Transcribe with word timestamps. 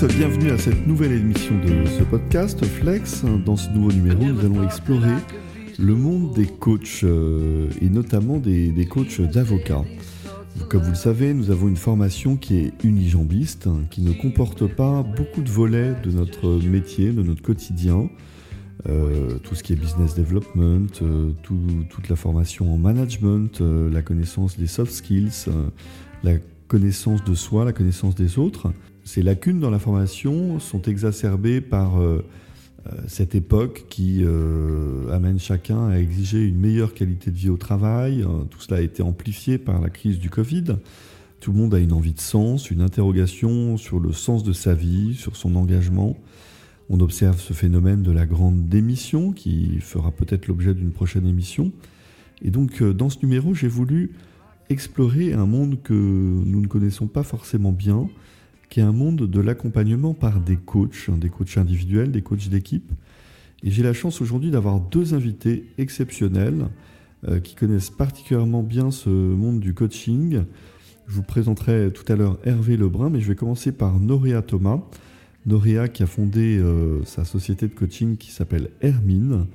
Bienvenue 0.00 0.50
à 0.50 0.58
cette 0.58 0.86
nouvelle 0.86 1.12
émission 1.12 1.54
de 1.60 1.86
ce 1.86 2.02
podcast 2.02 2.64
Flex. 2.64 3.24
Dans 3.44 3.56
ce 3.56 3.70
nouveau 3.70 3.92
numéro, 3.92 4.24
nous 4.24 4.40
allons 4.40 4.64
explorer 4.64 5.14
le 5.78 5.94
monde 5.94 6.34
des 6.34 6.46
coachs 6.46 7.04
euh, 7.04 7.68
et 7.80 7.88
notamment 7.88 8.38
des, 8.38 8.72
des 8.72 8.86
coachs 8.86 9.20
d'avocats. 9.20 9.84
Comme 10.68 10.82
vous 10.82 10.90
le 10.90 10.96
savez, 10.96 11.34
nous 11.34 11.52
avons 11.52 11.68
une 11.68 11.76
formation 11.76 12.36
qui 12.36 12.56
est 12.56 12.72
unijambiste, 12.82 13.68
hein, 13.68 13.82
qui 13.90 14.00
ne 14.00 14.12
comporte 14.12 14.66
pas 14.66 15.02
beaucoup 15.02 15.42
de 15.42 15.50
volets 15.50 15.94
de 16.02 16.10
notre 16.10 16.48
métier, 16.66 17.12
de 17.12 17.22
notre 17.22 17.42
quotidien. 17.42 18.08
Euh, 18.88 19.38
tout 19.44 19.54
ce 19.54 19.62
qui 19.62 19.74
est 19.74 19.76
business 19.76 20.16
development, 20.16 20.88
euh, 21.02 21.30
toute 21.42 22.08
la 22.08 22.16
formation 22.16 22.74
en 22.74 22.78
management, 22.78 23.60
la 23.60 24.02
connaissance 24.02 24.58
des 24.58 24.66
soft 24.66 24.90
skills, 24.90 25.46
la 26.24 26.32
connaissance 26.66 27.22
de 27.22 27.34
soi, 27.34 27.64
la 27.64 27.72
connaissance 27.72 28.16
des 28.16 28.38
autres. 28.38 28.72
Ces 29.04 29.22
lacunes 29.22 29.60
dans 29.60 29.70
la 29.70 29.78
formation 29.78 30.58
sont 30.58 30.82
exacerbées 30.82 31.60
par 31.60 31.94
cette 33.08 33.34
époque 33.34 33.86
qui 33.88 34.24
amène 35.10 35.38
chacun 35.38 35.88
à 35.88 35.98
exiger 35.98 36.46
une 36.46 36.58
meilleure 36.58 36.94
qualité 36.94 37.30
de 37.30 37.36
vie 37.36 37.48
au 37.48 37.56
travail. 37.56 38.24
Tout 38.50 38.60
cela 38.60 38.78
a 38.78 38.80
été 38.80 39.02
amplifié 39.02 39.58
par 39.58 39.80
la 39.80 39.90
crise 39.90 40.18
du 40.18 40.30
Covid. 40.30 40.76
Tout 41.40 41.50
le 41.50 41.58
monde 41.58 41.74
a 41.74 41.80
une 41.80 41.92
envie 41.92 42.12
de 42.12 42.20
sens, 42.20 42.70
une 42.70 42.80
interrogation 42.80 43.76
sur 43.76 43.98
le 43.98 44.12
sens 44.12 44.44
de 44.44 44.52
sa 44.52 44.74
vie, 44.74 45.14
sur 45.14 45.34
son 45.34 45.56
engagement. 45.56 46.16
On 46.88 47.00
observe 47.00 47.40
ce 47.40 47.52
phénomène 47.52 48.02
de 48.02 48.12
la 48.12 48.26
grande 48.26 48.68
démission 48.68 49.32
qui 49.32 49.80
fera 49.80 50.12
peut-être 50.12 50.46
l'objet 50.46 50.74
d'une 50.74 50.92
prochaine 50.92 51.26
émission. 51.26 51.72
Et 52.42 52.50
donc 52.50 52.82
euh, 52.82 52.92
dans 52.92 53.08
ce 53.08 53.18
numéro, 53.22 53.54
j'ai 53.54 53.66
voulu 53.66 54.12
explorer 54.68 55.32
un 55.32 55.46
monde 55.46 55.78
que 55.82 55.94
nous 55.94 56.60
ne 56.60 56.66
connaissons 56.66 57.06
pas 57.06 57.22
forcément 57.22 57.72
bien, 57.72 58.08
qui 58.72 58.80
est 58.80 58.84
un 58.84 58.92
monde 58.92 59.28
de 59.28 59.40
l'accompagnement 59.42 60.14
par 60.14 60.40
des 60.40 60.56
coachs, 60.56 61.10
hein, 61.10 61.18
des 61.18 61.28
coachs 61.28 61.58
individuels, 61.58 62.10
des 62.10 62.22
coachs 62.22 62.48
d'équipe. 62.48 62.90
Et 63.62 63.70
j'ai 63.70 63.82
la 63.82 63.92
chance 63.92 64.22
aujourd'hui 64.22 64.50
d'avoir 64.50 64.80
deux 64.80 65.12
invités 65.12 65.66
exceptionnels 65.76 66.68
euh, 67.28 67.38
qui 67.38 67.54
connaissent 67.54 67.90
particulièrement 67.90 68.62
bien 68.62 68.90
ce 68.90 69.10
monde 69.10 69.60
du 69.60 69.74
coaching. 69.74 70.44
Je 71.06 71.14
vous 71.14 71.22
présenterai 71.22 71.90
tout 71.92 72.10
à 72.10 72.16
l'heure 72.16 72.38
Hervé 72.44 72.78
Lebrun, 72.78 73.10
mais 73.10 73.20
je 73.20 73.28
vais 73.28 73.34
commencer 73.34 73.72
par 73.72 74.00
Noria 74.00 74.40
Thomas. 74.40 74.80
Noria 75.44 75.88
qui 75.88 76.02
a 76.02 76.06
fondé 76.06 76.56
euh, 76.56 77.04
sa 77.04 77.26
société 77.26 77.68
de 77.68 77.74
coaching 77.74 78.16
qui 78.16 78.30
s'appelle 78.30 78.70
Hermine 78.80 79.48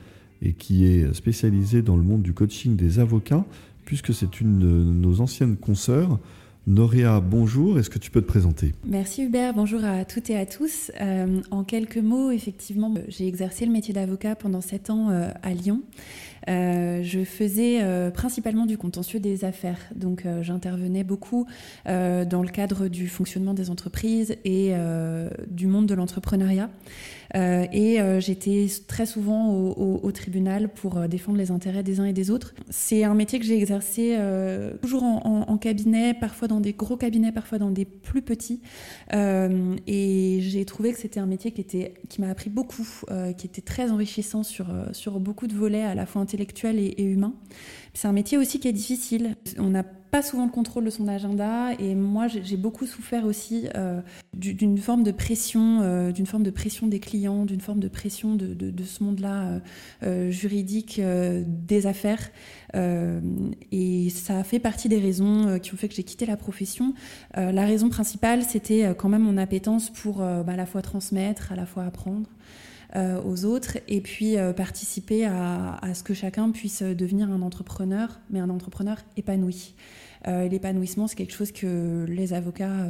et 0.44 0.54
qui 0.54 0.86
est 0.86 1.12
spécialisée 1.16 1.82
dans 1.82 1.98
le 1.98 2.04
monde 2.04 2.22
du 2.22 2.34
coaching 2.34 2.76
des 2.76 3.00
avocats, 3.00 3.46
puisque 3.84 4.14
c'est 4.14 4.42
une 4.42 4.60
de 4.60 4.68
nos 4.68 5.22
anciennes 5.22 5.58
consoeurs. 5.58 6.20
Noria, 6.68 7.22
bonjour, 7.22 7.80
est-ce 7.80 7.90
que 7.90 7.98
tu 7.98 8.12
peux 8.12 8.22
te 8.22 8.28
présenter? 8.28 8.74
Merci 8.86 9.24
Hubert, 9.24 9.54
bonjour 9.54 9.86
à 9.86 10.04
toutes 10.04 10.30
et 10.30 10.38
à 10.38 10.46
tous. 10.46 10.92
Euh, 11.00 11.40
en 11.50 11.64
quelques 11.64 11.96
mots, 11.96 12.30
effectivement, 12.30 12.94
j'ai 13.08 13.26
exercé 13.26 13.66
le 13.66 13.72
métier 13.72 13.94
d'avocat 13.94 14.36
pendant 14.36 14.60
sept 14.60 14.90
ans 14.90 15.10
euh, 15.10 15.30
à 15.44 15.54
Lyon. 15.54 15.82
Euh, 16.50 17.02
je 17.04 17.24
faisais 17.24 17.80
euh, 17.82 18.10
principalement 18.12 18.66
du 18.66 18.78
contentieux 18.78 19.20
des 19.20 19.46
affaires. 19.46 19.80
Donc 19.96 20.26
euh, 20.26 20.44
j'intervenais 20.44 21.04
beaucoup 21.04 21.46
dans 21.86 22.42
le 22.42 22.50
cadre 22.50 22.88
du 22.88 23.08
fonctionnement 23.08 23.54
des 23.54 23.70
entreprises 23.70 24.36
et 24.46 24.74
du 25.48 25.68
monde 25.68 25.86
de 25.86 25.94
l'entrepreneuriat. 25.94 26.70
et 27.36 28.00
j'étais 28.20 28.68
très 28.88 29.06
souvent 29.06 29.52
au, 29.52 30.12
tribunal 30.12 30.70
pour 30.70 31.08
défendre 31.08 31.38
les 31.38 31.52
intérêts 31.52 31.84
des 31.84 32.00
uns 32.00 32.06
et 32.06 32.14
des 32.14 32.32
autres. 32.32 32.54
C'est 32.70 33.04
un 33.04 33.14
métier 33.14 33.40
que 33.40 33.46
j'ai 33.46 33.58
exercé 33.58 34.18
toujours 34.82 35.04
en, 35.04 35.58
cabinet, 35.58 36.14
parfois 36.14 36.48
dans 36.48 36.60
des 36.60 36.74
gros 36.74 36.98
cabinets, 36.98 37.32
parfois 37.32 37.58
dans 37.58 37.72
des 37.72 37.86
plus 37.86 38.22
petits. 38.22 38.62
et 39.14 40.40
j'ai 40.42 40.66
trouvé 40.66 40.94
que 40.94 41.00
c'était 41.00 41.20
un 41.20 41.28
métier 41.28 41.52
qui, 41.52 42.22
m'a 42.22 42.30
appris 42.30 42.50
beaucoup, 42.50 42.88
qui 43.38 43.48
était 43.48 43.62
très 43.62 43.92
enrichissant 43.92 44.44
sur, 44.44 44.68
sur 44.92 45.20
beaucoup 45.20 45.48
de 45.48 45.56
volets 45.56 45.84
à 45.84 45.96
la 45.96 46.06
fois 46.06 46.22
intellectuel 46.28 46.78
et, 46.78 47.04
humain. 47.04 47.34
C'est 47.94 48.08
un 48.08 48.12
métier 48.12 48.38
aussi 48.38 48.60
qui 48.60 48.68
est 48.68 48.74
difficile. 48.74 49.36
On 49.58 49.70
n'a 49.70 49.84
pas 49.84 50.22
souvent 50.22 50.46
le 50.46 50.52
contrôle 50.52 50.86
de 50.86 50.90
son 50.90 51.08
agenda 51.08 51.74
et 51.80 51.96
moi 51.96 52.28
j'ai 52.28 52.58
beaucoup 52.58 52.86
souffert 52.86 53.26
aussi 53.26 53.68
euh, 53.76 54.02
d'une 54.34 54.78
forme 54.78 55.04
de 55.04 55.12
pression, 55.12 55.82
euh, 55.82 56.12
d'une 56.12 56.26
forme 56.26 56.44
de 56.44 56.52
pression 56.52 56.88
des 56.88 57.00
clients, 57.00 57.46
d'une 57.46 57.60
forme 57.60 57.80
de 57.80 57.88
pression 57.88 58.36
de, 58.36 58.84
ce 58.84 59.04
monde-là 59.04 59.62
euh, 60.04 60.30
juridique 60.32 61.02
des 61.02 61.88
affaires. 61.88 62.30
et 62.76 64.10
ça 64.10 64.44
fait 64.44 64.60
partie 64.60 64.90
des 64.90 65.00
raisons 65.00 65.60
qui 65.60 65.74
ont 65.74 65.78
fait 65.78 65.88
que 65.88 65.96
j'ai 65.96 66.04
quitté 66.04 66.26
la 66.26 66.38
profession. 66.38 66.94
la 67.36 67.66
raison 67.66 67.90
principale, 67.90 68.44
c'était 68.44 68.94
quand 68.98 69.10
même 69.10 69.24
mon 69.24 69.38
appétence 69.38 69.90
pour 69.90 70.18
bah, 70.18 70.44
à 70.48 70.56
la 70.56 70.66
fois 70.66 70.82
transmettre, 70.82 71.52
à 71.52 71.56
la 71.56 71.66
fois 71.66 71.84
apprendre. 71.84 72.30
Euh, 72.96 73.22
aux 73.22 73.44
autres 73.44 73.80
et 73.90 74.00
puis 74.00 74.38
euh, 74.38 74.54
participer 74.54 75.26
à, 75.26 75.78
ce 75.94 76.04
que 76.04 76.14
chacun 76.14 76.52
puisse 76.52 76.82
devenir 76.82 77.30
un 77.30 77.42
entrepreneur, 77.42 78.22
mais 78.30 78.40
un 78.40 78.50
entrepreneur 78.50 78.98
épanoui. 79.18 79.76
Euh, 80.28 80.48
l'épanouissement, 80.48 81.08
c'est 81.08 81.16
quelque 81.16 81.34
chose 81.34 81.52
que 81.52 82.06
les 82.08 82.34
avocats, 82.34 82.88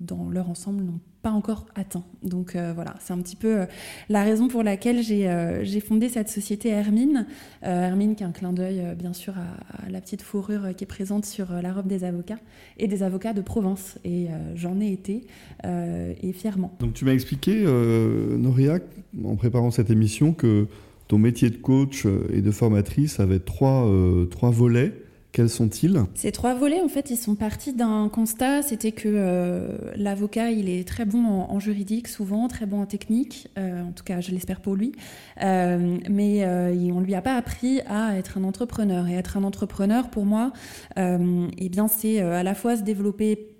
dans 0.00 0.28
leur 0.30 0.48
ensemble, 0.48 0.82
n'ont 0.82 1.00
pas 1.22 1.30
encore 1.30 1.66
atteint. 1.74 2.04
Donc 2.22 2.56
voilà, 2.74 2.94
c'est 3.00 3.12
un 3.12 3.18
petit 3.18 3.36
peu 3.36 3.66
la 4.08 4.22
raison 4.22 4.48
pour 4.48 4.62
laquelle 4.62 5.02
j'ai 5.02 5.80
fondé 5.80 6.08
cette 6.08 6.28
société 6.28 6.68
Hermine. 6.68 7.26
Hermine 7.62 8.14
qui 8.14 8.22
est 8.22 8.26
un 8.26 8.32
clin 8.32 8.52
d'œil, 8.52 8.94
bien 8.98 9.12
sûr, 9.14 9.34
à, 9.38 9.88
la 9.88 10.00
petite 10.00 10.20
fourrure 10.20 10.74
qui 10.76 10.84
est 10.84 10.86
présente 10.86 11.24
sur 11.24 11.50
la 11.50 11.72
robe 11.72 11.86
des 11.86 12.04
avocats 12.04 12.38
et 12.76 12.88
des 12.88 13.02
avocats 13.02 13.32
de 13.32 13.40
Provence. 13.40 13.98
Et 14.04 14.28
j'en 14.54 14.80
ai 14.80 14.92
été, 14.92 15.26
et 15.64 16.32
fièrement. 16.32 16.76
Donc 16.80 16.92
tu 16.92 17.04
m'as 17.04 17.12
expliqué, 17.14 17.64
Noria, 17.64 18.78
en 19.24 19.36
préparant 19.36 19.70
cette 19.70 19.90
émission 19.90 20.34
que 20.34 20.68
ton 21.08 21.18
métier 21.18 21.50
de 21.50 21.56
coach 21.56 22.06
et 22.32 22.40
de 22.40 22.50
formatrice 22.50 23.20
avait 23.20 23.38
trois, 23.38 23.86
euh, 23.86 24.26
trois 24.26 24.50
volets. 24.50 24.92
Quels 25.34 25.50
sont-ils? 25.50 26.00
Ces 26.14 26.30
trois 26.30 26.54
volets, 26.54 26.80
en 26.80 26.86
fait, 26.86 27.10
ils 27.10 27.16
sont 27.16 27.34
partis 27.34 27.72
d'un 27.72 28.08
constat, 28.08 28.62
c'était 28.62 28.92
que 28.92 29.08
euh, 29.08 29.66
l'avocat, 29.96 30.52
il 30.52 30.68
est 30.68 30.86
très 30.86 31.04
bon 31.04 31.26
en, 31.26 31.58
juridique, 31.58 32.06
souvent, 32.06 32.46
très 32.46 32.66
bon 32.66 32.82
en 32.82 32.86
technique, 32.86 33.48
euh, 33.58 33.82
en 33.82 33.90
tout 33.90 34.04
cas, 34.04 34.20
je 34.20 34.30
l'espère 34.30 34.60
pour 34.60 34.76
lui, 34.76 34.92
mais 35.40 36.46
on 36.46 37.00
ne 37.00 37.04
lui 37.04 37.16
a 37.16 37.20
pas 37.20 37.34
appris 37.34 37.80
à 37.88 38.16
être 38.16 38.38
un 38.38 38.44
entrepreneur. 38.44 39.08
Et 39.08 39.14
être 39.14 39.36
un 39.36 39.42
entrepreneur, 39.42 40.08
pour 40.08 40.24
moi, 40.24 40.52
eh 40.96 41.68
bien, 41.68 41.88
c'est 41.88 42.20
à 42.20 42.44
la 42.44 42.54
fois 42.54 42.76
se 42.76 42.82
développer 42.82 43.53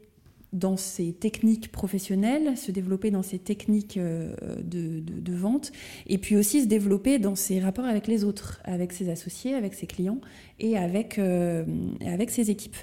dans 0.55 0.77
ses 0.77 1.13
techniques 1.13 1.73
professionnelles, 1.73 2.57
se 2.57 2.71
développer 2.71 3.11
dans 3.11 3.25
ses 3.25 3.41
techniques 3.41 3.97
euh, 3.97 4.35
de, 4.63 5.35
vente, 5.35 5.73
et 6.07 6.17
puis 6.17 6.37
aussi 6.37 6.63
se 6.63 6.69
développer 6.69 7.19
dans 7.19 7.35
ses 7.35 7.59
rapports 7.59 7.85
avec 7.85 8.07
les 8.07 8.23
autres, 8.23 8.61
avec 8.65 8.93
ses 8.93 9.11
associés, 9.11 9.55
avec 9.55 9.75
ses 9.75 9.87
clients 9.87 10.21
et 10.61 10.79
avec, 10.79 11.19
euh, 11.19 11.65
avec 12.07 12.31
ses 12.31 12.53
équipes. 12.53 12.77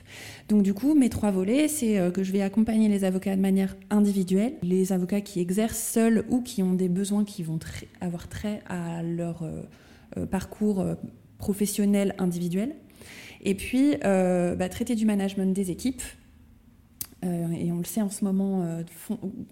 Donc 0.49 0.63
du 0.63 0.73
coup, 0.73 0.95
mes 0.95 1.09
trois 1.09 1.31
volets, 1.31 1.69
c'est 1.69 1.97
euh, 1.97 2.11
que 2.11 2.23
je 2.23 2.33
vais 2.33 2.41
accompagner 2.41 2.89
les 2.89 3.05
avocats 3.05 3.37
de 3.37 3.41
manière 3.41 3.77
individuelle, 3.89 4.53
les 4.61 4.91
avocats 4.91 5.21
qui 5.21 5.39
exercent 5.39 5.81
seuls 5.81 6.25
ou 6.29 6.41
qui 6.41 6.61
ont 6.61 6.73
des 6.73 6.89
besoins 6.89 7.23
qui 7.23 7.41
vont 7.41 7.59
avoir 8.01 8.27
trait 8.27 8.61
à 8.67 9.01
leur 9.01 9.45
parcours 10.29 10.85
professionnel 11.37 12.15
individuel. 12.17 12.75
Et 13.43 13.55
puis, 13.55 13.95
bah, 14.01 14.69
traiter 14.69 14.95
du 14.95 15.05
management 15.05 15.53
des 15.53 15.71
équipes, 15.71 16.01
et 17.23 17.71
on 17.71 17.77
le 17.77 17.83
sait 17.83 18.01
en 18.01 18.09
ce 18.09 18.23
moment, 18.23 18.63
euh, 18.63 18.83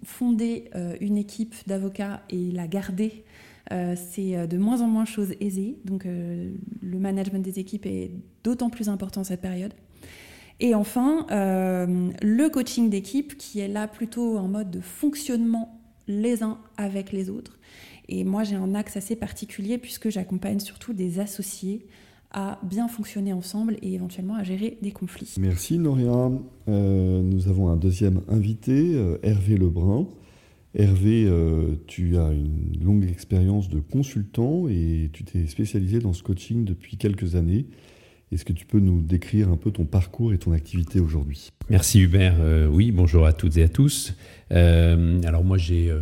fonder 0.04 0.70
euh, 0.74 0.96
une 1.00 1.16
équipe 1.16 1.54
d'avocats 1.66 2.22
et 2.30 2.50
la 2.50 2.66
garder, 2.66 3.24
c'est 3.94 4.48
de 4.48 4.58
moins 4.58 4.80
en 4.80 4.88
moins 4.88 5.04
chose 5.04 5.32
aisée. 5.38 5.78
Donc 5.84 6.04
le 6.04 6.98
management 6.98 7.40
des 7.40 7.60
équipes 7.60 7.86
est 7.86 8.10
d'autant 8.42 8.68
plus 8.68 8.88
important 8.88 9.22
cette 9.22 9.40
période. 9.40 9.72
Et 10.58 10.74
enfin, 10.74 11.24
le 11.30 12.48
coaching 12.48 12.90
d'équipe 12.90 13.38
qui 13.38 13.60
est 13.60 13.68
là 13.68 13.86
plutôt 13.86 14.38
en 14.38 14.48
mode 14.48 14.72
de 14.72 14.80
fonctionnement 14.80 15.80
les 16.08 16.42
uns 16.42 16.58
avec 16.76 17.12
les 17.12 17.30
autres. 17.30 17.60
Et 18.08 18.24
moi, 18.24 18.42
j'ai 18.42 18.56
un 18.56 18.74
axe 18.74 18.96
assez 18.96 19.14
particulier 19.14 19.78
puisque 19.78 20.10
j'accompagne 20.10 20.58
surtout 20.58 20.92
des 20.92 21.20
associés 21.20 21.86
à 22.32 22.58
bien 22.62 22.88
fonctionner 22.88 23.32
ensemble 23.32 23.76
et 23.82 23.94
éventuellement 23.94 24.36
à 24.36 24.44
gérer 24.44 24.78
des 24.82 24.92
conflits. 24.92 25.34
Merci 25.38 25.78
Noria. 25.78 26.30
Euh, 26.68 27.22
nous 27.22 27.48
avons 27.48 27.68
un 27.68 27.76
deuxième 27.76 28.20
invité, 28.28 28.94
euh, 28.94 29.18
Hervé 29.22 29.56
Lebrun. 29.56 30.06
Hervé, 30.74 31.24
euh, 31.26 31.74
tu 31.88 32.16
as 32.16 32.30
une 32.30 32.84
longue 32.84 33.04
expérience 33.04 33.68
de 33.68 33.80
consultant 33.80 34.68
et 34.68 35.10
tu 35.12 35.24
t'es 35.24 35.46
spécialisé 35.46 35.98
dans 35.98 36.12
ce 36.12 36.22
coaching 36.22 36.64
depuis 36.64 36.96
quelques 36.96 37.34
années. 37.34 37.66
Est-ce 38.30 38.44
que 38.44 38.52
tu 38.52 38.64
peux 38.64 38.78
nous 38.78 39.02
décrire 39.02 39.48
un 39.48 39.56
peu 39.56 39.72
ton 39.72 39.84
parcours 39.84 40.32
et 40.32 40.38
ton 40.38 40.52
activité 40.52 41.00
aujourd'hui? 41.00 41.48
Merci 41.68 41.98
Hubert. 42.00 42.36
oui, 42.70 42.92
bonjour 42.92 43.26
à 43.26 43.32
toutes 43.32 43.56
et 43.56 43.64
à 43.64 43.68
tous. 43.68 44.14
alors 44.50 45.42
moi 45.42 45.58
j'ai 45.58 45.92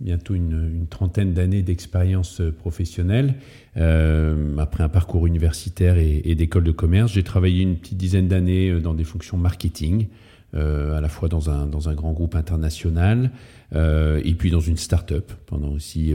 bientôt 0.00 0.34
une, 0.34 0.86
trentaine 0.90 1.32
d'années 1.32 1.62
d'expérience 1.62 2.40
euh, 2.40 2.52
professionnelle. 2.52 3.34
Euh, 3.76 4.56
après 4.58 4.84
un 4.84 4.88
parcours 4.88 5.26
universitaire 5.26 5.96
et, 5.98 6.34
d'école 6.34 6.64
de 6.64 6.72
commerce, 6.72 7.12
j'ai 7.12 7.22
travaillé 7.22 7.62
une 7.62 7.76
petite 7.76 7.96
dizaine 7.96 8.28
d'années 8.28 8.70
euh, 8.70 8.80
dans 8.80 8.94
des 8.94 9.04
fonctions 9.04 9.36
marketing, 9.36 10.08
à 10.54 11.02
la 11.02 11.08
fois 11.10 11.28
dans 11.28 11.50
un, 11.50 11.66
dans 11.66 11.90
un 11.90 11.94
grand 11.94 12.12
groupe 12.12 12.34
international 12.34 13.30
et 13.74 14.34
puis 14.38 14.50
dans 14.50 14.60
une 14.60 14.78
start-up 14.78 15.30
pendant 15.44 15.68
aussi 15.68 16.14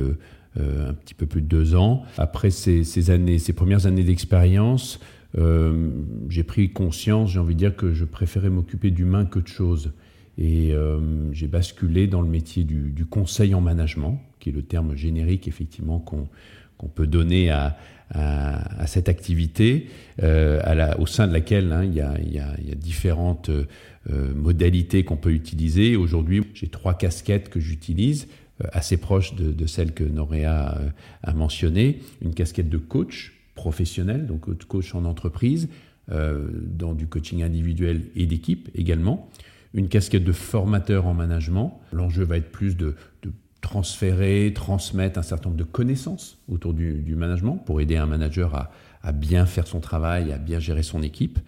un 0.58 0.94
petit 0.96 1.14
peu 1.14 1.28
plus 1.28 1.44
de 1.44 1.48
deux 1.48 1.76
ans. 1.76 2.02
Après 2.18 2.50
ces, 2.50 3.12
années, 3.12 3.38
ces 3.38 3.54
premières 3.54 3.86
années 3.86 4.04
d'expérience, 4.04 5.00
j'ai 5.38 6.44
pris 6.44 6.72
conscience, 6.72 7.30
j'ai 7.34 7.40
envie 7.40 7.54
de 7.54 7.60
dire, 7.60 7.76
que 7.76 7.94
je 7.94 8.04
préférais 8.04 8.50
m'occuper 8.50 8.90
d'humain 8.90 9.26
que 9.26 9.38
de 9.38 9.48
choses. 9.48 9.92
Et 10.44 10.74
j'ai 11.34 11.48
basculé 11.48 12.08
dans 12.08 12.22
le 12.22 12.28
métier 12.28 12.64
du, 12.64 13.06
conseil 13.06 13.54
en 13.54 13.62
management, 13.62 14.20
qui 14.40 14.50
est 14.50 14.52
le 14.52 14.64
terme 14.64 14.96
générique 14.96 15.48
effectivement 15.48 16.00
qu'on 16.00 16.88
peut 16.88 17.06
donner 17.06 17.52
à, 17.52 17.78
cette 18.88 19.08
activité, 19.08 19.88
euh, 20.24 20.94
au 20.98 21.06
sein 21.06 21.28
de 21.28 21.34
laquelle 21.34 21.72
hein, 21.72 21.84
il, 21.84 21.94
y 21.94 22.02
a, 22.02 22.10
a, 22.10 22.52
a, 22.52 22.76
différentes 22.76 23.50
euh, 23.50 24.34
modalités 24.36 25.04
qu'on 25.04 25.16
peut 25.16 25.32
utiliser. 25.32 25.96
Aujourd'hui, 25.96 26.44
j'ai 26.56 26.68
trois 26.68 26.96
casquettes 26.96 27.50
que 27.50 27.60
j'utilise, 27.60 28.28
euh, 28.62 28.68
assez 28.74 28.98
proches 28.98 29.36
de, 29.36 29.66
celles 29.66 29.94
que 29.94 30.04
Noréa 30.04 30.78
euh, 30.78 30.90
a 31.24 31.34
mentionnées. 31.34 32.00
Une 32.22 32.34
casquette 32.34 32.70
de 32.70 32.78
coach 32.78 33.34
professionnel, 33.56 34.26
donc 34.26 34.52
coach 34.66 34.94
en 34.96 35.06
entreprise, 35.06 35.70
euh, 36.12 36.50
dans 36.54 36.94
du 36.94 37.08
coaching 37.08 37.44
individuel 37.44 38.04
et 38.16 38.26
d'équipe 38.26 38.70
également. 38.76 39.30
Une 39.74 39.88
casquette 39.88 40.24
de 40.24 40.32
formateur 40.32 41.06
en 41.08 41.14
management. 41.14 41.80
L'enjeu 41.94 42.24
va 42.24 42.38
être 42.38 42.52
plus 42.52 42.76
de, 42.76 42.96
transférer, 43.62 44.52
transmettre 44.54 45.20
un 45.20 45.24
certain 45.24 45.50
nombre 45.50 45.60
de 45.60 45.64
connaissances 45.64 46.40
autour 46.50 46.74
du, 46.74 47.16
management 47.16 47.58
pour 47.58 47.80
aider 47.80 47.96
un 47.96 48.08
manager 48.08 48.70
à, 49.04 49.12
bien 49.14 49.46
faire 49.46 49.68
son 49.68 49.80
travail, 49.80 50.32
à 50.32 50.38
bien 50.38 50.60
gérer 50.60 50.84
son 50.84 51.02
équipe. 51.02 51.40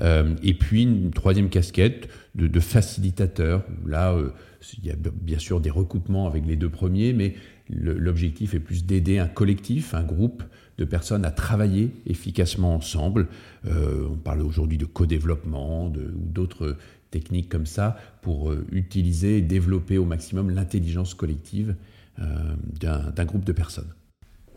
Euh, 0.00 0.34
et 0.42 0.54
puis 0.54 0.82
une 0.82 1.10
troisième 1.10 1.48
casquette 1.48 2.08
de, 2.34 2.46
de 2.46 2.60
facilitateur. 2.60 3.64
Là, 3.86 4.12
euh, 4.12 4.30
il 4.78 4.86
y 4.86 4.90
a 4.90 4.94
bien 4.96 5.38
sûr 5.38 5.60
des 5.60 5.70
recoupements 5.70 6.26
avec 6.26 6.46
les 6.46 6.56
deux 6.56 6.68
premiers, 6.68 7.12
mais 7.12 7.34
l'objectif 7.68 8.54
est 8.54 8.60
plus 8.60 8.84
d'aider 8.84 9.18
un 9.18 9.28
collectif, 9.28 9.94
un 9.94 10.02
groupe 10.02 10.42
de 10.78 10.84
personnes 10.84 11.24
à 11.24 11.30
travailler 11.30 11.90
efficacement 12.06 12.74
ensemble. 12.74 13.28
Euh, 13.66 14.08
on 14.10 14.16
parle 14.16 14.42
aujourd'hui 14.42 14.78
de 14.78 14.84
co-développement 14.84 15.86
ou 15.86 15.92
d'autres 16.14 16.76
techniques 17.10 17.48
comme 17.48 17.66
ça 17.66 17.96
pour 18.22 18.50
euh, 18.50 18.66
utiliser 18.72 19.38
et 19.38 19.42
développer 19.42 19.98
au 19.98 20.04
maximum 20.04 20.50
l'intelligence 20.50 21.14
collective 21.14 21.74
euh, 22.18 22.54
d'un 22.80 23.24
groupe 23.26 23.44
de 23.44 23.52
personnes. 23.52 23.92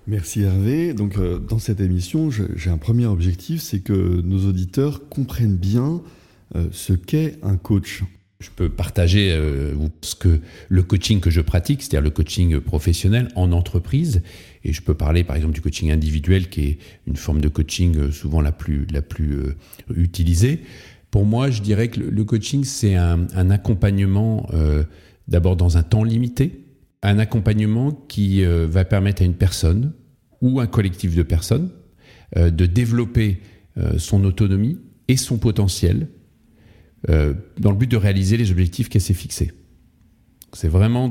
Merci 0.07 0.43
Hervé. 0.43 0.93
Donc 0.93 1.17
euh, 1.17 1.39
dans 1.39 1.59
cette 1.59 1.81
émission, 1.81 2.29
j'ai 2.31 2.69
un 2.69 2.77
premier 2.77 3.05
objectif, 3.05 3.61
c'est 3.61 3.81
que 3.81 4.21
nos 4.21 4.47
auditeurs 4.47 5.09
comprennent 5.09 5.57
bien 5.57 6.01
ce 6.71 6.93
qu'est 6.93 7.37
un 7.43 7.57
coach. 7.57 8.03
Je 8.39 8.49
peux 8.55 8.69
partager 8.69 9.31
euh, 9.33 9.75
ce 10.01 10.15
que 10.15 10.39
le 10.69 10.83
coaching 10.83 11.19
que 11.19 11.29
je 11.29 11.41
pratique, 11.41 11.81
c'est-à-dire 11.81 12.01
le 12.01 12.11
coaching 12.11 12.61
professionnel 12.61 13.27
en 13.35 13.51
entreprise, 13.51 14.21
et 14.63 14.71
je 14.71 14.81
peux 14.81 14.93
parler 14.93 15.25
par 15.25 15.35
exemple 15.35 15.53
du 15.53 15.61
coaching 15.61 15.91
individuel, 15.91 16.49
qui 16.49 16.61
est 16.61 16.77
une 17.05 17.17
forme 17.17 17.41
de 17.41 17.49
coaching 17.49 18.09
souvent 18.11 18.39
la 18.39 18.53
plus 18.53 18.87
la 18.91 19.01
plus 19.01 19.41
utilisée. 19.93 20.61
Pour 21.11 21.25
moi, 21.25 21.49
je 21.49 21.61
dirais 21.61 21.87
que 21.87 21.99
le 21.99 22.23
coaching, 22.23 22.63
c'est 22.63 22.95
un, 22.95 23.49
accompagnement 23.49 24.47
euh, 24.53 24.83
d'abord 25.27 25.55
dans 25.55 25.77
un 25.77 25.83
temps 25.83 26.03
limité, 26.03 26.65
un 27.01 27.17
accompagnement 27.17 27.91
qui 27.91 28.43
euh, 28.43 28.67
va 28.69 28.85
permettre 28.85 29.21
à 29.23 29.25
une 29.25 29.33
personne 29.33 29.93
ou 30.41 30.59
un 30.59 30.67
collectif 30.67 31.15
de 31.15 31.23
personnes 31.23 31.71
euh, 32.37 32.51
de 32.51 32.65
développer 32.65 33.41
son 33.97 34.25
autonomie 34.25 34.77
et 35.07 35.15
son 35.15 35.37
potentiel 35.37 36.09
dans 37.07 37.71
le 37.71 37.77
but 37.77 37.89
de 37.89 37.95
réaliser 37.95 38.35
les 38.35 38.51
objectifs 38.51 38.89
qu'elle 38.89 39.01
s'est 39.01 39.13
fixés. 39.13 39.53
C'est 40.51 40.67
vraiment 40.67 41.09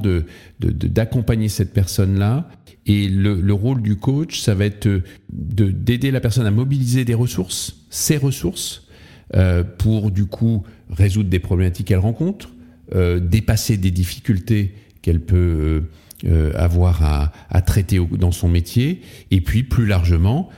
d'accompagner 0.60 1.48
cette 1.48 1.72
personne-là. 1.72 2.50
Et 2.84 3.08
le, 3.08 3.40
le, 3.40 3.52
rôle 3.54 3.80
du 3.80 3.96
coach, 3.96 4.40
ça 4.40 4.54
va 4.54 4.66
être 4.66 5.00
d'aider 5.30 6.10
la 6.10 6.20
personne 6.20 6.44
à 6.44 6.50
mobiliser 6.50 7.06
des 7.06 7.14
ressources, 7.14 7.86
ses 7.88 8.18
ressources, 8.18 8.87
euh, 9.36 9.62
pour 9.62 10.10
du 10.10 10.24
coup 10.26 10.64
résoudre 10.90 11.28
des 11.28 11.38
problématiques 11.38 11.88
qu'elle 11.88 11.98
rencontre, 11.98 12.50
euh, 12.94 13.20
dépasser 13.20 13.76
des 13.76 13.90
difficultés 13.90 14.74
qu'elle 15.02 15.20
peut 15.20 15.84
euh, 16.24 16.52
avoir 16.54 17.02
à, 17.02 17.32
à, 17.50 17.60
traiter 17.60 18.00
dans 18.18 18.32
son 18.32 18.48
métier. 18.48 19.02
Et 19.30 19.40
puis 19.40 19.62
plus 19.62 19.86
largement, 19.86 20.48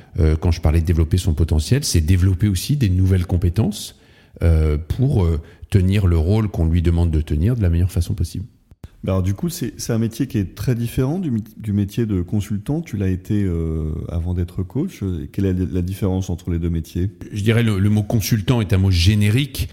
quand 0.41 0.51
je 0.51 0.61
parlais 0.61 0.81
de 0.81 0.87
développer 0.87 1.17
son 1.17 1.35
potentiel, 1.35 1.83
c'est 1.85 2.01
développer 2.01 2.49
aussi 2.49 2.77
des 2.77 2.91
nouvelles 2.91 3.27
compétences 3.27 3.99
pour 4.89 5.27
tenir 5.71 6.07
le 6.07 6.19
rôle 6.19 6.49
qu'on 6.49 6.67
lui 6.67 6.83
demande 6.83 7.11
de 7.11 7.21
tenir 7.21 7.57
de 7.57 7.63
la 7.63 7.71
meilleure 7.71 7.93
façon 7.93 8.13
possible. 8.15 8.45
Alors 9.07 9.23
du 9.23 9.33
coup, 9.33 9.49
c'est 9.49 9.91
un 9.91 9.99
métier 9.99 10.27
qui 10.27 10.39
est 10.39 10.55
très 10.55 10.75
différent 10.75 11.19
du, 11.19 11.73
métier 11.73 12.05
de 12.05 12.21
consultant. 12.21 12.83
Tu 12.83 12.97
l'as 12.97 13.09
été 13.09 13.43
euh, 13.45 13.93
avant 14.09 14.35
d'être 14.35 14.63
coach. 14.63 15.03
Quelle 15.33 15.47
est 15.47 15.73
la 15.73 15.83
différence 15.83 16.29
entre 16.29 16.51
les 16.51 16.59
deux 16.59 16.69
métiers? 16.69 17.11
Je 17.33 17.43
dirais 17.43 17.63
le, 17.63 17.79
le 17.79 17.91
mot 17.91 18.03
consultant 18.03 18.61
est 18.61 18.73
un 18.73 18.79
mot 18.79 18.91
générique. 18.91 19.69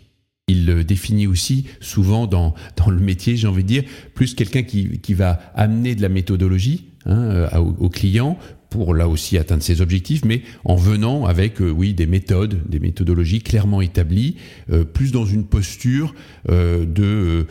Il 0.50 0.66
le 0.66 0.86
définit 0.86 1.28
aussi 1.28 1.66
souvent 1.82 2.26
dans, 2.26 2.56
dans 2.78 2.90
le 2.90 3.02
métier, 3.02 3.36
j'ai 3.36 3.48
envie 3.48 3.64
de 3.64 3.68
dire, 3.68 3.84
plus 4.14 4.34
quelqu'un 4.34 4.64
qui, 4.64 5.00
qui 5.00 5.14
va 5.14 5.42
amener 5.56 5.94
de 5.94 6.02
la 6.02 6.08
méthodologie 6.08 6.86
hein, 7.06 7.20
euh, 7.20 7.58
au, 7.58 7.90
client 7.90 8.38
pour 8.70 8.94
là 8.94 9.08
aussi 9.08 9.38
atteindre 9.38 9.64
ses 9.64 9.82
objectifs, 9.82 10.26
mais 10.26 10.42
en 10.66 10.76
venant 10.76 11.26
avec 11.26 11.62
euh, 11.62 11.70
oui 11.70 11.94
des 11.94 12.06
méthodes, 12.06 12.62
des 12.68 12.80
méthodologies 12.80 13.42
clairement 13.42 13.82
établies, 13.82 14.36
euh, 14.72 14.84
plus 14.84 15.12
dans 15.12 15.26
une 15.26 15.46
posture 15.46 16.14
euh, 16.50 16.86
de 16.86 17.48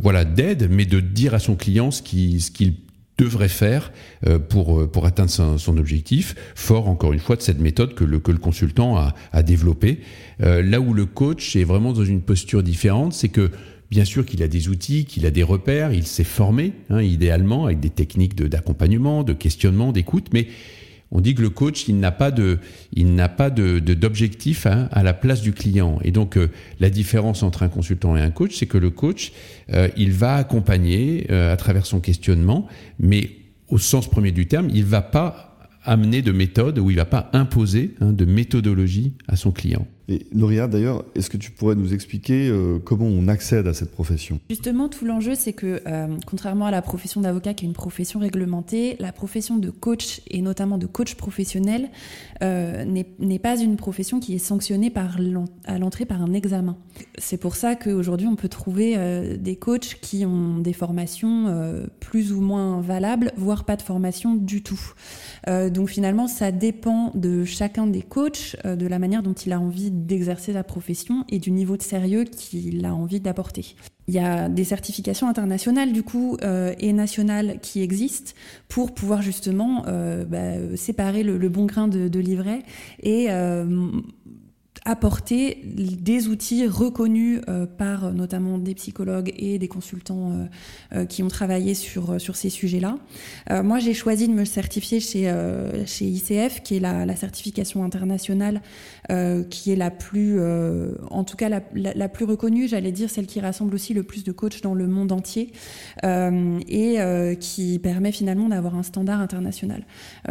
voilà 0.00 0.24
d'aide, 0.24 0.68
mais 0.70 0.84
de 0.84 1.00
dire 1.00 1.34
à 1.34 1.38
son 1.38 1.56
client 1.56 1.90
ce 1.90 2.02
qu'il 2.02 2.74
devrait 3.18 3.48
faire 3.48 3.92
pour 4.48 4.90
pour 4.90 5.06
atteindre 5.06 5.30
son, 5.30 5.58
son, 5.58 5.76
objectif. 5.78 6.34
Fort 6.54 6.88
encore 6.88 7.12
une 7.12 7.18
fois 7.18 7.36
de 7.36 7.42
cette 7.42 7.60
méthode 7.60 7.94
que 7.94 8.04
le 8.04 8.18
que 8.18 8.32
le 8.32 8.38
consultant 8.38 8.96
a, 8.96 9.14
a 9.32 9.42
développée. 9.42 10.00
là 10.38 10.80
où 10.80 10.94
le 10.94 11.06
coach 11.06 11.56
est 11.56 11.64
vraiment 11.64 11.92
dans 11.92 12.04
une 12.04 12.22
posture 12.22 12.62
différente, 12.62 13.12
c'est 13.12 13.28
que 13.28 13.50
Bien 13.90 14.04
sûr 14.04 14.26
qu'il 14.26 14.42
a 14.42 14.48
des 14.48 14.68
outils, 14.68 15.04
qu'il 15.04 15.26
a 15.26 15.30
des 15.30 15.42
repères, 15.42 15.92
il 15.92 16.06
s'est 16.06 16.24
formé, 16.24 16.72
hein, 16.90 17.02
idéalement, 17.02 17.66
avec 17.66 17.80
des 17.80 17.90
techniques 17.90 18.34
d'accompagnement, 18.34 19.22
de, 19.22 19.32
questionnement, 19.32 19.92
d'écoute, 19.92 20.28
mais 20.32 20.48
on 21.12 21.20
dit 21.20 21.34
que 21.34 21.42
le 21.42 21.50
coach, 21.50 21.86
il 21.88 22.00
n'a 22.00 22.10
pas 22.10 22.30
de, 22.30 22.58
il 22.92 23.14
n'a 23.14 23.28
pas 23.28 23.50
de, 23.50 23.78
d'objectif 23.78 24.66
hein, 24.66 24.88
à 24.90 25.02
la 25.02 25.14
place 25.14 25.40
du 25.40 25.52
client. 25.52 25.98
Et 26.02 26.10
donc, 26.10 26.36
euh, 26.36 26.50
la 26.80 26.90
différence 26.90 27.42
entre 27.42 27.62
un 27.62 27.68
consultant 27.68 28.16
et 28.16 28.20
un 28.20 28.30
coach, 28.30 28.56
c'est 28.56 28.66
que 28.66 28.78
le 28.78 28.90
coach, 28.90 29.32
euh, 29.72 29.88
il 29.96 30.12
va 30.12 30.34
accompagner 30.34 31.26
euh, 31.30 31.52
à 31.52 31.56
travers 31.56 31.86
son 31.86 32.00
questionnement, 32.00 32.66
mais 32.98 33.30
au 33.68 33.78
sens 33.78 34.10
premier 34.10 34.32
du 34.32 34.46
terme, 34.46 34.68
il 34.72 34.84
va 34.84 35.02
pas 35.02 35.58
amener 35.84 36.22
de 36.22 36.32
méthode 36.32 36.78
ou 36.80 36.90
il 36.90 36.96
va 36.96 37.04
pas 37.04 37.30
imposer 37.32 37.94
hein, 38.00 38.12
de 38.12 38.24
méthodologie 38.24 39.12
à 39.28 39.36
son 39.36 39.52
client. 39.52 39.86
Et 40.08 40.26
Noria, 40.32 40.68
d'ailleurs, 40.68 41.04
est-ce 41.14 41.28
que 41.28 41.36
tu 41.36 41.50
pourrais 41.50 41.74
nous 41.74 41.92
expliquer 41.92 42.48
euh, 42.48 42.78
comment 42.78 43.06
on 43.06 43.26
accède 43.26 43.66
à 43.66 43.74
cette 43.74 43.90
profession? 43.90 44.38
Justement, 44.48 44.88
tout 44.88 45.04
l'enjeu, 45.04 45.34
c'est 45.34 45.52
que, 45.52 45.82
euh, 45.86 46.06
contrairement 46.26 46.66
à 46.66 46.70
la 46.70 46.82
profession 46.82 47.20
d'avocat, 47.20 47.54
qui 47.54 47.64
est 47.64 47.68
une 47.68 47.74
profession 47.74 48.20
réglementée, 48.20 48.96
la 49.00 49.12
profession 49.12 49.56
de 49.56 49.70
coach, 49.70 50.20
et 50.30 50.42
notamment 50.42 50.78
de 50.78 50.86
coach 50.86 51.16
professionnel, 51.16 51.88
euh, 52.42 52.84
n'est 52.84 53.38
pas 53.38 53.58
une 53.58 53.76
profession 53.76 54.20
qui 54.20 54.34
est 54.34 54.38
sanctionnée 54.38 54.90
par 54.90 55.16
à 55.64 55.78
l'entrée 55.78 56.04
par 56.04 56.22
un 56.22 56.32
examen. 56.32 56.76
C'est 57.18 57.36
pour 57.36 57.56
ça 57.56 57.76
qu'aujourd'hui, 57.76 58.26
on 58.26 58.36
peut 58.36 58.48
trouver 58.48 58.94
euh, 58.96 59.36
des 59.36 59.56
coachs 59.56 59.98
qui 60.00 60.26
ont 60.26 60.58
des 60.58 60.72
formations 60.72 61.46
euh, 61.46 61.86
plus 62.00 62.32
ou 62.32 62.40
moins 62.40 62.80
valables, 62.80 63.32
voire 63.36 63.64
pas 63.64 63.76
de 63.76 63.82
formation 63.82 64.34
du 64.34 64.62
tout. 64.62 64.80
Donc 65.46 65.90
finalement, 65.90 66.26
ça 66.26 66.50
dépend 66.50 67.12
de 67.14 67.44
chacun 67.44 67.86
des 67.86 68.02
coachs, 68.02 68.56
de 68.64 68.86
la 68.86 68.98
manière 68.98 69.22
dont 69.22 69.32
il 69.32 69.52
a 69.52 69.60
envie 69.60 69.90
d'exercer 69.90 70.52
la 70.52 70.64
profession 70.64 71.24
et 71.28 71.38
du 71.38 71.52
niveau 71.52 71.76
de 71.76 71.82
sérieux 71.82 72.24
qu'il 72.24 72.84
a 72.84 72.94
envie 72.94 73.20
d'apporter. 73.20 73.76
Il 74.08 74.14
y 74.14 74.18
a 74.18 74.48
des 74.48 74.64
certifications 74.64 75.28
internationales 75.28 75.92
du 75.92 76.02
coup 76.02 76.36
euh, 76.42 76.74
et 76.78 76.92
nationales 76.92 77.58
qui 77.60 77.82
existent 77.82 78.32
pour 78.68 78.94
pouvoir 78.94 79.20
justement 79.20 79.84
euh, 79.88 80.24
bah, 80.24 80.76
séparer 80.76 81.22
le, 81.24 81.48
bon 81.48 81.66
grain 81.66 81.88
de, 81.88 82.08
de 82.08 82.20
livret 82.20 82.62
et 83.02 83.26
euh, 83.30 83.90
apporter 84.86 85.58
des 85.64 86.28
outils 86.28 86.64
reconnus 86.64 87.40
euh, 87.48 87.66
par 87.66 88.12
notamment 88.12 88.56
des 88.56 88.74
psychologues 88.74 89.34
et 89.36 89.58
des 89.58 89.66
consultants 89.66 90.30
euh, 90.30 90.44
euh, 90.94 91.04
qui 91.06 91.24
ont 91.24 91.28
travaillé 91.28 91.74
sur, 91.74 92.20
sur 92.20 92.36
ces 92.36 92.50
sujets-là. 92.50 92.96
moi, 93.64 93.80
j'ai 93.80 93.94
choisi 93.94 94.28
de 94.28 94.32
me 94.32 94.44
certifier 94.44 95.00
chez, 95.00 95.32
chez 95.86 96.04
ICF, 96.04 96.62
qui 96.62 96.76
est 96.76 96.80
la, 96.80 97.16
certification 97.16 97.82
internationale 97.82 98.60
qui 99.50 99.72
est 99.72 99.76
la 99.76 99.90
plus, 99.90 100.38
en 101.10 101.24
tout 101.24 101.36
cas 101.36 101.48
la, 101.48 101.60
la, 101.72 102.08
plus 102.08 102.24
reconnue, 102.24 102.68
j'allais 102.68 102.92
dire 102.92 103.10
celle 103.10 103.26
qui 103.26 103.40
rassemble 103.40 103.74
aussi 103.74 103.94
le 103.94 104.02
plus 104.02 104.22
de 104.22 104.32
coachs 104.32 104.62
dans 104.62 104.74
le 104.74 104.86
monde 104.86 105.12
entier 105.12 105.52
et 106.04 106.98
qui 107.40 107.78
permet 107.78 108.12
finalement 108.12 108.48
d'avoir 108.48 108.76
un 108.76 108.82
standard 108.82 109.20
international. 109.20 109.84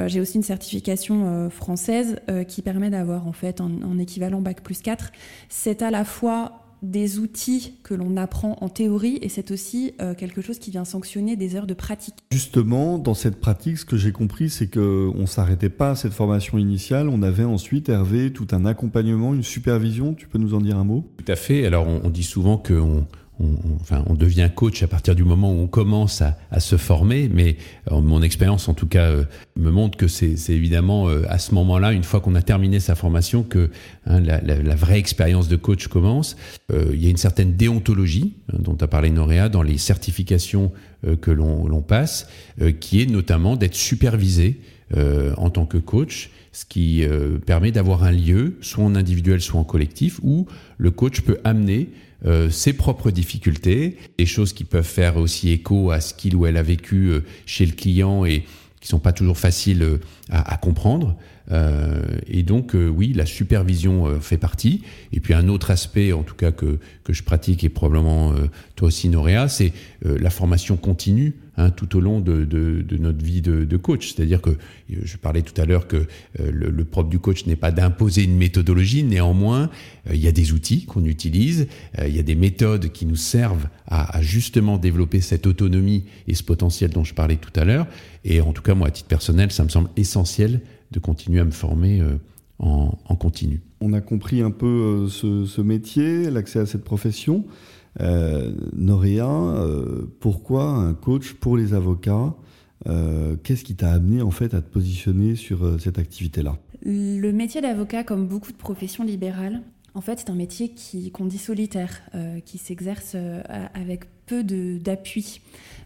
j'ai 0.05 0.21
aussi 0.21 0.37
une 0.37 0.43
certification 0.43 1.49
française 1.49 2.17
qui 2.47 2.61
permet 2.61 2.89
d'avoir 2.89 3.27
en 3.27 3.33
fait 3.33 3.59
en 3.61 3.97
équivalent 3.97 4.41
bac 4.45 4.61
plus 4.61 4.81
4, 4.81 5.11
c'est 5.49 5.81
à 5.81 5.91
la 5.91 6.05
fois 6.05 6.61
des 6.81 7.19
outils 7.19 7.73
que 7.83 7.93
l'on 7.93 8.15
apprend 8.15 8.57
en 8.61 8.69
théorie 8.69 9.17
et 9.21 9.29
c'est 9.29 9.51
aussi 9.51 9.93
euh, 10.01 10.13
quelque 10.13 10.41
chose 10.41 10.59
qui 10.59 10.71
vient 10.71 10.85
sanctionner 10.85 11.35
des 11.35 11.55
heures 11.55 11.67
de 11.67 11.73
pratique. 11.73 12.15
Justement, 12.31 12.99
dans 12.99 13.13
cette 13.13 13.39
pratique, 13.39 13.77
ce 13.77 13.85
que 13.85 13.97
j'ai 13.97 14.11
compris, 14.11 14.49
c'est 14.49 14.67
qu'on 14.67 15.13
ne 15.15 15.25
s'arrêtait 15.25 15.69
pas 15.69 15.91
à 15.91 15.95
cette 15.95 16.13
formation 16.13 16.57
initiale, 16.57 17.09
on 17.09 17.21
avait 17.21 17.43
ensuite, 17.43 17.89
Hervé, 17.89 18.31
tout 18.31 18.47
un 18.51 18.65
accompagnement, 18.65 19.33
une 19.33 19.43
supervision. 19.43 20.13
Tu 20.13 20.27
peux 20.27 20.37
nous 20.37 20.53
en 20.53 20.61
dire 20.61 20.77
un 20.77 20.83
mot? 20.83 21.09
Tout 21.17 21.31
à 21.31 21.35
fait. 21.35 21.65
Alors, 21.65 21.87
on, 21.87 22.01
on 22.03 22.09
dit 22.09 22.23
souvent 22.23 22.57
qu'on 22.57 23.07
on, 23.39 24.13
devient 24.13 24.49
coach 24.53 24.81
à 24.83 24.87
partir 24.87 25.15
du 25.15 25.23
moment 25.23 25.51
où 25.51 25.59
on 25.59 25.67
commence 25.67 26.21
à, 26.21 26.59
se 26.59 26.77
former, 26.77 27.29
mais 27.31 27.57
euh, 27.91 27.99
mon 27.99 28.21
expérience 28.21 28.69
en 28.69 28.73
tout 28.73 28.87
cas 28.87 29.09
euh, 29.09 29.25
me 29.57 29.71
montre 29.71 29.97
que 29.97 30.07
c'est 30.07 30.35
évidemment 30.49 31.09
euh, 31.09 31.23
à 31.27 31.37
ce 31.37 31.53
moment-là, 31.55 31.91
une 31.91 32.03
fois 32.03 32.21
qu'on 32.21 32.35
a 32.35 32.41
terminé 32.41 32.79
sa 32.79 32.95
formation, 32.95 33.43
que 33.43 33.69
hein, 34.05 34.21
la, 34.21 34.75
vraie 34.75 34.99
expérience 34.99 35.47
de 35.47 35.55
coach 35.55 35.87
commence. 35.87 36.35
il 36.71 37.03
y 37.03 37.07
a 37.07 37.09
une 37.09 37.17
certaine 37.17 37.55
déontologie 37.55 38.35
hein, 38.51 38.57
dont 38.59 38.77
a 38.79 38.87
parlé 38.87 39.09
Noréa 39.09 39.49
dans 39.49 39.63
les 39.63 39.77
certifications 39.77 40.71
que 41.21 41.31
l'on 41.31 41.81
passe, 41.81 42.27
qui 42.79 43.01
est 43.01 43.05
notamment 43.05 43.55
d'être 43.55 43.75
supervisé 43.75 44.59
en 44.95 45.49
tant 45.49 45.65
que 45.65 45.77
coach 45.77 46.31
ce 46.51 46.65
qui 46.65 47.05
permet 47.45 47.71
d'avoir 47.71 48.03
un 48.03 48.11
lieu, 48.11 48.57
soit 48.61 48.83
en 48.83 48.95
individuel, 48.95 49.41
soit 49.41 49.59
en 49.59 49.63
collectif, 49.63 50.19
où 50.23 50.47
le 50.77 50.91
coach 50.91 51.21
peut 51.21 51.37
amener 51.43 51.89
euh, 52.25 52.49
ses 52.49 52.73
propres 52.73 53.11
difficultés, 53.11 53.97
des 54.17 54.25
choses 54.25 54.53
qui 54.53 54.63
peuvent 54.63 54.83
faire 54.83 55.17
aussi 55.17 55.51
écho 55.51 55.91
à 55.91 55.99
ce 55.99 56.13
qu'il 56.13 56.35
ou 56.35 56.45
elle 56.45 56.57
a 56.57 56.63
vécu 56.63 57.07
euh, 57.07 57.21
chez 57.45 57.65
le 57.65 57.73
client 57.73 58.25
et 58.25 58.45
qui 58.79 58.87
sont 58.87 58.99
pas 58.99 59.13
toujours 59.13 59.37
faciles 59.37 59.83
euh, 59.83 59.97
à, 60.29 60.57
comprendre. 60.57 61.17
Euh, 61.51 62.03
et 62.27 62.43
donc, 62.43 62.73
oui, 62.75 63.13
la 63.13 63.25
supervision 63.25 64.19
fait 64.19 64.37
partie. 64.37 64.81
Et 65.11 65.19
puis, 65.19 65.33
un 65.33 65.47
autre 65.47 65.71
aspect, 65.71 66.13
en 66.13 66.23
tout 66.23 66.35
cas, 66.35 66.51
que, 66.51 66.79
que 67.03 67.13
je 67.13 67.21
pratique, 67.21 67.63
et 67.63 67.69
probablement 67.69 68.33
toi 68.75 68.87
aussi, 68.87 69.09
Noréa, 69.09 69.47
c'est 69.47 69.71
la 70.03 70.31
formation 70.31 70.77
continue 70.77 71.35
hein, 71.57 71.69
tout 71.69 71.95
au 71.97 71.99
long 71.99 72.19
de, 72.19 72.47
notre 72.97 73.23
vie 73.23 73.41
de, 73.41 73.77
coach. 73.77 74.13
C'est-à-dire 74.13 74.41
que 74.41 74.51
je 74.89 75.17
parlais 75.17 75.41
tout 75.41 75.59
à 75.59 75.65
l'heure 75.65 75.87
que 75.87 76.05
le, 76.39 76.69
le, 76.69 76.85
propre 76.85 77.09
du 77.09 77.19
coach 77.19 77.45
n'est 77.45 77.55
pas 77.55 77.71
d'imposer 77.71 78.23
une 78.23 78.37
méthodologie, 78.37 79.03
néanmoins, 79.03 79.69
il 80.11 80.19
y 80.19 80.27
a 80.27 80.31
des 80.31 80.53
outils 80.53 80.85
qu'on 80.85 81.05
utilise, 81.05 81.67
il 81.99 82.15
y 82.15 82.19
a 82.19 82.23
des 82.23 82.35
méthodes 82.35 82.91
qui 82.91 83.05
nous 83.05 83.15
servent 83.15 83.67
à, 83.87 84.21
justement 84.21 84.77
développer 84.77 85.21
cette 85.21 85.47
autonomie 85.47 86.05
et 86.27 86.33
ce 86.33 86.43
potentiel 86.43 86.91
dont 86.91 87.03
je 87.03 87.13
parlais 87.13 87.37
tout 87.37 87.57
à 87.59 87.65
l'heure. 87.65 87.87
Et 88.23 88.41
en 88.41 88.53
tout 88.53 88.61
cas, 88.61 88.75
moi, 88.75 88.87
à 88.87 88.91
titre 88.91 89.07
personnel, 89.07 89.51
ça 89.51 89.63
me 89.63 89.69
semble 89.69 89.89
essentiel 89.97 90.61
de 90.91 90.99
continuer 90.99 91.39
à 91.39 91.45
me 91.45 91.51
former 91.51 92.01
euh, 92.01 92.17
en, 92.59 93.15
continu. 93.15 93.61
On 93.81 93.93
a 93.93 94.01
compris 94.01 94.41
un 94.41 94.51
peu 94.51 95.07
euh, 95.23 95.45
ce 95.45 95.61
métier, 95.61 96.29
l'accès 96.29 96.59
à 96.59 96.65
cette 96.65 96.83
profession. 96.83 97.45
Euh, 98.01 98.53
Noréa, 98.73 99.29
euh, 99.29 100.05
pourquoi 100.19 100.65
un 100.65 100.93
coach 100.93 101.33
pour 101.33 101.57
les 101.57 101.73
avocats 101.73 102.35
euh, 102.87 103.35
Qu'est-ce 103.43 103.63
qui 103.63 103.75
t'a 103.75 103.91
amené 103.91 104.21
en 104.21 104.31
fait 104.31 104.53
à 104.53 104.61
te 104.61 104.69
positionner 104.69 105.35
sur 105.35 105.63
euh, 105.63 105.77
cette 105.77 105.97
activité-là? 105.97 106.57
Le 106.83 107.31
métier 107.31 107.61
d'avocat, 107.61 108.03
comme 108.03 108.27
beaucoup 108.27 108.51
de 108.51 108.57
professions 108.57 109.03
libérales, 109.03 109.61
en 109.93 110.01
fait, 110.01 110.19
c'est 110.19 110.29
un 110.29 110.35
métier 110.35 110.75
qu'on 111.13 111.25
dit 111.25 111.37
solitaire, 111.37 112.01
qui 112.43 112.57
s'exerce 112.57 113.15
avec 113.73 114.03
peu 114.25 114.43
d'appui. 114.43 115.39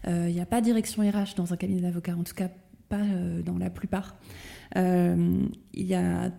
Il 0.04 0.32
n'y 0.34 0.40
a 0.40 0.46
pas 0.46 0.60
de 0.60 0.64
direction 0.64 1.08
RH 1.08 1.36
dans 1.36 1.52
un 1.52 1.56
cabinet 1.56 1.80
d'avocat, 1.80 2.16
en 2.18 2.24
tout 2.24 2.34
cas 2.34 2.48
pas 2.88 3.04
dans 3.46 3.56
la 3.56 3.70
plupart. 3.70 4.16
Il 4.74 5.48
y 5.74 5.94
a 5.94 6.32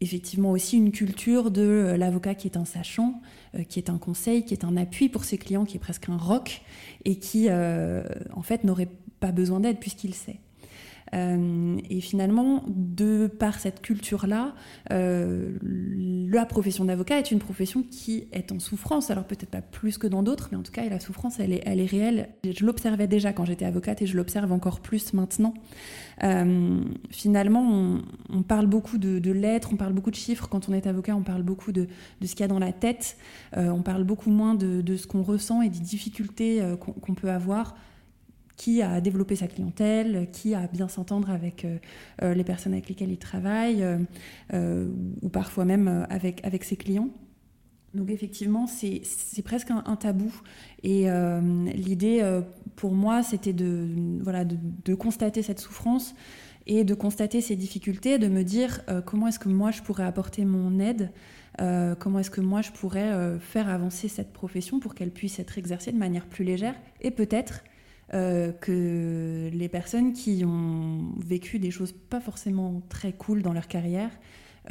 effectivement 0.00 0.50
aussi 0.50 0.76
une 0.76 0.92
culture 0.92 1.50
de 1.50 1.62
euh, 1.62 1.96
l'avocat 1.96 2.34
qui 2.34 2.48
est 2.48 2.56
un 2.56 2.64
sachant, 2.64 3.20
euh, 3.54 3.64
qui 3.64 3.78
est 3.78 3.90
un 3.90 3.98
conseil, 3.98 4.44
qui 4.44 4.54
est 4.54 4.64
un 4.64 4.76
appui 4.76 5.08
pour 5.08 5.24
ses 5.24 5.38
clients, 5.38 5.64
qui 5.64 5.76
est 5.76 5.80
presque 5.80 6.08
un 6.08 6.16
roc 6.16 6.62
et 7.04 7.16
qui 7.16 7.46
euh, 7.48 8.02
en 8.32 8.42
fait 8.42 8.64
n'aurait 8.64 8.88
pas 9.20 9.32
besoin 9.32 9.60
d'aide 9.60 9.78
puisqu'il 9.78 10.14
sait. 10.14 10.40
Euh, 11.14 11.76
et 11.88 12.00
finalement, 12.00 12.62
de 12.68 13.26
par 13.26 13.58
cette 13.58 13.80
culture-là, 13.82 14.54
euh, 14.92 15.56
la 15.62 16.46
profession 16.46 16.84
d'avocat 16.84 17.18
est 17.18 17.30
une 17.30 17.38
profession 17.38 17.82
qui 17.82 18.28
est 18.32 18.52
en 18.52 18.58
souffrance. 18.58 19.10
Alors 19.10 19.24
peut-être 19.24 19.50
pas 19.50 19.62
plus 19.62 19.98
que 19.98 20.06
dans 20.06 20.22
d'autres, 20.22 20.48
mais 20.52 20.58
en 20.58 20.62
tout 20.62 20.72
cas, 20.72 20.88
la 20.88 21.00
souffrance, 21.00 21.40
elle 21.40 21.52
est, 21.52 21.62
elle 21.66 21.80
est 21.80 21.86
réelle. 21.86 22.28
Je 22.44 22.64
l'observais 22.64 23.06
déjà 23.06 23.32
quand 23.32 23.44
j'étais 23.44 23.64
avocate 23.64 24.02
et 24.02 24.06
je 24.06 24.16
l'observe 24.16 24.52
encore 24.52 24.80
plus 24.80 25.12
maintenant. 25.12 25.54
Euh, 26.22 26.80
finalement, 27.10 27.98
on, 28.28 28.42
parle 28.42 28.66
beaucoup 28.66 28.98
de, 28.98 29.32
lettres, 29.32 29.70
on 29.72 29.76
parle 29.76 29.92
beaucoup 29.92 30.10
de 30.10 30.16
chiffres. 30.16 30.48
Quand 30.48 30.68
on 30.68 30.72
est 30.72 30.86
avocat, 30.86 31.16
on 31.16 31.22
parle 31.22 31.42
beaucoup 31.42 31.72
de, 31.72 31.88
ce 32.22 32.30
qu'il 32.32 32.40
y 32.40 32.44
a 32.44 32.48
dans 32.48 32.58
la 32.58 32.72
tête. 32.72 33.16
On 33.56 33.82
parle 33.82 34.04
beaucoup 34.04 34.30
moins 34.30 34.54
de, 34.54 34.96
ce 34.96 35.06
qu'on 35.06 35.22
ressent 35.22 35.62
et 35.62 35.68
des 35.68 35.78
difficultés 35.78 36.62
qu'on 36.80 36.92
qu 36.92 37.12
peut 37.14 37.30
avoir 37.30 37.74
qui 38.60 38.82
a 38.82 39.00
développé 39.00 39.36
sa 39.36 39.46
clientèle, 39.46 40.28
qui 40.32 40.54
a 40.54 40.66
bien 40.66 40.86
s'entendre 40.86 41.30
avec 41.30 41.64
euh, 41.64 42.34
les 42.34 42.44
personnes 42.44 42.74
avec 42.74 42.90
lesquelles 42.90 43.10
il 43.10 43.16
travaille, 43.16 43.82
euh, 44.52 44.86
ou 45.22 45.30
parfois 45.30 45.64
même 45.64 46.06
avec, 46.10 46.62
ses 46.64 46.76
clients. 46.76 47.08
Donc 47.94 48.10
effectivement, 48.10 48.66
c'est 48.66 49.00
presque 49.42 49.70
un, 49.70 49.96
tabou. 49.96 50.30
Et 50.82 51.10
euh, 51.10 51.40
l'idée, 51.72 52.22
pour 52.76 52.92
moi, 52.92 53.22
c'était 53.22 53.54
de, 53.54 53.88
voilà, 54.20 54.44
de, 54.44 54.94
constater 54.94 55.42
cette 55.42 55.60
souffrance 55.60 56.14
et 56.66 56.84
de 56.84 56.94
constater 56.94 57.40
ces 57.40 57.56
difficultés, 57.56 58.18
de 58.18 58.28
me 58.28 58.42
dire 58.42 58.82
euh, 58.88 59.00
comment 59.00 59.28
est-ce 59.28 59.38
que 59.38 59.48
moi, 59.48 59.70
je 59.70 59.82
pourrais 59.82 60.04
apporter 60.04 60.44
mon 60.44 60.78
aide, 60.78 61.10
euh, 61.60 61.94
comment 61.94 62.18
est-ce 62.20 62.30
que 62.30 62.40
moi, 62.40 62.62
je 62.62 62.70
pourrais 62.70 63.10
euh, 63.10 63.38
faire 63.38 63.68
avancer 63.68 64.08
cette 64.08 64.32
profession 64.32 64.80
pour 64.80 64.94
qu'elle 64.94 65.10
puisse 65.10 65.38
être 65.38 65.58
exercée 65.58 65.92
de 65.92 65.98
manière 65.98 66.26
plus 66.26 66.44
légère 66.44 66.74
et 67.00 67.10
peut-être 67.10 67.64
euh, 68.12 68.50
que 68.50 69.50
les 69.52 69.68
personnes 69.68 70.12
qui 70.12 70.44
ont 70.44 71.12
vécu 71.24 71.60
des 71.60 71.70
choses 71.70 71.92
pas 71.92 72.20
forcément 72.20 72.82
très 72.88 73.12
cool 73.12 73.40
dans 73.40 73.52
leur 73.52 73.68
carrière 73.68 74.10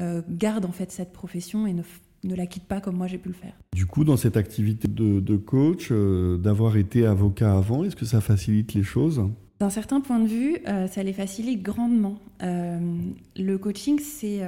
euh, 0.02 0.22
gardent 0.30 0.66
en 0.66 0.74
fait 0.74 0.92
cette 0.92 1.14
profession 1.14 1.66
et 1.66 1.72
ne, 1.72 1.84
ne 2.26 2.36
la 2.36 2.48
quittent 2.48 2.68
pas 2.68 2.82
comme 2.82 2.98
moi 2.98 3.08
j'ai 3.08 3.18
pu 3.18 3.30
le 3.30 3.36
faire. 3.36 3.54
Du 3.74 3.86
coup, 3.86 4.04
dans 4.04 4.18
cette 4.18 4.36
activité 4.36 4.90
de, 4.90 5.22
de 5.22 5.38
coach, 5.38 5.88
euh, 5.90 6.38
d'avoir 6.38 6.76
été 6.76 7.06
avocat 7.06 7.56
avant, 7.56 7.86
est-ce 7.86 7.96
que 7.96 8.04
ça 8.04 8.20
facilite 8.20 8.74
les 8.74 8.84
choses? 8.84 9.24
D'un 9.62 9.70
certain 9.70 10.02
point 10.02 10.20
de 10.20 10.28
vue, 10.28 10.58
ça 10.90 11.04
les 11.04 11.12
facilite 11.12 11.62
grandement. 11.62 12.18
Le 12.42 13.58
coaching, 13.58 14.00
c'est 14.00 14.40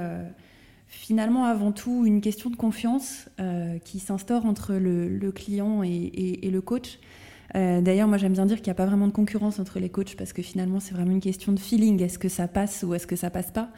finalement 0.86 1.44
avant 1.44 1.70
tout 1.70 2.06
une 2.06 2.22
question 2.22 2.48
de 2.48 2.56
confiance 2.56 3.28
qui 3.84 3.98
s'instaure 3.98 4.46
entre 4.46 4.72
le, 4.72 5.08
le 5.08 5.30
client 5.30 5.82
et, 5.82 5.90
et, 5.90 6.46
et, 6.46 6.50
le 6.50 6.62
coach. 6.62 6.98
Euh, 7.54 7.80
D'ailleurs, 7.80 8.08
moi 8.08 8.16
j'aime 8.18 8.32
bien 8.32 8.46
dire 8.46 8.56
qu'il 8.56 8.66
n'y 8.66 8.72
a 8.72 8.74
pas 8.74 8.86
vraiment 8.86 9.06
de 9.06 9.12
concurrence 9.12 9.58
entre 9.58 9.78
les 9.78 9.88
coachs 9.90 10.16
parce 10.16 10.32
que 10.32 10.42
finalement 10.42 10.80
c'est 10.80 10.94
vraiment 10.94 11.12
une 11.12 11.20
question 11.20 11.52
de 11.52 11.58
feeling. 11.58 12.02
Est-ce 12.02 12.18
que 12.18 12.28
ça 12.28 12.48
passe 12.48 12.82
ou 12.82 12.94
est-ce 12.94 13.06
que 13.06 13.16
ça 13.16 13.30
passe 13.30 13.50
pas? 13.50 13.70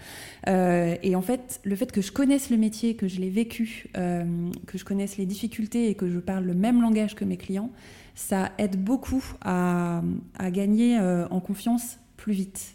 Euh, 0.49 0.97
Et 1.02 1.16
en 1.16 1.23
fait, 1.23 1.61
le 1.64 1.75
fait 1.76 1.90
que 1.90 2.00
je 2.00 2.12
connaisse 2.12 2.50
le 2.50 2.57
métier, 2.57 2.95
que 2.95 3.09
je 3.09 3.21
l'ai 3.21 3.31
vécu, 3.31 3.90
euh, 3.97 4.25
que 4.66 4.78
je 4.78 4.85
connaisse 4.85 5.16
les 5.16 5.26
difficultés 5.26 5.88
et 5.88 5.95
que 5.95 6.09
je 6.09 6.19
parle 6.19 6.45
le 6.45 6.54
même 6.54 6.81
langage 6.83 7.14
que 7.14 7.25
mes 7.25 7.37
clients, 7.37 7.71
ça 8.14 8.52
aide 8.59 8.76
beaucoup 8.83 9.25
à, 9.43 10.02
à 10.38 10.50
gagner 10.52 10.99
en 10.99 11.40
confiance 11.40 11.99
plus 12.16 12.33
vite. 12.33 12.75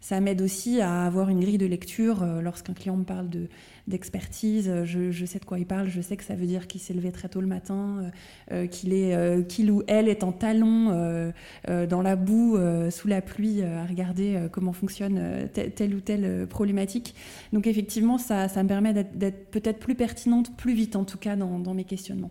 Ça 0.00 0.18
m'aide 0.18 0.42
aussi 0.42 0.80
à 0.80 1.04
avoir 1.04 1.28
une 1.28 1.38
grille 1.38 1.58
de 1.58 1.66
lecture 1.66 2.26
lorsqu'un 2.42 2.72
client 2.72 2.96
me 2.96 3.04
parle 3.04 3.30
de 3.30 3.48
d'expertise, 3.88 4.84
je, 4.84 5.10
je, 5.10 5.26
sais 5.26 5.38
de 5.38 5.44
quoi 5.44 5.58
il 5.58 5.66
parle, 5.66 5.88
je 5.88 6.00
sais 6.00 6.16
que 6.16 6.24
ça 6.24 6.34
veut 6.34 6.46
dire 6.46 6.66
qu'il 6.66 6.80
s'est 6.80 6.94
levé 6.94 7.10
très 7.10 7.28
tôt 7.28 7.40
le 7.40 7.46
matin, 7.46 7.98
euh, 7.98 8.10
euh 8.52 8.66
qu'il 8.66 8.92
est 8.92 9.14
euh, 9.14 9.42
qu'il 9.42 9.70
ou 9.70 9.82
elle 9.88 10.08
est 10.08 10.22
en 10.22 10.32
talon 10.32 10.90
euh, 10.90 11.32
euh 11.68 11.86
dans 11.86 12.02
la 12.02 12.16
boue, 12.16 12.58
sous 12.90 13.08
la 13.08 13.20
pluie, 13.20 13.62
à 13.62 13.84
regarder 13.84 14.48
comment 14.52 14.72
fonctionne 14.72 15.48
telle, 15.52 15.94
ou 15.94 16.00
telle 16.00 16.46
problématique. 16.46 17.14
Donc 17.52 17.66
effectivement, 17.66 18.18
ça, 18.18 18.46
me 18.62 18.68
permet 18.68 18.92
d'être 18.92 19.50
peut-être 19.50 19.78
plus 19.78 19.94
pertinente, 19.94 20.56
plus 20.56 20.74
vite 20.74 20.96
en 20.96 21.04
tout 21.04 21.18
cas 21.18 21.36
dans 21.36 21.74
mes 21.74 21.84
questionnements. 21.84 22.30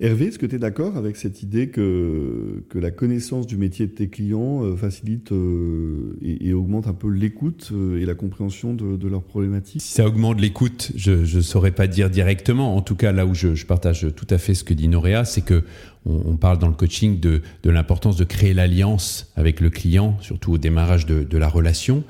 Hervé, 0.00 0.26
est-ce 0.26 0.38
que 0.38 0.46
tu 0.46 0.54
es 0.54 0.58
d'accord 0.60 0.96
avec 0.96 1.16
cette 1.16 1.42
idée 1.42 1.70
que, 1.70 2.62
que 2.68 2.78
la 2.78 2.92
connaissance 2.92 3.48
du 3.48 3.56
métier 3.56 3.88
de 3.88 3.92
tes 3.92 4.08
clients 4.08 4.62
euh, 4.62 4.76
facilite 4.76 5.32
euh, 5.32 6.16
et, 6.22 6.52
augmente 6.52 6.86
un 6.86 6.92
peu 6.94 7.08
l'écoute 7.08 7.70
euh, 7.72 8.00
et 8.00 8.06
la 8.06 8.14
compréhension 8.14 8.74
de, 8.74 9.08
leurs 9.08 9.24
problématiques? 9.24 9.82
Si 9.82 9.94
ça 9.94 10.06
augmente 10.06 10.40
l'écoute, 10.40 10.92
je 10.94 11.36
ne 11.36 11.42
saurais 11.42 11.72
pas 11.72 11.88
dire 11.88 12.10
directement. 12.10 12.76
En 12.76 12.80
tout 12.80 12.94
cas, 12.94 13.10
là 13.10 13.26
où 13.26 13.34
je, 13.34 13.66
partage 13.66 14.06
tout 14.14 14.26
à 14.30 14.38
fait 14.38 14.54
ce 14.54 14.62
que 14.62 14.72
dit 14.72 14.86
Noréa, 14.86 15.24
c'est 15.24 15.40
que 15.40 15.64
on, 16.06 16.36
parle 16.36 16.58
dans 16.58 16.68
le 16.68 16.74
coaching 16.74 17.18
de, 17.18 17.42
de 17.64 17.70
l'importance 17.70 18.16
de 18.16 18.24
créer 18.24 18.54
l'alliance 18.54 19.32
avec 19.34 19.60
le 19.60 19.68
client, 19.68 20.16
surtout 20.20 20.52
au 20.52 20.58
démarrage 20.58 21.06
de, 21.06 21.38
la 21.38 21.48
relation. 21.48 22.04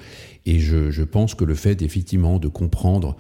Et 0.47 0.61
je, 0.61 1.03
pense 1.03 1.35
que 1.35 1.45
le 1.45 1.55
fait 1.55 1.83
effectivement 1.83 2.39
de 2.39 2.49
comprendre 2.49 3.17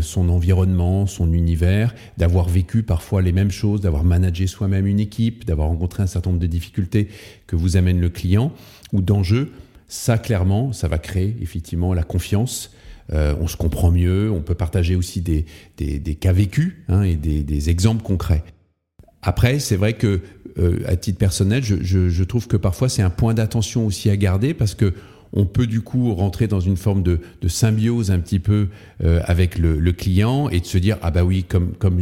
son 0.00 0.28
environnement, 0.28 1.06
son 1.06 1.32
univers, 1.32 1.94
d'avoir 2.16 2.48
vécu 2.48 2.82
parfois 2.82 3.22
les 3.22 3.32
mêmes 3.32 3.50
choses, 3.50 3.80
d'avoir 3.80 4.04
managé 4.04 4.46
soi-même 4.46 4.86
une 4.86 5.00
équipe, 5.00 5.44
d'avoir 5.44 5.68
rencontré 5.68 6.02
un 6.02 6.06
certain 6.06 6.30
nombre 6.30 6.40
de 6.42 6.46
difficultés 6.46 7.08
que 7.46 7.56
vous 7.56 7.76
amène 7.76 8.00
le 8.00 8.08
client 8.08 8.52
ou 8.92 9.02
d'enjeux, 9.02 9.52
ça 9.88 10.18
clairement, 10.18 10.72
ça 10.72 10.86
va 10.86 10.98
créer 10.98 11.36
effectivement 11.40 11.94
la 11.94 12.02
confiance. 12.02 12.70
Euh, 13.12 13.34
on 13.40 13.46
se 13.46 13.56
comprend 13.56 13.90
mieux, 13.90 14.30
on 14.30 14.42
peut 14.42 14.54
partager 14.54 14.94
aussi 14.94 15.22
des, 15.22 15.46
des, 15.78 16.14
cas 16.14 16.32
vécus 16.32 16.76
hein, 16.88 17.02
et 17.02 17.16
des, 17.16 17.70
exemples 17.70 18.02
concrets. 18.02 18.44
Après, 19.22 19.58
c'est 19.58 19.76
vrai 19.76 19.94
que, 19.94 20.20
euh, 20.58 20.80
à 20.86 20.96
titre 20.96 21.18
personnel, 21.18 21.64
je, 21.64 21.82
je 21.82 22.24
trouve 22.24 22.46
que 22.46 22.56
parfois 22.58 22.90
c'est 22.90 23.02
un 23.02 23.10
point 23.10 23.32
d'attention 23.32 23.86
aussi 23.86 24.10
à 24.10 24.16
garder 24.16 24.52
parce 24.52 24.74
que 24.74 24.92
on 25.32 25.44
peut 25.44 25.66
du 25.66 25.80
coup 25.80 26.14
rentrer 26.14 26.46
dans 26.46 26.60
une 26.60 26.76
forme 26.76 27.02
de, 27.02 27.20
de 27.40 27.48
symbiose 27.48 28.10
un 28.10 28.18
petit 28.18 28.38
peu 28.38 28.68
euh, 29.04 29.20
avec 29.24 29.58
le, 29.58 29.78
le, 29.78 29.92
client 29.92 30.48
et 30.48 30.60
de 30.60 30.66
se 30.66 30.78
dire 30.78 30.98
ah 31.02 31.10
bah 31.10 31.24
oui 31.24 31.44
comme 31.44 31.72
comme 31.78 32.00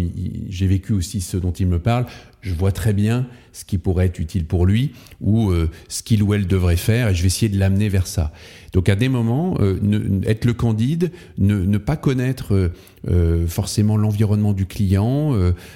j'ai 0.49 0.67
vécu 0.67 0.93
aussi 0.93 1.21
ce 1.21 1.37
dont 1.37 1.53
il 1.53 1.67
me 1.67 1.79
parle, 1.79 2.07
je 2.47 2.55
vois 2.55 2.71
très 2.71 2.93
bien 2.93 3.27
ce 3.53 3.65
qui 3.65 3.77
pourrait 3.77 4.07
être 4.07 4.21
utile 4.21 4.45
pour 4.45 4.67
lui 4.67 4.93
ou 5.21 5.51
euh, 5.51 5.69
ce 5.89 6.03
qu'il 6.03 6.23
ou 6.23 6.33
elle 6.33 6.47
devrait 6.47 6.77
faire 6.77 7.09
et 7.09 7.15
je 7.15 7.23
vais 7.23 7.27
essayer 7.27 7.49
de 7.49 7.59
l'amener 7.59 7.89
vers 7.89 8.07
ça. 8.07 8.33
Donc 8.73 8.89
à 8.89 8.95
des 8.95 9.09
moments, 9.09 9.57
euh, 9.61 9.79
ne, 9.83 10.25
être 10.29 10.45
le 10.45 10.53
candide, 10.53 11.11
ne, 11.39 11.57
ne 11.57 11.79
pas 11.79 11.97
connaître 11.97 12.71
euh, 13.09 13.47
forcément 13.49 13.97
l'environnement 13.97 14.53
du 14.53 14.67
client 14.67 15.33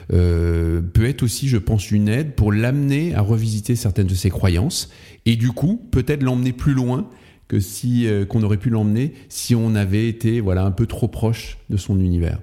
peut 0.08 1.04
être 1.04 1.22
aussi, 1.22 1.48
je 1.48 1.56
pense, 1.56 1.90
une 1.90 2.08
aide 2.08 2.34
pour 2.34 2.52
l'amener 2.52 3.14
à 3.14 3.20
revisiter 3.20 3.74
certaines 3.74 4.06
de 4.06 4.14
ses 4.14 4.30
croyances 4.30 4.90
et 5.26 5.36
du 5.36 5.50
coup 5.50 5.80
peut-être 5.90 6.22
l'emmener 6.22 6.52
plus 6.52 6.74
loin 6.74 7.08
que 7.50 7.58
si 7.58 8.06
qu'on 8.30 8.42
aurait 8.44 8.56
pu 8.56 8.70
l'emmener 8.70 9.12
si 9.28 9.56
on 9.56 9.74
avait 9.74 10.08
été 10.08 10.40
voilà 10.40 10.64
un 10.64 10.70
peu 10.70 10.86
trop 10.86 11.08
proche 11.08 11.58
de 11.68 11.76
son 11.76 11.98
univers. 11.98 12.38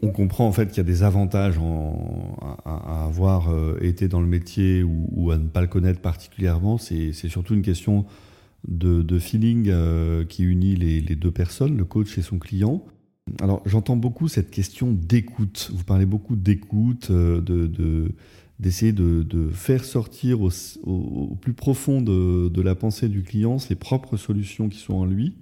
On, 0.00 0.08
comprend 0.08 0.46
en 0.46 0.52
fait 0.52 0.68
qu'il 0.68 0.78
y 0.78 0.80
a 0.80 0.84
des 0.84 1.02
avantages 1.02 1.56
à, 2.64 3.04
avoir 3.04 3.50
euh, 3.50 3.76
été 3.82 4.08
dans 4.08 4.22
le 4.22 4.26
métier 4.26 4.82
ou, 4.82 5.30
à 5.30 5.36
ne 5.36 5.48
pas 5.48 5.60
le 5.60 5.66
connaître 5.66 6.00
particulièrement. 6.00 6.78
C'est 6.78 7.12
surtout 7.12 7.52
une 7.52 7.60
question 7.60 8.06
de, 8.66 9.18
feeling 9.18 9.68
euh, 9.68 10.24
qui 10.24 10.44
unit 10.44 10.76
les, 10.76 11.02
deux 11.14 11.30
personnes, 11.30 11.76
le 11.76 11.84
coach 11.84 12.16
et 12.16 12.22
son 12.22 12.38
client. 12.38 12.82
Alors 13.42 13.60
j'entends 13.66 13.96
beaucoup 13.96 14.28
cette 14.28 14.50
question 14.50 14.92
d'écoute. 14.92 15.70
Vous 15.74 15.84
parlez 15.84 16.06
beaucoup 16.06 16.36
d'écoute, 16.36 17.08
euh, 17.10 18.08
d'essayer 18.58 18.92
de, 18.92 19.48
faire 19.52 19.84
sortir 19.84 20.40
au, 20.40 21.36
plus 21.40 21.52
profond 21.52 22.00
de, 22.00 22.60
la 22.62 22.74
pensée 22.74 23.08
du 23.08 23.22
client 23.22 23.58
ses 23.58 23.74
propres 23.74 24.16
solutions 24.16 24.68
qui 24.68 24.78
sont 24.78 24.94
en 24.94 25.04
lui. 25.04 25.34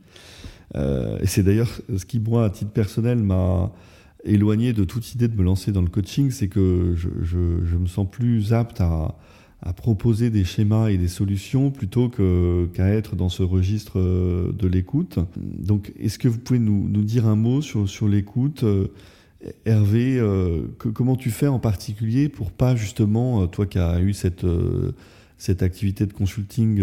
et 0.75 1.26
c'est 1.26 1.42
d'ailleurs 1.42 1.80
ce 1.97 2.04
qui, 2.04 2.18
moi, 2.18 2.44
à 2.44 2.50
titre 2.50 2.73
personnel, 2.73 3.18
m'a 3.18 3.73
éloigné 4.25 4.73
de 4.73 4.85
toute 4.85 5.14
idée 5.14 5.28
de 5.28 5.37
me 5.37 5.42
lancer 5.42 5.73
dans 5.73 5.83
le 5.83 5.88
coaching, 5.88 6.30
c'est 6.30 6.49
que 6.49 6.94
je, 6.97 7.09
je, 7.23 7.76
me 7.76 7.87
sens 7.87 8.06
plus 8.11 8.52
apte 8.52 8.80
à, 8.80 9.16
à, 9.62 9.73
proposer 9.73 10.30
des 10.30 10.44
schémas 10.44 10.88
et 10.88 10.99
des 10.99 11.09
solutions 11.09 11.71
plutôt 11.71 12.09
qu'à 12.09 12.88
être 12.88 13.16
dans 13.16 13.28
ce 13.28 13.42
registre 13.42 14.00
euh, 14.00 14.52
de 14.52 14.66
l'écoute. 14.66 15.18
Donc, 15.37 15.92
est-ce 15.99 16.18
que 16.18 16.28
vous 16.28 16.38
pouvez 16.38 16.59
nous, 16.59 16.88
nous, 16.88 17.02
dire 17.02 17.26
un 17.26 17.37
mot 17.37 17.61
sur, 17.61 17.88
sur 17.88 18.09
l'écoute 18.09 18.64
euh, 18.64 18.88
Hervé, 19.67 20.19
euh, 20.19 20.67
comment 20.79 21.17
tu 21.17 21.31
fais 21.31 21.47
en 21.47 21.59
particulier 21.59 22.29
pour 22.29 22.51
pas 22.51 22.77
justement, 22.77 23.47
toi 23.47 23.67
qui 23.67 23.79
as 23.79 24.01
eu 24.01 24.13
cette, 24.13 24.47
cette 25.39 25.63
activité 25.63 26.07
de 26.07 26.13
consulting 26.13 26.83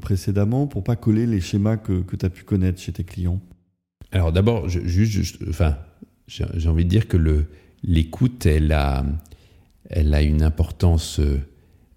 précédemment, 0.00 0.66
pour 0.66 0.82
pas 0.82 0.96
coller 0.96 1.26
les 1.26 1.40
schémas 1.40 1.76
que, 1.76 2.02
que 2.02 2.16
tu 2.16 2.26
as 2.26 2.30
pu 2.30 2.44
connaître 2.44 2.80
chez 2.80 2.92
tes 2.92 3.04
clients? 3.04 3.40
Alors 4.12 4.32
d'abord, 4.32 4.68
juste, 4.68 5.38
enfin, 5.48 5.76
j'ai 6.26 6.68
envie 6.68 6.84
de 6.84 6.90
dire 6.90 7.06
que 7.06 7.46
l'écoute, 7.82 8.46
elle 8.46 8.72
a, 8.72 9.04
elle 9.88 10.14
a 10.14 10.22
une 10.22 10.42
importance 10.42 11.20
euh, 11.20 11.40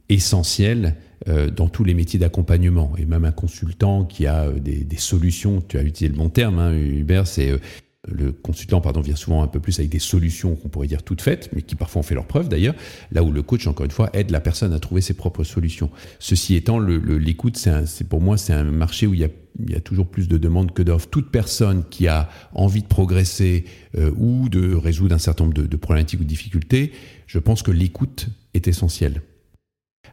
essentielle 0.10 0.96
euh, 1.28 1.50
dans 1.50 1.70
tous 1.70 1.84
les 1.84 1.94
métiers 1.94 2.20
d'accompagnement. 2.20 2.94
Et 2.98 3.06
même 3.06 3.26
un 3.26 3.32
consultant 3.32 4.06
qui 4.06 4.28
a 4.28 4.46
euh, 4.46 4.60
des, 4.60 4.98
solutions, 4.98 5.62
tu 5.62 5.78
as 5.78 5.84
utilisé 5.84 6.10
le 6.10 6.18
bon 6.18 6.30
terme, 6.30 6.60
hein, 6.60 6.74
Hubert, 6.74 7.28
c'est 7.28 7.60
le 8.08 8.34
consultant 8.34 8.82
pardon, 8.82 9.02
vient 9.02 9.16
souvent 9.16 9.44
un 9.44 9.48
peu 9.48 9.60
plus 9.60 9.80
avec 9.80 9.90
des 9.90 10.00
solutions 10.00 10.56
qu'on 10.56 10.70
pourrait 10.70 10.88
dire 10.88 11.04
toutes 11.04 11.22
faites, 11.22 11.50
mais 11.54 11.62
qui 11.62 11.76
parfois 11.76 12.02
ont 12.02 12.04
fait 12.04 12.16
leurs 12.16 12.28
preuves 12.28 12.50
d'ailleurs, 12.50 12.76
là 13.12 13.24
où 13.24 13.32
le 13.32 13.42
coach, 13.42 13.66
encore 13.68 13.86
une 13.86 13.92
fois, 13.92 14.10
aide 14.14 14.30
la 14.32 14.42
personne 14.42 14.74
à 14.74 14.80
trouver 14.80 15.02
ses 15.02 15.14
propres 15.14 15.44
solutions. 15.44 15.90
Ceci 16.20 16.56
étant, 16.56 16.80
l'écoute, 16.80 17.58
c'est 17.58 18.08
pour 18.08 18.22
moi, 18.22 18.38
c'est 18.38 18.54
un 18.54 18.64
marché 18.64 19.08
où 19.08 19.14
il 19.14 19.22
y 19.22 19.26
a 19.26 19.30
il 19.60 19.72
y 19.72 19.76
a 19.76 19.80
toujours 19.80 20.08
plus 20.08 20.28
de 20.28 20.38
demandes 20.38 20.74
que 20.74 20.82
d'offres. 20.82 21.10
Toute 21.10 21.30
personne 21.30 21.84
qui 21.90 22.08
a 22.08 22.30
envie 22.54 22.82
de 22.82 22.88
progresser 22.88 23.66
euh, 23.98 24.12
ou 24.18 24.50
de 24.50 24.74
résoudre 24.74 25.16
un 25.16 25.20
certain 25.20 25.46
nombre 25.46 25.62
de, 25.62 25.78
problématiques 25.78 26.20
ou 26.22 26.24
de 26.24 26.30
difficultés, 26.30 26.92
je 27.28 27.40
pense 27.40 27.62
que 27.62 27.72
l'écoute 27.72 28.30
est 28.54 28.68
essentielle. 28.68 29.22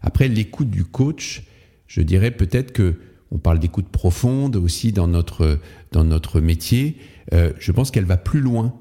Après, 0.03 0.29
l'écoute 0.29 0.71
du 0.71 0.85
coach, 0.85 1.45
je 1.87 2.03
dirais 2.03 2.31
peut-être 2.31 2.73
que 2.73 2.97
on 3.33 3.39
parle 3.39 3.61
d'écoute 3.61 3.89
profonde 3.89 4.57
aussi 4.57 4.93
dans 4.93 5.07
notre 5.07 5.61
dans 5.93 6.05
notre 6.05 6.41
métier. 6.41 6.97
Euh, 7.33 7.53
je 7.59 7.73
pense 7.73 7.91
qu'elle 7.91 8.05
va 8.05 8.17
plus 8.17 8.41
loin 8.41 8.75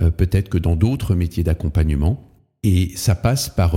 euh, 0.00 0.10
peut-être 0.10 0.48
que 0.48 0.58
dans 0.58 0.76
d'autres 0.76 1.14
métiers 1.14 1.44
d'accompagnement. 1.44 2.28
Et 2.62 2.92
ça 2.96 3.14
passe 3.14 3.48
par 3.48 3.76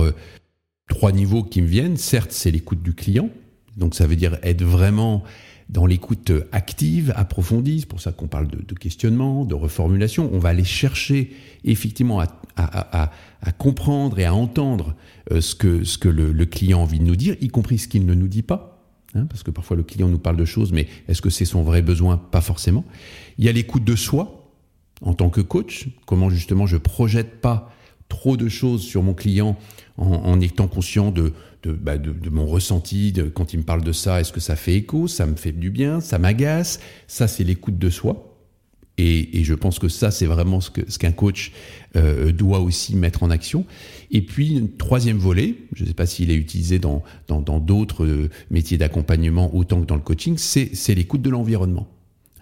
trois 0.88 1.10
niveaux 1.10 1.42
qui 1.42 1.60
me 1.60 1.66
viennent. 1.66 1.96
Certes, 1.96 2.30
c'est 2.30 2.52
l'écoute 2.52 2.82
du 2.82 2.94
client. 2.94 3.30
Donc 3.76 3.94
ça 3.94 4.06
veut 4.06 4.16
dire 4.16 4.38
être 4.42 4.62
vraiment 4.62 5.24
dans 5.68 5.86
l'écoute 5.86 6.30
active, 6.52 7.12
approfondie, 7.16 7.80
c'est 7.80 7.88
pour 7.88 8.00
ça 8.00 8.12
qu'on 8.12 8.28
parle 8.28 8.46
de, 8.46 8.74
questionnement, 8.74 9.44
de 9.44 9.54
reformulation, 9.54 10.30
on 10.32 10.38
va 10.38 10.50
aller 10.50 10.64
chercher 10.64 11.32
effectivement 11.64 12.20
à, 12.20 13.10
comprendre 13.58 14.18
et 14.18 14.24
à 14.24 14.34
entendre 14.34 14.94
euh, 15.32 15.40
ce 15.40 15.54
que, 15.54 15.84
ce 15.84 15.98
que 15.98 16.08
le, 16.08 16.46
client 16.46 16.78
a 16.78 16.82
envie 16.82 17.00
de 17.00 17.04
nous 17.04 17.16
dire, 17.16 17.36
y 17.40 17.48
compris 17.48 17.78
ce 17.78 17.88
qu'il 17.88 18.06
ne 18.06 18.14
nous 18.14 18.28
dit 18.28 18.42
pas. 18.42 18.72
Hein, 19.14 19.26
parce 19.26 19.42
que 19.42 19.50
parfois 19.50 19.76
le 19.76 19.82
client 19.82 20.08
nous 20.08 20.18
parle 20.18 20.36
de 20.36 20.44
choses, 20.44 20.72
mais 20.72 20.86
est-ce 21.08 21.22
que 21.22 21.30
c'est 21.30 21.44
son 21.44 21.62
vrai 21.62 21.82
besoin? 21.82 22.16
Pas 22.16 22.40
forcément. 22.40 22.84
Il 23.38 23.44
y 23.44 23.48
a 23.48 23.52
l'écoute 23.52 23.84
de 23.84 23.96
soi 23.96 24.50
en 25.02 25.14
tant 25.14 25.28
que 25.28 25.40
coach, 25.40 25.88
comment 26.06 26.30
justement 26.30 26.66
je 26.66 26.76
projette 26.76 27.40
pas 27.40 27.72
trop 28.08 28.36
de 28.36 28.48
choses 28.48 28.82
sur 28.82 29.02
mon 29.02 29.14
client 29.14 29.56
en, 29.98 30.40
étant 30.40 30.68
conscient 30.68 31.10
de, 31.10 31.32
bah, 31.64 31.98
de, 31.98 32.12
de, 32.12 32.30
mon 32.30 32.46
ressenti 32.46 33.12
de, 33.12 33.24
quand 33.24 33.52
il 33.52 33.58
me 33.58 33.62
parle 33.62 33.82
de 33.82 33.92
ça. 33.92 34.20
Est-ce 34.20 34.32
que 34.32 34.40
ça 34.40 34.56
fait 34.56 34.74
écho 34.74 35.08
Ça 35.08 35.26
me 35.26 35.34
fait 35.34 35.52
du 35.52 35.70
bien 35.70 36.00
Ça 36.00 36.18
m'agace 36.18 36.80
Ça, 37.06 37.28
c'est 37.28 37.44
l'écoute 37.44 37.78
de 37.78 37.90
soi. 37.90 38.36
Et, 38.98 39.44
je 39.44 39.52
pense 39.52 39.78
que 39.78 39.88
ça, 39.88 40.10
c'est 40.10 40.26
vraiment 40.26 40.60
ce 40.60 40.70
qu'un 40.70 41.12
coach 41.12 41.52
euh, 41.96 42.32
doit 42.32 42.60
aussi 42.60 42.96
mettre 42.96 43.22
en 43.22 43.30
action. 43.30 43.66
Et 44.10 44.22
puis, 44.22 44.70
troisième 44.78 45.18
volet, 45.18 45.56
je 45.74 45.82
ne 45.82 45.88
sais 45.88 45.94
pas 45.94 46.06
s'il 46.06 46.30
est 46.30 46.36
utilisé 46.36 46.78
dans 46.78 47.02
d'autres 47.28 48.06
dans, 48.06 48.10
euh, 48.10 48.30
métiers 48.50 48.78
d'accompagnement 48.78 49.54
autant 49.54 49.82
que 49.82 49.86
dans 49.86 49.96
le 49.96 50.00
coaching, 50.00 50.38
c'est 50.38 50.94
l'écoute 50.94 51.20
de 51.20 51.30
l'environnement. 51.30 51.86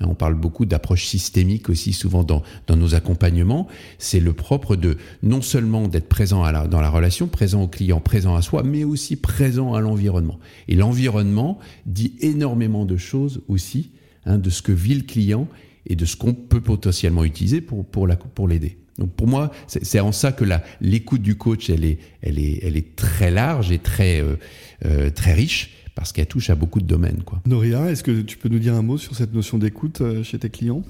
Hein, 0.05 0.09
on 0.11 0.15
parle 0.15 0.35
beaucoup 0.35 0.67
d'approche 0.67 1.07
systémique 1.07 1.69
aussi 1.69 1.93
souvent 1.93 2.25
dans, 2.25 2.43
nos 2.71 2.95
accompagnements. 2.95 3.67
C'est 3.99 4.21
le 4.21 4.33
propre 4.33 4.77
de 4.77 4.97
non 5.23 5.43
seulement 5.43 5.89
d'être 5.89 6.09
présent 6.09 6.43
dans 6.69 6.81
la 6.81 6.91
relation, 6.91 7.27
présent 7.27 7.63
au 7.63 7.69
client, 7.69 8.01
présent 8.01 8.35
à 8.35 8.43
soi, 8.43 8.63
mais 8.63 8.85
aussi 8.85 9.17
présent 9.17 9.75
à 9.75 9.81
l'environnement. 9.81 10.39
Et 10.69 10.75
l'environnement 10.75 11.59
dit 11.87 12.15
énormément 12.21 12.85
de 12.85 12.97
choses 12.97 13.43
aussi, 13.49 13.91
hein, 14.27 14.39
de 14.39 14.51
ce 14.51 14.63
que 14.63 14.73
vit 14.73 14.95
le 14.95 15.03
client 15.03 15.49
et 15.87 15.97
de 15.97 16.05
ce 16.05 16.17
qu'on 16.17 16.35
peut 16.35 16.61
potentiellement 16.61 17.25
utiliser 17.25 17.61
pour, 17.61 17.85
pour, 17.85 18.09
pour 18.35 18.49
l'aider. 18.49 18.79
Donc 18.99 19.13
pour 19.13 19.27
moi, 19.27 19.51
c'est 19.67 19.99
en 20.01 20.13
ça 20.13 20.31
que 20.31 20.45
l'écoute 20.81 21.21
du 21.21 21.37
coach, 21.37 21.69
elle 21.69 21.85
est, 21.85 21.99
elle, 22.23 22.39
est, 22.39 22.61
elle 22.63 22.77
est 22.77 22.95
très 22.95 23.31
large 23.33 23.73
et 23.73 23.81
très, 23.81 24.21
euh, 24.21 24.37
euh, 24.85 25.11
très 25.11 25.33
riche 25.33 25.84
parce 25.95 26.13
qu'elle 26.13 26.27
touche 26.27 26.51
à 26.51 26.55
beaucoup 26.55 26.81
de 26.81 26.87
domaines. 26.87 27.23
Quoi. 27.23 27.41
Noria, 27.47 27.91
est-ce 27.91 28.03
que 28.03 28.23
tu 28.23 28.37
peux 28.37 28.49
nous 28.49 28.59
dire 28.59 28.75
un 28.75 28.83
mot 28.83 28.99
sur 28.99 29.15
cette 29.15 29.33
notion 29.33 29.59
d'écoute 29.59 30.01
euh, 30.01 30.23
chez 30.23 30.39
tes 30.39 30.51
clients? 30.51 30.83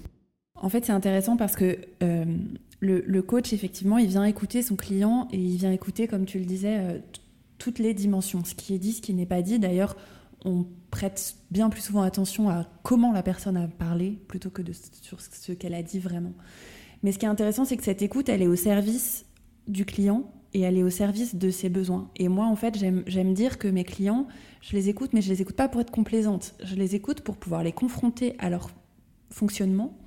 En 0.55 0.69
fait, 0.69 0.85
c'est 0.87 0.93
intéressant 0.93 1.37
parce 1.37 1.57
que 1.57 1.79
euh, 2.03 2.25
le, 2.81 3.23
coach, 3.23 3.53
effectivement, 3.53 3.99
il 3.99 4.09
vient 4.09 4.25
écouter 4.25 4.63
son 4.63 4.77
client 4.77 5.29
et 5.33 5.39
il 5.39 5.57
vient 5.57 5.73
écouter, 5.73 6.07
comme 6.09 6.25
tu 6.25 6.39
le 6.39 6.45
disais, 6.45 6.79
euh, 6.79 6.99
toutes 7.59 7.79
les 7.79 7.95
dimensions, 7.95 8.45
ce 8.45 8.55
qui 8.55 8.75
est 8.75 8.79
dit, 8.79 8.93
ce 8.93 9.03
qui 9.03 9.15
n'est 9.15 9.27
pas 9.27 9.43
dit. 9.43 9.59
D'ailleurs, 9.59 9.97
on 10.45 10.67
prête 10.91 11.37
bien 11.51 11.71
plus 11.71 11.81
souvent 11.83 12.03
attention 12.03 12.49
à 12.51 12.67
comment 12.83 13.13
la 13.13 13.23
personne 13.23 13.57
a 13.57 13.69
parlé 13.69 14.19
plutôt 14.29 14.51
que 14.51 14.63
de, 14.63 14.73
sur 14.73 15.21
ce 15.21 15.53
qu'elle 15.53 15.75
a 15.75 15.83
dit 15.83 15.99
vraiment. 15.99 16.33
Mais 17.03 17.13
ce 17.13 17.19
qui 17.19 17.27
est 17.27 17.29
intéressant, 17.29 17.65
c'est 17.65 17.77
que 17.77 17.85
cette 17.85 18.03
écoute, 18.03 18.29
elle 18.29 18.43
est 18.43 18.47
au 18.47 18.57
service 18.57 19.27
du 19.69 19.85
client 19.85 20.31
et 20.55 20.61
elle 20.61 20.79
est 20.79 20.83
au 20.83 20.91
service 20.91 21.35
de 21.35 21.51
ses 21.51 21.69
besoins. 21.69 22.09
Et 22.17 22.29
moi, 22.29 22.47
en 22.47 22.57
fait, 22.57 22.79
j'aime 22.79 23.35
dire 23.35 23.59
que 23.59 23.69
mes 23.69 23.85
clients, 23.85 24.27
je 24.63 24.75
les 24.75 24.89
écoute, 24.89 25.11
mais 25.13 25.21
je 25.21 25.29
les 25.29 25.43
écoute 25.43 25.57
pas 25.57 25.69
pour 25.69 25.81
être 25.81 25.91
complaisante. 25.91 26.55
Je 26.63 26.77
les 26.77 26.95
écoute 26.95 27.21
pour 27.21 27.37
pouvoir 27.37 27.63
les 27.65 27.73
confronter 27.73 28.37
à 28.39 28.49
leur 28.49 28.71
fonctionnement, 29.31 29.99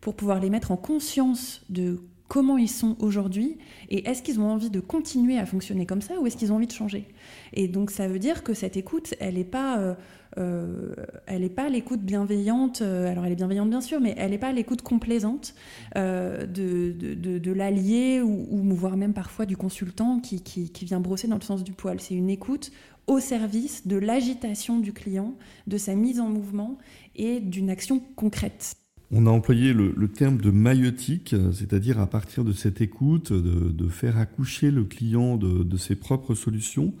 pour 0.00 0.14
pouvoir 0.14 0.38
les 0.38 0.50
mettre 0.50 0.70
en 0.70 0.76
conscience 0.76 1.64
de 1.70 2.02
comment 2.28 2.58
ils 2.58 2.70
sont 2.70 2.96
aujourd'hui 3.00 3.58
et 3.88 4.08
est-ce 4.08 4.22
qu'ils 4.22 4.40
ont 4.40 4.50
envie 4.50 4.70
de 4.70 4.80
continuer 4.80 5.38
à 5.38 5.46
fonctionner 5.46 5.86
comme 5.86 6.02
ça 6.02 6.14
ou 6.20 6.26
est-ce 6.26 6.36
qu'ils 6.36 6.52
ont 6.52 6.56
envie 6.56 6.66
de 6.66 6.72
changer? 6.72 7.06
Et 7.52 7.68
donc 7.68 7.90
ça 7.90 8.08
veut 8.08 8.18
dire 8.18 8.42
que 8.42 8.54
cette 8.54 8.76
écoute, 8.76 9.14
elle 9.20 9.34
n'est 9.34 9.44
pas, 9.44 9.78
euh, 9.78 9.94
euh, 10.38 10.94
elle 11.26 11.48
pas 11.50 11.68
l'écoute 11.68 12.00
bienveillante. 12.00 12.82
Euh, 12.82 13.10
alors 13.10 13.24
elle 13.24 13.32
est 13.32 13.36
bienveillante 13.36 13.70
bien 13.70 13.80
sûr, 13.80 14.00
mais 14.00 14.14
elle 14.18 14.30
n'est 14.30 14.38
pas 14.38 14.52
l'écoute 14.52 14.82
complaisante 14.82 15.54
de, 15.94 16.92
de, 16.92 17.52
l'allié 17.52 18.20
ou, 18.20 18.74
voire 18.74 18.96
même 18.96 19.14
parfois 19.14 19.46
du 19.46 19.56
consultant 19.56 20.20
qui 20.20 20.70
vient 20.82 21.00
brosser 21.00 21.28
dans 21.28 21.36
le 21.36 21.42
sens 21.42 21.64
du 21.64 21.72
poil. 21.72 22.00
C'est 22.00 22.14
une 22.14 22.30
écoute 22.30 22.72
au 23.06 23.20
service 23.20 23.86
de 23.86 23.96
l'agitation 23.96 24.80
du 24.80 24.92
client, 24.92 25.34
de 25.66 25.78
sa 25.78 25.94
mise 25.94 26.20
en 26.20 26.28
mouvement 26.28 26.76
et 27.14 27.40
d'une 27.40 27.70
action 27.70 28.00
concrète. 28.16 28.76
On 29.12 29.26
a 29.26 29.30
employé 29.30 29.72
le, 29.72 30.08
terme 30.08 30.38
de 30.38 30.50
maïotique, 30.50 31.34
c'est-à-dire 31.52 32.00
à 32.00 32.08
partir 32.08 32.44
de 32.44 32.52
cette 32.52 32.80
écoute, 32.80 33.32
de, 33.32 33.88
faire 33.88 34.18
accoucher 34.18 34.70
le 34.70 34.84
client 34.84 35.36
de, 35.36 35.76
ses 35.76 35.94
propres 35.94 36.34
solutions. 36.34 36.92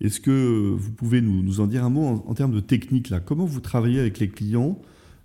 Est-ce 0.00 0.20
que 0.20 0.74
vous 0.76 0.92
pouvez 0.92 1.20
nous, 1.20 1.60
en 1.60 1.66
dire 1.66 1.84
un 1.84 1.90
mot 1.90 2.24
en, 2.26 2.34
termes 2.34 2.54
de 2.54 2.60
technique 2.60 3.10
là? 3.10 3.20
Comment 3.20 3.44
vous 3.44 3.60
travaillez 3.60 3.98
avec 4.00 4.18
les 4.18 4.28
clients 4.28 4.80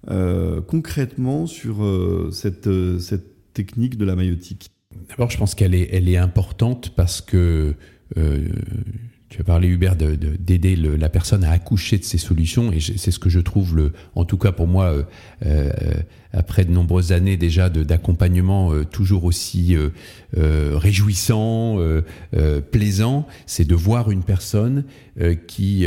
euh, 0.09 0.61
concrètement 0.61 1.47
sur 1.47 1.83
euh, 1.83 2.29
cette, 2.31 2.69
technique 3.53 3.97
de 3.97 4.05
la 4.05 4.15
maïotique 4.15 4.69
D'abord, 5.09 5.29
je 5.29 5.37
pense 5.37 5.55
qu'elle 5.55 5.75
est, 5.75 6.17
importante 6.17 6.93
parce 6.95 7.21
que 7.21 7.75
euh, 8.17 8.49
tu 9.35 9.41
as 9.41 9.43
parlé, 9.43 9.67
Hubert, 9.67 9.97
d'aider 9.97 10.77
la 10.77 11.09
personne 11.09 11.43
à 11.43 11.51
accoucher 11.51 11.97
de 11.97 12.05
ses 12.05 12.17
solutions, 12.17 12.71
et 12.71 12.79
c'est 12.79 13.11
ce 13.11 13.19
que 13.19 13.29
je 13.29 13.41
trouve, 13.41 13.75
le, 13.75 13.91
en 14.15 14.23
tout 14.23 14.37
cas 14.37 14.53
pour 14.53 14.65
moi, 14.65 14.85
euh, 14.85 15.03
euh, 15.45 15.71
après 16.31 16.63
de 16.63 16.71
nombreuses 16.71 17.11
années 17.11 17.35
déjà 17.35 17.69
d'accompagnement 17.69 18.71
euh, 18.71 18.85
toujours 18.85 19.25
aussi 19.25 19.75
réjouissant, 20.33 21.79
plaisant, 22.71 23.27
c'est 23.45 23.67
de 23.67 23.75
voir 23.75 24.09
une 24.09 24.23
personne 24.23 24.85
qui 25.47 25.85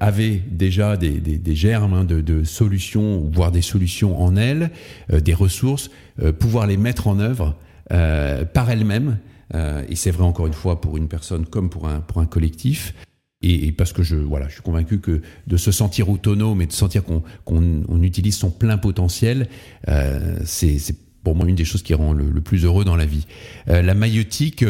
avait 0.00 0.42
déjà 0.50 0.98
des, 0.98 1.54
germes 1.54 1.94
hein, 1.94 2.04
de, 2.04 2.20
de, 2.20 2.44
solutions, 2.44 3.26
voire 3.32 3.52
des 3.52 3.62
solutions 3.62 4.20
en 4.20 4.36
elle, 4.36 4.70
des 5.10 5.34
ressources, 5.34 5.90
pouvoir 6.38 6.66
les 6.66 6.76
mettre 6.76 7.08
en 7.08 7.20
œuvre 7.20 7.56
par 7.88 8.70
elle-même 8.70 9.16
euh, 9.54 9.84
et 9.88 9.96
c'est 9.96 10.10
vrai 10.10 10.24
encore 10.24 10.46
une 10.46 10.52
fois 10.52 10.80
pour 10.80 10.96
une 10.96 11.08
personne 11.08 11.46
comme 11.46 11.70
pour 11.70 11.88
un, 11.88 12.00
pour 12.00 12.20
un 12.20 12.26
collectif. 12.26 12.94
Et, 13.42 13.72
parce 13.72 13.94
que 13.94 14.02
je, 14.02 14.16
voilà, 14.16 14.48
je 14.48 14.54
suis 14.54 14.62
convaincu 14.62 15.00
que 15.00 15.22
de 15.46 15.56
se 15.56 15.72
sentir 15.72 16.10
autonome 16.10 16.60
et 16.60 16.66
de 16.66 16.72
sentir 16.72 17.02
qu'on 17.04 17.22
on, 17.46 18.02
utilise 18.02 18.36
son 18.36 18.50
plein 18.50 18.76
potentiel, 18.76 19.48
euh, 19.88 20.38
c'est 20.44 20.78
pour 21.24 21.34
moi 21.34 21.48
une 21.48 21.54
des 21.54 21.64
choses 21.64 21.82
qui 21.82 21.94
rend 21.94 22.12
le, 22.12 22.40
plus 22.42 22.66
heureux 22.66 22.84
dans 22.84 22.96
la 22.96 23.06
vie. 23.06 23.26
Euh, 23.68 23.80
la 23.80 23.94
maïotique, 23.94 24.62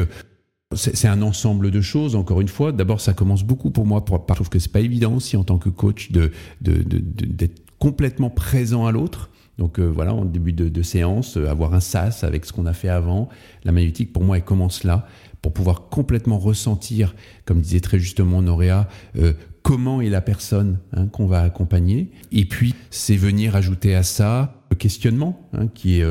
c'est 0.73 1.09
un 1.09 1.21
ensemble 1.23 1.73
de 1.73 1.81
choses. 1.81 2.15
Encore 2.15 2.41
une 2.41 2.49
fois, 2.49 2.71
d'abord, 2.71 3.01
ça 3.01 3.13
commence 3.13 3.43
beaucoup 3.43 3.73
pour 3.73 3.87
moi. 3.87 4.05
Pour, 4.05 4.25
je 4.29 4.35
trouve 4.35 4.49
que 4.49 4.61
c'est 4.61 4.71
pas 4.71 4.81
évident 4.81 5.15
aussi 5.15 5.37
en 5.37 5.43
tant 5.43 5.59
que 5.59 5.69
coach 5.69 6.13
d'être 6.13 6.33
de, 6.61 6.83
de, 6.83 7.49
complètement 7.81 8.31
présent 8.31 8.87
à 8.87 8.93
l'autre. 8.93 9.31
Donc 9.61 9.79
euh, 9.79 9.85
voilà, 9.85 10.15
en 10.15 10.25
début 10.25 10.55
de, 10.55 10.83
séance, 10.83 11.37
euh, 11.37 11.47
avoir 11.47 11.75
un 11.75 11.81
sas 11.81 12.25
avec 12.25 12.47
ce 12.47 12.53
qu'on 12.53 12.65
a 12.65 12.73
fait 12.73 12.89
avant. 12.89 13.29
La 13.63 13.73
magnétique, 13.73 14.11
pour 14.11 14.25
moi, 14.25 14.39
elle 14.39 14.45
commence 14.45 14.85
là, 14.85 15.07
pour 15.43 15.53
pouvoir 15.53 15.91
complètement 15.91 16.39
ressentir, 16.39 17.15
comme 17.45 17.61
disait 17.61 17.81
très 17.81 17.99
justement 17.99 18.41
Noréa, 18.41 18.89
euh, 19.19 19.35
comment 19.63 20.01
est 20.01 20.09
la 20.09 20.23
personne 20.23 20.79
hein, 20.95 21.09
qu'on 21.09 21.27
va 21.27 21.43
accompagner. 21.43 22.11
Et 22.33 22.47
puis, 22.47 22.75
c'est 22.89 23.17
venir 23.17 23.55
ajouter 23.55 23.95
à 23.95 24.03
ça 24.03 24.55
le 24.71 24.77
questionnement, 24.77 25.47
hein, 25.53 25.67
qui 25.69 26.01
est 26.01 26.07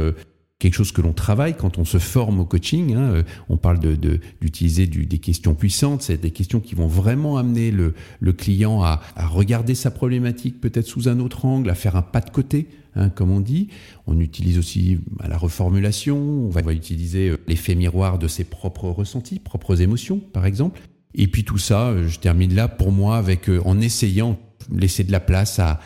quelque 0.59 0.73
chose 0.73 0.91
que 0.91 1.01
l'on 1.01 1.13
travaille 1.13 1.55
quand 1.55 1.77
on 1.77 1.85
se 1.85 1.97
forme 1.97 2.39
au 2.39 2.45
coaching. 2.45 2.93
Hein, 2.93 3.23
on 3.47 3.57
parle 3.57 3.79
d'utiliser 3.79 4.87
de, 4.87 5.03
des 5.03 5.19
questions 5.19 5.55
puissantes, 5.55 6.01
c'est 6.01 6.21
des 6.21 6.31
questions 6.31 6.59
qui 6.59 6.75
vont 6.75 6.87
vraiment 6.87 7.37
amener 7.37 7.71
le, 7.71 7.93
client 8.33 8.83
à, 8.83 9.01
à, 9.15 9.25
regarder 9.25 9.73
sa 9.73 9.89
problématique 9.89 10.59
peut-être 10.61 10.85
sous 10.87 11.07
un 11.07 11.19
autre 11.19 11.45
angle, 11.45 11.69
à 11.69 11.75
faire 11.75 11.95
un 11.95 12.01
pas 12.01 12.21
de 12.21 12.29
côté, 12.29 12.67
Hein, 12.95 13.09
comme 13.09 13.31
on 13.31 13.39
dit. 13.39 13.69
On 14.07 14.19
utilise 14.19 14.57
aussi 14.57 14.99
bah, 15.11 15.27
la 15.29 15.37
reformulation, 15.37 16.17
on 16.17 16.49
va, 16.49 16.61
utiliser 16.73 17.29
euh, 17.29 17.37
l'effet 17.47 17.75
miroir 17.75 18.17
de 18.17 18.27
ses 18.27 18.43
propres 18.43 18.89
ressentis, 18.89 19.39
propres 19.39 19.81
émotions, 19.81 20.19
par 20.19 20.45
exemple. 20.45 20.81
Et 21.13 21.27
puis 21.27 21.43
tout 21.43 21.57
ça, 21.57 21.89
euh, 21.89 22.07
je 22.07 22.19
termine 22.19 22.53
là 22.53 22.67
pour 22.67 22.91
moi 22.91 23.17
avec 23.17 23.49
euh, 23.49 23.61
en 23.63 23.79
essayant 23.79 24.39
laisser 24.71 25.03
de 25.03 25.11
la 25.11 25.19
place 25.19 25.59
à, 25.59 25.79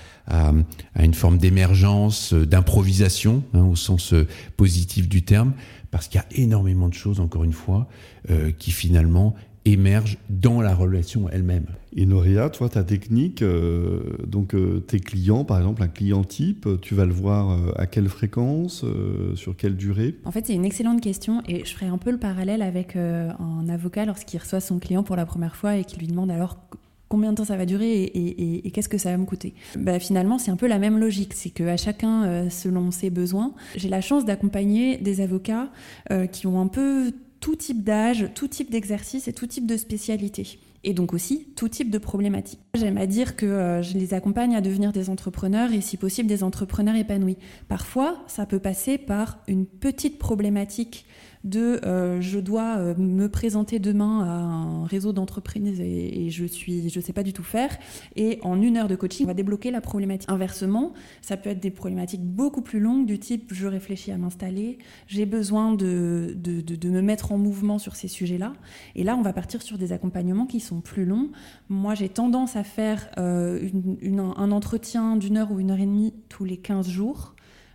une 0.97 1.13
forme 1.13 1.37
d'émergence, 1.37 2.33
d'improvisation, 2.33 3.43
hein, 3.53 3.65
au 3.65 3.75
sens 3.75 4.13
positif 4.55 5.09
du 5.09 5.23
terme, 5.23 5.51
parce 5.91 6.07
qu'il 6.07 6.21
y 6.21 6.23
a 6.23 6.41
énormément 6.41 6.87
de 6.87 6.93
choses, 6.93 7.19
encore 7.19 7.43
une 7.43 7.51
fois, 7.51 7.89
qui 8.57 8.71
finalement 8.71 9.35
émerge 9.65 10.17
dans 10.29 10.61
la 10.61 10.75
relation 10.75 11.29
elle-même. 11.29 11.65
Et 11.95 12.05
Noria, 12.05 12.49
toi, 12.49 12.69
ta 12.69 12.83
technique, 12.83 13.41
euh, 13.41 14.17
donc 14.25 14.55
euh, 14.55 14.79
tes 14.79 14.99
clients, 14.99 15.45
par 15.45 15.57
exemple, 15.57 15.83
un 15.83 15.87
client 15.87 16.23
type, 16.23 16.67
tu 16.81 16.95
vas 16.95 17.05
le 17.05 17.13
voir 17.13 17.51
euh, 17.51 17.71
à 17.75 17.85
quelle 17.85 18.09
fréquence, 18.09 18.83
sur 19.35 19.55
quelle 19.55 19.75
durée? 19.75 20.15
En 20.25 20.31
fait, 20.31 20.47
c'est 20.47 20.55
une 20.55 20.65
excellente 20.65 21.01
question 21.01 21.41
et 21.47 21.63
je 21.65 21.73
ferai 21.73 21.85
un 21.85 21.97
peu 21.97 22.11
le 22.11 22.17
parallèle 22.17 22.61
avec 22.61 22.95
un 22.95 23.69
avocat 23.69 24.05
lorsqu'il 24.05 24.39
reçoit 24.39 24.59
son 24.59 24.79
client 24.79 25.03
pour 25.03 25.15
la 25.15 25.25
première 25.25 25.55
fois 25.55 25.77
et 25.77 25.85
qu'il 25.85 25.99
lui 25.99 26.07
demande 26.07 26.31
alors 26.31 26.57
combien 27.13 27.31
de 27.31 27.37
temps 27.37 27.45
ça 27.45 27.57
va 27.57 27.67
durer 27.67 28.03
et, 28.03 28.71
qu'est-ce 28.71 28.89
que 28.89 28.97
ça 28.97 29.11
va 29.11 29.17
me 29.17 29.25
coûter. 29.25 29.53
Bah, 29.77 29.99
finalement, 29.99 30.39
c'est 30.39 30.49
un 30.49 30.55
peu 30.55 30.65
la 30.65 30.79
même 30.79 30.97
logique, 30.97 31.35
c'est 31.35 31.51
qu'à 31.51 31.77
chacun 31.77 32.49
selon 32.49 32.89
ses 32.89 33.11
besoins. 33.11 33.53
J'ai 33.75 33.87
la 33.87 34.01
chance 34.01 34.25
d'accompagner 34.25 34.97
des 34.97 35.21
avocats 35.21 35.69
qui 36.31 36.47
ont 36.47 36.59
un 36.59 36.67
peu 36.67 37.11
tout 37.39 37.55
type 37.55 37.83
d'âge, 37.83 38.29
tout 38.33 38.47
type 38.47 38.71
d'exercice 38.71 39.27
et 39.27 39.33
tout 39.33 39.45
type 39.45 39.67
de 39.67 39.77
spécialité. 39.77 40.57
Et 40.85 40.93
donc 40.93 41.13
aussi 41.13 41.47
tout 41.55 41.69
type 41.69 41.89
de 41.89 41.97
problématiques. 41.97 42.61
J'aime 42.75 42.97
à 42.97 43.05
dire 43.05 43.35
que 43.35 43.45
euh, 43.45 43.81
je 43.81 43.97
les 43.97 44.13
accompagne 44.13 44.55
à 44.55 44.61
devenir 44.61 44.91
des 44.91 45.09
entrepreneurs 45.09 45.71
et 45.71 45.81
si 45.81 45.97
possible 45.97 46.27
des 46.27 46.43
entrepreneurs 46.43 46.95
épanouis. 46.95 47.37
Parfois, 47.67 48.23
ça 48.27 48.45
peut 48.45 48.59
passer 48.59 48.97
par 48.97 49.39
une 49.47 49.65
petite 49.65 50.19
problématique 50.19 51.05
de 51.43 51.79
euh, 51.85 52.21
je 52.21 52.39
dois 52.39 52.77
euh, 52.77 52.95
me 52.97 53.27
présenter 53.27 53.79
demain 53.79 54.23
à 54.23 54.31
un 54.31 54.85
réseau 54.85 55.11
d'entreprises 55.11 55.81
et, 55.81 56.29
je 56.29 56.45
suis 56.45 56.89
je 56.89 56.99
sais 56.99 57.13
pas 57.13 57.23
du 57.23 57.33
tout 57.33 57.43
faire. 57.43 57.77
Et 58.15 58.39
en 58.43 58.61
une 58.61 58.77
heure 58.77 58.87
de 58.87 58.95
coaching 58.95 59.25
on 59.25 59.27
va 59.27 59.33
débloquer 59.33 59.71
la 59.71 59.81
problématique. 59.81 60.29
Inversement 60.29 60.93
ça 61.21 61.37
peut 61.37 61.49
être 61.49 61.59
des 61.59 61.71
problématiques 61.71 62.23
beaucoup 62.23 62.61
plus 62.61 62.79
longues 62.79 63.05
du 63.05 63.19
type 63.19 63.53
je 63.53 63.67
réfléchis 63.67 64.11
à 64.11 64.17
m'installer 64.17 64.77
j'ai 65.07 65.25
besoin 65.25 65.73
de, 65.73 66.33
de, 66.35 66.61
de, 66.61 66.89
me 66.89 67.01
mettre 67.01 67.31
en 67.31 67.37
mouvement 67.37 67.79
sur 67.79 67.95
ces 67.95 68.07
sujets 68.07 68.37
là 68.37 68.53
et 68.95 69.03
là 69.03 69.15
on 69.17 69.21
va 69.21 69.33
partir 69.33 69.61
sur 69.61 69.77
des 69.77 69.91
accompagnements 69.91 70.45
qui 70.45 70.59
sont 70.59 70.81
plus 70.81 71.05
longs. 71.05 71.29
Moi 71.69 71.95
j'ai 71.95 72.09
tendance 72.09 72.55
à 72.55 72.63
faire 72.63 73.09
euh, 73.17 73.69
un 74.37 74.51
entretien 74.51 75.17
d'une 75.17 75.37
heure 75.37 75.51
ou 75.51 75.59
une 75.59 75.71
heure 75.71 75.79
et 75.79 75.85
demie 75.85 76.13
tous 76.29 76.45
les 76.45 76.57
15 76.57 76.87
jours 76.87 77.32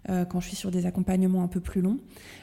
euh, 0.08 0.24
quand 0.24 0.40
je 0.40 0.48
suis 0.48 0.56
sur 0.56 0.70
des 0.70 0.86
accompagnements 0.86 1.42
un 1.42 1.48
peu 1.48 1.60
plus 1.60 1.80
longs, 1.80 1.98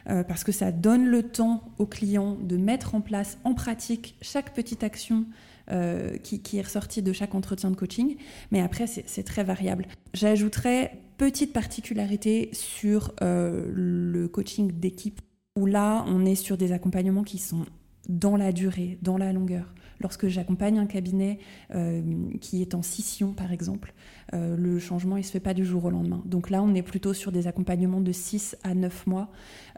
euh, 0.10 0.24
parce 0.24 0.44
que 0.44 0.52
ça 0.52 0.72
donne 0.72 1.06
le 1.06 1.24
temps 1.24 1.64
au 1.78 1.86
client 1.86 2.38
de 2.42 2.58
mettre 2.58 2.96
en 2.96 3.02
place 3.02 3.38
en 3.44 3.54
pratique 3.54 4.16
chaque 4.22 4.54
petite 4.54 4.84
action 4.84 5.26
euh, 5.72 6.18
qui, 6.18 6.58
est 6.58 6.62
ressortie 6.62 7.02
de 7.02 7.12
chaque 7.12 7.34
entretien 7.34 7.72
de 7.72 7.76
coaching. 7.76 8.18
Mais 8.52 8.62
après, 8.62 8.86
c'est 8.88 9.24
très 9.24 9.44
variable. 9.44 9.88
J'ajouterais 10.14 11.00
petite 11.18 11.54
particularité 11.54 12.50
sur 12.54 13.14
le 13.22 14.28
coaching 14.28 14.72
d'équipe, 14.72 15.22
où 15.58 15.66
là, 15.66 16.04
on 16.08 16.26
est 16.26 16.36
sur 16.36 16.58
des 16.58 16.72
accompagnements 16.72 17.24
qui 17.24 17.38
sont 17.38 17.66
dans 18.10 18.36
la 18.36 18.52
durée, 18.52 18.98
dans 19.02 19.18
la 19.18 19.34
longueur. 19.34 19.74
Lorsque 20.02 20.28
j'accompagne 20.28 20.78
un 20.78 20.86
cabinet 20.86 21.40
euh, 21.74 22.02
qui 22.42 22.62
est 22.62 22.76
en 22.76 22.82
scission, 22.82 23.34
par 23.34 23.52
exemple, 23.52 23.94
euh, 24.34 24.58
le 24.58 24.78
changement, 24.80 25.16
il 25.16 25.22
ne 25.22 25.26
se 25.26 25.32
fait 25.32 25.40
pas 25.40 25.54
du 25.54 25.66
jour 25.66 25.86
au 25.86 25.90
lendemain. 25.90 26.22
Donc 26.26 26.50
là, 26.50 26.62
on 26.62 26.74
est 26.76 26.82
plutôt 26.82 27.14
sur 27.14 27.32
des 27.32 27.48
accompagnements 27.48 28.02
de 28.02 28.12
6 28.12 28.58
à 28.64 28.74
9 28.74 29.08
mois. 29.08 29.32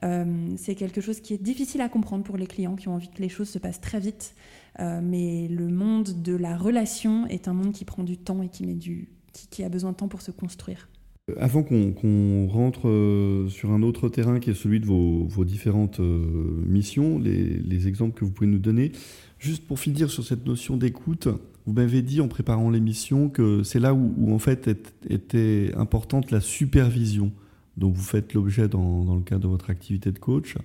Euh, 0.03 0.47
c'est 0.57 0.75
quelque 0.75 1.01
chose 1.01 1.21
qui 1.21 1.33
est 1.33 1.41
difficile 1.41 1.81
à 1.81 1.89
comprendre 1.89 2.23
pour 2.23 2.37
les 2.37 2.47
clients 2.47 2.75
qui 2.75 2.87
ont 2.87 2.95
envie 2.95 3.09
que 3.09 3.21
les 3.21 3.29
choses 3.29 3.49
se 3.49 3.59
passent 3.59 3.81
très 3.81 3.99
vite. 3.99 4.35
mais 4.79 5.47
le 5.47 5.67
monde 5.67 6.21
de 6.21 6.35
la 6.35 6.55
relation 6.55 7.25
est 7.27 7.47
un 7.47 7.53
monde 7.53 7.73
qui 7.73 7.85
prend 7.85 8.03
du 8.03 8.17
temps 8.17 8.41
et 8.43 8.49
qui, 8.49 8.63
met 8.65 8.75
du, 8.75 9.09
qui, 9.33 9.63
a 9.63 9.69
besoin 9.69 9.91
de 9.91 9.97
temps 9.97 10.07
pour 10.07 10.21
se 10.21 10.31
construire. 10.31 10.87
Avant 11.35 11.61
qu'on 11.61 12.47
rentre 12.47 13.47
sur 13.49 13.71
un 13.71 13.81
autre 13.83 14.07
terrain 14.07 14.39
qui 14.39 14.51
est 14.51 14.53
celui 14.53 14.79
de 14.79 14.85
vos, 14.85 15.45
différentes 15.45 15.99
missions, 15.99 17.19
les, 17.19 17.43
les, 17.43 17.87
exemples 17.89 18.17
que 18.17 18.23
vous 18.23 18.31
pouvez 18.31 18.49
nous 18.49 18.59
donner, 18.59 18.93
Juste 19.39 19.67
pour 19.67 19.79
finir 19.79 20.09
sur 20.09 20.23
cette 20.23 20.45
notion 20.47 20.77
d'écoute, 20.77 21.27
vous 21.65 21.73
m'avez 21.73 22.01
dit 22.01 22.21
en 22.21 22.27
préparant 22.27 22.71
l'émission 22.71 23.29
que 23.29 23.61
c'est 23.61 23.79
là 23.79 23.93
où, 23.93 24.33
en 24.33 24.39
fait 24.39 24.95
était 25.07 25.71
importante 25.77 26.31
la 26.31 26.41
supervision 26.41 27.31
dont 27.75 27.91
vous 27.91 28.01
faites 28.01 28.33
l'objet 28.33 28.67
dans, 28.67 29.15
le 29.15 29.21
cadre 29.21 29.41
de 29.41 29.47
votre 29.47 29.69
activité 29.69 30.11
de 30.11 30.17
coach. 30.17 30.55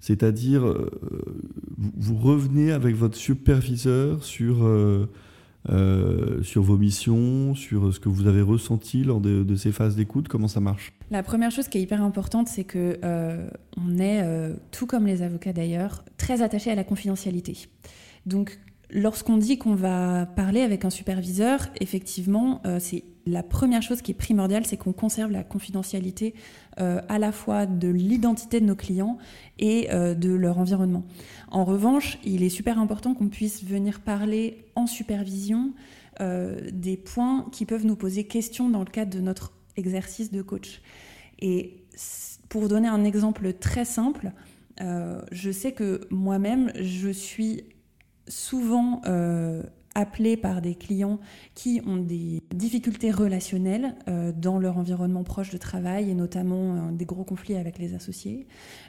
C'est-à-dire, 0.00 0.66
euh, 0.66 0.90
vous 1.78 2.16
revenez 2.16 2.72
avec 2.72 2.96
votre 2.96 3.16
superviseur 3.16 4.24
sur, 4.24 4.64
euh, 4.64 5.06
euh, 5.68 6.42
sur 6.42 6.62
vos 6.62 6.76
missions, 6.76 7.54
sur 7.54 7.92
ce 7.92 8.00
que 8.00 8.08
vous 8.08 8.26
avez 8.26 8.42
ressenti 8.42 9.04
lors 9.04 9.20
de, 9.20 9.54
ces 9.56 9.72
phases 9.72 9.96
d'écoute. 9.96 10.28
Comment 10.28 10.48
ça 10.48 10.60
marche? 10.60 10.92
La 11.10 11.22
première 11.22 11.50
chose 11.50 11.68
qui 11.68 11.78
est 11.78 11.82
hyper 11.82 12.02
importante, 12.02 12.48
c'est 12.48 12.64
que 12.64 12.98
on 13.76 13.98
est, 13.98 14.24
tout 14.70 14.86
comme 14.86 15.06
les 15.06 15.22
avocats 15.22 15.52
d'ailleurs, 15.52 16.04
très 16.16 16.42
attaché 16.42 16.70
à 16.70 16.74
la 16.74 16.84
confidentialité. 16.84 17.68
Donc, 18.26 18.58
lorsqu'on 18.92 19.36
dit 19.36 19.58
qu'on 19.58 19.74
va 19.74 20.26
parler 20.26 20.60
avec 20.62 20.84
un 20.84 20.90
superviseur, 20.90 21.68
effectivement, 21.80 22.60
euh, 22.66 22.78
c'est 22.80 23.04
la 23.26 23.42
première 23.42 23.82
chose 23.82 24.02
qui 24.02 24.12
est 24.12 24.14
primordiale, 24.14 24.64
c'est 24.66 24.76
qu'on 24.76 24.92
conserve 24.92 25.30
la 25.30 25.44
confidentialité 25.44 26.34
euh, 26.78 27.00
à 27.08 27.18
la 27.18 27.32
fois 27.32 27.66
de 27.66 27.88
l'identité 27.88 28.60
de 28.60 28.66
nos 28.66 28.76
clients 28.76 29.18
et 29.58 29.90
euh, 29.92 30.14
de 30.14 30.30
leur 30.30 30.58
environnement. 30.58 31.04
En 31.50 31.64
revanche, 31.64 32.18
il 32.24 32.42
est 32.42 32.48
super 32.48 32.78
important 32.78 33.14
qu'on 33.14 33.28
puisse 33.28 33.64
venir 33.64 34.00
parler 34.00 34.64
en 34.74 34.86
supervision 34.86 35.72
des 36.70 36.98
points 36.98 37.46
qui 37.50 37.64
peuvent 37.64 37.86
nous 37.86 37.96
poser 37.96 38.24
question 38.24 38.68
dans 38.68 38.80
le 38.80 38.90
cadre 38.90 39.10
de 39.10 39.22
notre 39.22 39.54
exercice 39.78 40.30
de 40.30 40.42
coach. 40.42 40.82
Et 41.38 41.78
pour 42.50 42.68
donner 42.68 42.88
un 42.88 43.04
exemple 43.04 43.54
très 43.54 43.86
simple, 43.86 44.30
je 44.78 45.50
sais 45.50 45.72
que 45.72 46.06
moi-même, 46.10 46.72
je 46.74 47.08
suis 47.08 47.64
souvent 48.28 49.00
appelés 49.94 50.36
par 50.36 50.62
des 50.62 50.74
clients 50.74 51.18
qui 51.54 51.80
ont 51.86 51.96
des 51.96 52.42
difficultés 52.54 53.10
relationnelles 53.10 53.94
euh, 54.08 54.32
dans 54.32 54.58
leur 54.58 54.78
environnement 54.78 55.24
proche 55.24 55.50
de 55.50 55.58
travail 55.58 56.10
et 56.10 56.14
notamment 56.14 56.74
euh, 56.74 56.92
des 56.92 57.04
gros 57.04 57.24
conflits 57.24 57.56
avec 57.56 57.78
les 57.78 57.94
associés 57.94 58.46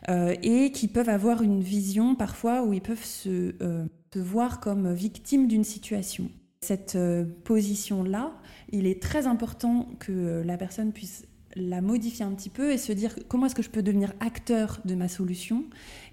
euh, 0.09 0.35
et 0.43 0.71
qui 0.71 0.87
peuvent 0.87 1.09
avoir 1.09 1.41
une 1.41 1.61
vision 1.61 2.15
parfois 2.15 2.63
où 2.63 2.73
ils 2.73 2.81
peuvent 2.81 3.03
se, 3.03 3.53
se 4.13 4.19
voir 4.19 4.59
comme 4.59 4.93
victimes 4.93 5.47
d'une 5.47 5.63
situation. 5.63 6.29
Cette 6.63 6.97
position-là, 7.43 8.33
il 8.71 8.85
est 8.85 9.01
très 9.01 9.25
important 9.25 9.87
que 9.99 10.43
la 10.45 10.57
personne 10.57 10.91
puisse 10.91 11.25
la 11.55 11.81
modifier 11.81 12.25
un 12.25 12.31
petit 12.31 12.49
peu 12.49 12.71
et 12.71 12.77
se 12.77 12.91
dire 12.91 13.15
comment 13.27 13.45
est-ce 13.45 13.55
que 13.55 13.61
je 13.61 13.69
peux 13.69 13.81
devenir 13.81 14.13
acteur 14.19 14.79
de 14.85 14.95
ma 14.95 15.07
solution. 15.07 15.65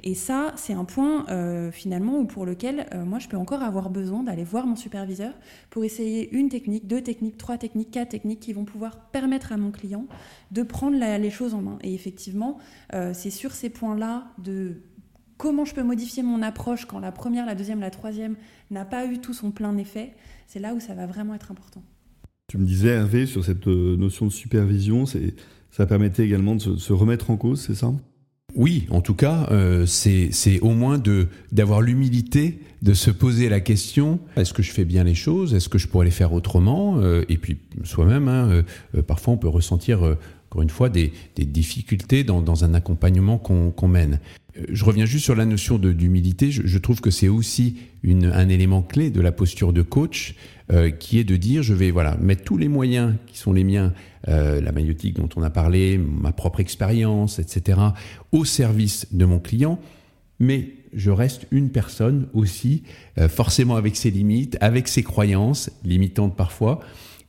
Et 0.03 0.15
ça, 0.15 0.53
c'est 0.57 0.73
un 0.73 0.85
point 0.85 1.27
euh, 1.29 1.71
finalement 1.71 2.25
pour 2.25 2.47
lequel 2.47 2.87
euh, 2.95 3.05
moi 3.05 3.19
je 3.19 3.29
peux 3.29 3.37
encore 3.37 3.63
avoir 3.63 3.91
besoin 3.91 4.23
d'aller 4.23 4.45
voir 4.45 4.67
mon 4.67 4.77
superviseur 4.77 5.33
pour 5.71 5.85
essayer 5.85 6.35
une 6.35 6.49
technique, 6.49 6.87
deux 6.87 7.03
techniques, 7.03 7.39
trois 7.39 7.59
techniques, 7.59 7.91
quatre 7.91 8.11
techniques 8.11 8.41
qui 8.41 8.53
vont 8.53 8.65
pouvoir 8.65 9.11
permettre 9.11 9.53
à 9.53 9.57
mon 9.57 9.71
client 9.71 10.07
de 10.51 10.63
prendre 10.63 10.97
les 10.97 11.31
choses 11.31 11.55
en 11.55 11.63
main. 11.63 11.79
Et 11.83 11.95
effectivement, 11.95 12.59
euh, 12.95 13.13
c'est 13.15 13.31
sur 13.31 13.53
ces 13.53 13.71
points-là 13.71 14.29
de 14.39 14.83
comment 15.37 15.65
je 15.65 15.75
peux 15.75 15.83
modifier 15.83 16.23
mon 16.23 16.43
approche 16.43 16.85
quand 16.85 16.99
la 16.99 17.13
première, 17.13 17.47
la 17.47 17.55
deuxième, 17.55 17.81
la 17.81 17.91
troisième 17.91 18.37
n'a 18.71 18.85
pas 18.85 19.07
eu 19.07 19.19
tout 19.19 19.33
son 19.33 19.51
plein 19.51 19.77
effet, 19.79 20.15
c'est 20.47 20.59
là 20.59 20.75
où 20.75 20.81
ça 20.81 20.95
va 20.95 21.07
vraiment 21.07 21.35
être 21.35 21.51
important. 21.51 21.83
Tu 22.51 22.57
me 22.57 22.65
disais, 22.65 22.89
Hervé, 22.89 23.27
sur 23.27 23.45
cette 23.45 23.69
euh, 23.69 23.99
notion 23.99 24.25
de 24.25 24.31
supervision, 24.33 25.05
ça 25.71 25.85
permettait 25.85 26.25
également 26.25 26.55
de 26.55 26.79
se, 26.79 26.93
remettre 26.95 27.31
en 27.31 27.37
cause, 27.37 27.61
c'est 27.61 27.75
ça? 27.75 27.93
Oui, 28.57 28.87
en 28.89 29.03
tout 29.03 29.13
cas, 29.13 29.47
euh, 29.51 29.85
c'est 29.85 30.59
au 30.63 30.71
moins 30.71 30.99
d'avoir 31.53 31.83
l'humilité 31.83 32.61
de 32.81 32.95
se 32.95 33.11
poser 33.11 33.51
la 33.51 33.61
question 33.61 34.19
est-ce 34.37 34.55
que 34.55 34.63
je 34.63 34.71
fais 34.71 34.87
bien 34.87 35.05
les 35.05 35.15
choses? 35.15 35.53
Est-ce 35.53 35.69
que 35.69 35.77
je 35.77 35.89
pourrais 35.89 36.07
les 36.07 36.11
faire 36.11 36.33
autrement? 36.33 36.97
Euh, 37.01 37.23
Et 37.29 37.37
puis 37.37 37.59
soi-même, 37.85 38.29
hein, 38.29 38.65
parfois 39.07 39.35
on 39.35 39.37
peut 39.37 39.49
ressentir, 39.49 40.17
encore 40.49 40.63
une 40.63 40.71
fois, 40.71 40.89
des, 40.89 41.13
difficultés 41.37 42.25
dans, 42.25 42.65
un 42.65 42.73
accompagnement 42.73 43.37
qu'on 43.37 43.89
mène. 43.89 44.21
Je 44.71 44.85
reviens 44.85 45.05
juste 45.05 45.25
sur 45.25 45.37
la 45.37 45.45
notion 45.45 45.79
d'humilité. 45.79 46.51
Je, 46.51 46.79
trouve 46.79 47.01
que 47.01 47.11
c'est 47.11 47.29
aussi 47.29 47.77
un 48.05 48.49
élément 48.49 48.83
clé 48.83 49.11
de 49.11 49.21
la 49.21 49.33
posture 49.33 49.73
de 49.73 49.83
coach. 49.83 50.35
Euh, 50.71 50.91
qui 50.91 51.19
est 51.19 51.25
de 51.25 51.37
dire 51.37 51.63
je 51.63 51.73
vais 51.73 51.91
voilà 51.91 52.19
mettre 52.19 52.45
tous 52.45 52.59
les 52.59 52.69
moyens 52.69 53.15
qui 53.27 53.39
sont 53.39 53.55
les 53.55 53.65
miens, 53.65 53.95
euh, 54.29 54.61
la 54.61 54.71
maïotique 54.71 55.17
dont 55.17 55.29
on 55.35 55.43
a 55.43 55.49
parlé, 55.49 55.97
ma 55.97 56.31
propre 56.31 56.61
expérience, 56.61 57.39
etc., 57.39 57.81
au 58.33 58.45
service 58.45 59.07
de 59.11 59.25
mon 59.25 59.39
client, 59.39 59.81
mais 60.39 60.75
je 60.93 61.11
reste 61.11 61.47
une 61.53 61.71
personne 61.71 62.29
aussi, 62.35 62.83
euh, 63.17 63.31
forcément 63.31 63.77
avec 63.77 63.97
ses 63.97 64.11
limites, 64.11 64.59
avec 64.61 64.89
ses 64.89 65.03
croyances, 65.03 65.71
limitantes 65.85 66.37
parfois, 66.37 66.81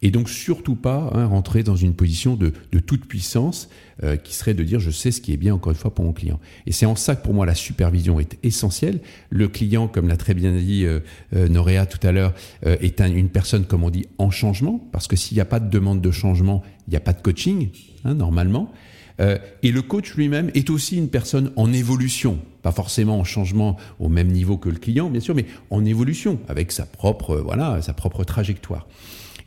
et 0.01 0.11
donc 0.11 0.27
surtout 0.27 0.75
pas 0.75 1.09
hein, 1.13 1.25
rentrer 1.25 1.63
dans 1.63 1.77
une 1.77 1.93
position 1.93 2.35
de 2.35 2.51
toute 2.79 3.05
puissance 3.05 3.69
euh, 4.03 4.15
qui 4.15 4.33
serait 4.33 4.53
de 4.53 4.63
dire 4.63 4.79
je 4.79 4.91
sais 4.91 5.11
ce 5.11 5.19
qui 5.19 5.33
est 5.33 5.37
bien 5.37 5.53
encore 5.53 5.73
une 5.73 5.77
fois 5.77 5.93
pour 5.93 6.05
mon 6.05 6.13
client. 6.13 6.39
Et 6.65 6.71
c'est 6.71 6.85
en 6.85 6.95
ça 6.95 7.17
que 7.17 7.21
pour 7.21 7.33
moi 7.33 7.45
la 7.45 7.53
supervision 7.53 8.17
est 8.17 8.37
essentielle. 8.43 9.01
Le 9.29 9.49
client, 9.49 9.89
comme 9.89 10.07
l'a 10.07 10.15
très 10.15 10.33
bien 10.33 10.53
dit 10.53 10.85
euh, 10.85 11.01
euh 11.33 11.49
Noréa 11.49 11.85
tout 11.85 11.99
à 12.07 12.13
l'heure, 12.13 12.33
euh, 12.65 12.77
est 12.79 13.01
un, 13.01 13.13
une 13.13 13.27
personne 13.27 13.65
comme 13.65 13.83
on 13.83 13.89
dit 13.89 14.05
en 14.17 14.31
changement 14.31 14.79
parce 14.93 15.07
que 15.07 15.17
s'il 15.17 15.35
n'y 15.35 15.41
a 15.41 15.45
pas 15.45 15.59
de 15.59 15.69
demande 15.69 15.99
de 15.99 16.11
changement, 16.11 16.63
il 16.87 16.91
n'y 16.91 16.95
a 16.95 17.01
pas 17.01 17.11
de 17.11 17.21
coaching 17.21 17.71
hein, 18.05 18.13
normalement. 18.13 18.71
et 19.19 19.71
le 19.73 19.81
coach 19.81 20.15
lui-même 20.15 20.49
est 20.53 20.69
aussi 20.69 20.95
une 20.95 21.09
personne 21.09 21.51
en 21.57 21.73
évolution, 21.73 22.39
pas 22.61 22.71
forcément 22.71 23.19
en 23.19 23.25
changement 23.25 23.75
au 23.99 24.07
même 24.07 24.29
niveau 24.29 24.57
que 24.57 24.69
le 24.69 24.77
client, 24.77 25.09
bien 25.09 25.19
sûr, 25.19 25.35
mais 25.35 25.45
en 25.71 25.83
évolution 25.83 26.39
avec 26.47 26.71
sa 26.71 26.85
propre, 26.85 27.35
voilà, 27.35 27.81
sa 27.81 27.91
propre 27.91 28.23
trajectoire. 28.23 28.87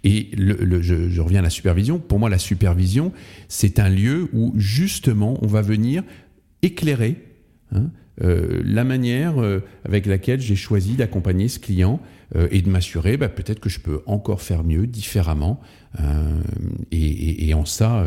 Et 0.05 0.31
je, 0.37 1.21
reviens 1.21 1.41
à 1.41 1.43
la 1.43 1.51
supervision. 1.51 1.99
Pour 1.99 2.19
moi, 2.19 2.29
la 2.29 2.39
supervision, 2.39 3.13
c'est 3.49 3.79
un 3.79 3.89
lieu 3.89 4.29
où 4.33 4.53
justement 4.57 5.39
on 5.43 5.47
va 5.47 5.63
venir 5.63 6.03
éclairer 6.63 7.23
hein, 7.73 7.91
euh, 8.23 8.63
la 8.65 8.85
manière 8.85 9.41
euh, 9.41 9.61
avec 9.85 10.07
laquelle 10.07 10.41
j'ai 10.41 10.55
choisi 10.55 10.95
d'accompagner 10.95 11.49
ce 11.49 11.59
client 11.59 11.99
euh, 12.37 12.47
et 12.51 12.61
de 12.61 12.69
m'assurer 12.69 13.17
bah, 13.17 13.29
peut-être 13.29 13.59
que 13.59 13.71
je 13.71 13.81
peux 13.81 14.03
encore 14.07 14.43
faire 14.43 14.65
mieux, 14.65 14.87
différemment. 14.87 15.61
Et, 16.91 17.53
en 17.55 17.65
ça, 17.67 18.07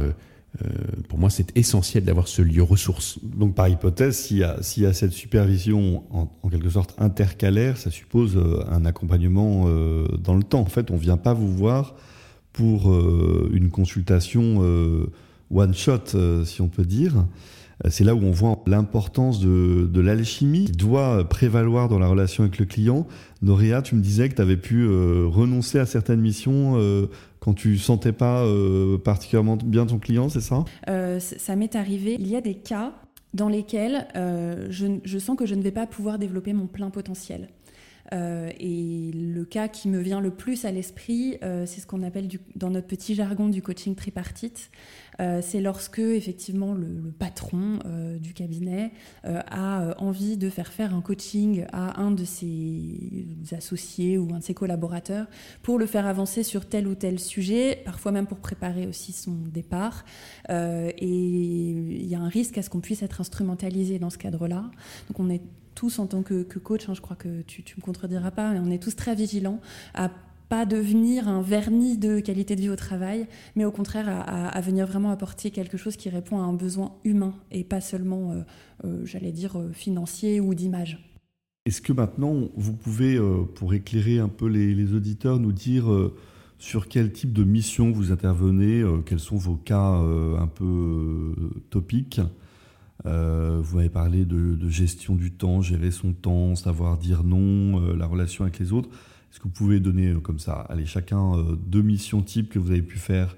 euh, 0.63 0.67
pour 1.09 1.19
moi, 1.19 1.29
c'est 1.29 1.55
essentiel 1.57 2.03
d'avoir 2.03 2.27
ce 2.27 2.41
lieu 2.41 2.63
ressource. 2.63 3.19
Donc, 3.23 3.55
par 3.55 3.67
hypothèse, 3.67 4.17
s'il 4.17 4.37
y, 4.37 4.43
a, 4.43 4.93
cette 4.93 5.11
supervision 5.11 6.03
en, 6.11 6.49
quelque 6.49 6.69
sorte 6.69 6.95
intercalaire, 6.97 7.77
ça 7.77 7.91
suppose 7.91 8.37
euh, 8.37 8.63
un 8.69 8.85
accompagnement 8.85 9.65
euh, 9.67 10.07
dans 10.17 10.35
le 10.35 10.43
temps. 10.43 10.61
En 10.61 10.67
fait, 10.67 10.91
on 10.91 10.95
ne 10.95 10.99
vient 10.99 11.17
pas 11.17 11.33
vous 11.33 11.51
voir 11.51 11.95
pour 12.53 12.89
une 13.51 13.69
consultation 13.69 14.61
one 15.53 15.73
shot, 15.73 16.45
si 16.45 16.61
on 16.61 16.69
peut 16.69 16.85
dire. 16.85 17.25
C'est 17.89 18.05
là 18.05 18.15
où 18.15 18.23
on 18.23 18.31
voit 18.31 18.63
l'importance 18.65 19.41
de, 19.41 19.89
de 19.91 19.99
l'alchimie 19.99 20.63
qui 20.63 20.71
doit 20.71 21.27
prévaloir 21.27 21.89
dans 21.89 21.99
la 21.99 22.07
relation 22.07 22.45
avec 22.45 22.57
le 22.57 22.63
client. 22.63 23.07
Noria, 23.41 23.81
tu 23.81 23.95
me 23.95 24.01
disais 24.01 24.29
que 24.29 24.35
tu 24.35 24.41
avais 24.41 24.55
pu 24.55 24.87
renoncer 24.87 25.79
à 25.79 25.85
certaines 25.85 26.21
missions 26.21 26.79
quand 27.45 27.53
tu 27.53 27.77
sentais 27.77 28.11
pas 28.11 28.43
euh, 28.43 28.97
particulièrement 28.97 29.55
bien 29.55 29.85
ton 29.85 29.99
client, 29.99 30.29
c'est 30.29 30.41
ça? 30.41 30.65
Euh, 30.89 31.19
Ça 31.19 31.55
m'est 31.55 31.75
arrivé. 31.75 32.17
Il 32.19 32.27
y 32.27 32.35
a 32.35 32.41
des 32.41 32.55
cas 32.55 32.93
dans 33.35 33.49
lesquels 33.49 34.07
euh, 34.15 34.65
je, 34.71 35.19
sens 35.19 35.37
que 35.37 35.45
je 35.45 35.53
ne 35.53 35.61
vais 35.61 35.71
pas 35.71 35.85
pouvoir 35.85 36.17
développer 36.17 36.53
mon 36.53 36.65
plein 36.65 36.89
potentiel. 36.89 37.49
et 38.11 39.11
le 39.13 39.43
cas 39.45 39.67
qui 39.67 39.89
me 39.89 39.99
vient 39.99 40.21
le 40.21 40.31
plus 40.31 40.65
à 40.65 40.71
l'esprit, 40.71 41.37
c'est 41.41 41.79
ce 41.81 41.85
qu'on 41.85 42.01
appelle 42.01 42.29
dans 42.55 42.71
notre 42.71 42.87
petit 42.87 43.13
jargon 43.13 43.49
du 43.49 43.61
coaching 43.61 43.93
tripartite. 43.93 44.71
Euh, 45.19 45.41
c'est 45.41 45.61
lorsque 45.61 45.99
effectivement 45.99 46.73
le, 46.73 47.13
patron 47.17 47.79
euh, 47.85 48.17
du 48.17 48.33
cabinet 48.33 48.91
euh, 49.25 49.39
a 49.49 49.95
envie 49.99 50.37
de 50.37 50.49
faire 50.49 50.67
faire 50.67 50.93
un 50.93 51.01
coaching 51.01 51.65
à 51.71 52.01
un 52.01 52.11
de 52.11 52.25
ses 52.25 53.25
associés 53.51 54.17
ou 54.17 54.33
un 54.33 54.39
de 54.39 54.43
ses 54.43 54.53
collaborateurs 54.53 55.27
pour 55.61 55.79
le 55.79 55.85
faire 55.85 56.05
avancer 56.05 56.43
sur 56.43 56.67
tel 56.67 56.87
ou 56.87 56.95
tel 56.95 57.19
sujet, 57.19 57.81
parfois 57.85 58.11
même 58.11 58.27
pour 58.27 58.39
préparer 58.39 58.87
aussi 58.87 59.11
son 59.11 59.35
départ. 59.51 60.05
et 60.49 60.95
il 61.01 62.05
y 62.05 62.15
a 62.15 62.19
un 62.19 62.27
risque 62.27 62.57
à 62.57 62.61
ce 62.61 62.69
qu'on 62.69 62.81
puisse 62.81 63.03
être 63.03 63.21
instrumentalisé 63.21 63.99
dans 63.99 64.09
ce 64.09 64.17
cadre-là. 64.17 64.69
Donc 65.07 65.19
on 65.19 65.29
est 65.29 65.41
tous 65.75 65.99
en 65.99 66.07
tant 66.07 66.23
que, 66.23 66.43
coach, 66.43 66.87
hein, 66.89 66.93
je 66.93 67.01
crois 67.01 67.17
que 67.17 67.41
tu, 67.41 67.61
tu 67.63 67.75
me 67.77 67.81
contrediras 67.81 68.31
pas, 68.31 68.51
mais 68.51 68.59
on 68.59 68.71
est 68.71 68.81
tous 68.81 68.95
très 68.95 69.13
vigilants 69.13 69.59
à 69.93 70.09
pas 70.49 70.65
devenir 70.65 71.27
un 71.27 71.41
vernis 71.41 71.97
de 71.97 72.19
qualité 72.19 72.55
de 72.55 72.61
vie 72.61 72.69
au 72.69 72.75
travail, 72.75 73.27
mais 73.55 73.65
au 73.65 73.71
contraire 73.71 74.07
à, 74.07 74.61
venir 74.61 74.85
vraiment 74.85 75.11
apporter 75.11 75.51
quelque 75.51 75.77
chose 75.77 75.95
qui 75.95 76.09
répond 76.09 76.39
à 76.39 76.43
un 76.43 76.53
besoin 76.53 76.93
humain 77.03 77.33
et 77.51 77.63
pas 77.63 77.81
seulement, 77.81 78.31
euh, 78.31 78.41
euh, 78.85 79.05
j'allais 79.05 79.31
dire, 79.31 79.59
euh, 79.59 79.71
financier 79.71 80.39
ou 80.39 80.53
d'image. 80.53 80.99
Est-ce 81.65 81.81
que 81.81 81.93
maintenant, 81.93 82.49
vous 82.55 82.73
pouvez, 82.73 83.19
pour 83.55 83.73
éclairer 83.73 84.19
un 84.19 84.27
peu 84.27 84.47
les, 84.47 84.93
auditeurs, 84.93 85.39
nous 85.39 85.51
dire 85.51 85.85
sur 86.59 86.87
quel 86.87 87.11
type 87.11 87.33
de 87.33 87.43
mission 87.43 87.89
vous 87.91 88.11
intervenez, 88.11 88.83
quels 89.07 89.19
sont 89.19 89.37
vos 89.37 89.55
cas 89.55 89.93
un 89.95 90.45
peu 90.45 91.33
topiques? 91.71 92.21
Vous 93.03 93.79
avez 93.79 93.89
parlé 93.89 94.25
de, 94.25 94.53
de, 94.53 94.69
gestion 94.69 95.15
du 95.15 95.31
temps, 95.31 95.61
gérer 95.61 95.89
son 95.89 96.13
temps, 96.13 96.53
savoir 96.53 96.99
dire 96.99 97.23
non, 97.23 97.95
la 97.95 98.05
relation 98.05 98.43
avec 98.43 98.59
les 98.59 98.71
autres. 98.71 98.89
Est-ce 99.35 99.41
que 99.41 99.49
vous 99.49 99.53
pouvez 99.53 99.81
donner 99.81 100.11
euh, 100.11 100.21
comme 100.21 100.39
ça, 100.39 100.65
allez, 100.69 100.85
chacun 100.85 101.35
euh, 101.35 101.57
deux 101.57 101.81
missions 101.81 102.21
types 102.21 102.47
que 102.47 102.57
vous 102.57 102.71
avez 102.71 102.81
pu 102.81 102.97
faire 102.97 103.35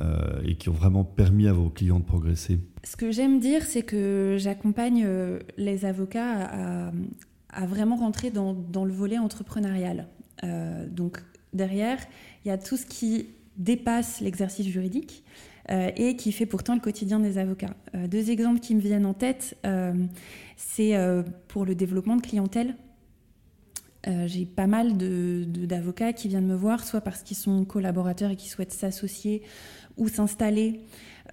euh, 0.00 0.42
et 0.44 0.56
qui 0.56 0.68
ont 0.70 0.72
vraiment 0.72 1.04
permis 1.04 1.46
à 1.46 1.52
vos 1.52 1.70
clients 1.70 2.00
de 2.00 2.04
progresser? 2.04 2.58
Ce 2.82 2.96
que 2.96 3.12
j'aime 3.12 3.38
dire, 3.38 3.62
c'est 3.62 3.84
que 3.84 4.34
j'accompagne 4.40 5.08
les 5.56 5.84
avocats 5.84 6.90
à, 7.52 7.66
vraiment 7.66 7.94
rentrer 7.94 8.32
dans, 8.32 8.84
le 8.84 8.92
volet 8.92 9.18
entrepreneurial. 9.18 10.08
donc 10.90 11.22
derrière, 11.52 11.98
il 12.44 12.48
y 12.48 12.50
a 12.50 12.58
tout 12.58 12.76
ce 12.76 12.84
qui 12.84 13.28
dépasse 13.56 14.20
l'exercice 14.20 14.66
juridique 14.66 15.22
et 15.68 16.16
qui 16.16 16.32
fait 16.32 16.46
pourtant 16.46 16.74
le 16.74 16.80
quotidien 16.80 17.20
des 17.20 17.38
avocats. 17.38 17.74
deux 18.08 18.30
exemples 18.30 18.60
qui 18.60 18.74
me 18.74 18.80
viennent 18.80 19.06
en 19.06 19.14
tête, 19.14 19.56
c'est 20.56 20.94
pour 21.48 21.64
le 21.64 21.74
développement 21.74 22.16
de 22.16 22.22
clientèle. 22.22 22.74
Euh, 24.08 24.26
j'ai 24.28 24.46
pas 24.46 24.66
mal 24.66 24.96
d'avocats 24.96 26.12
qui 26.12 26.28
viennent 26.28 26.46
me 26.46 26.54
voir, 26.54 26.84
soit 26.84 27.00
parce 27.00 27.22
qu'ils 27.22 27.36
sont 27.36 27.64
collaborateurs 27.64 28.30
et 28.30 28.36
qui 28.36 28.48
souhaitent 28.48 28.72
s'associer 28.72 29.42
ou 29.96 30.08
s'installer, 30.08 30.80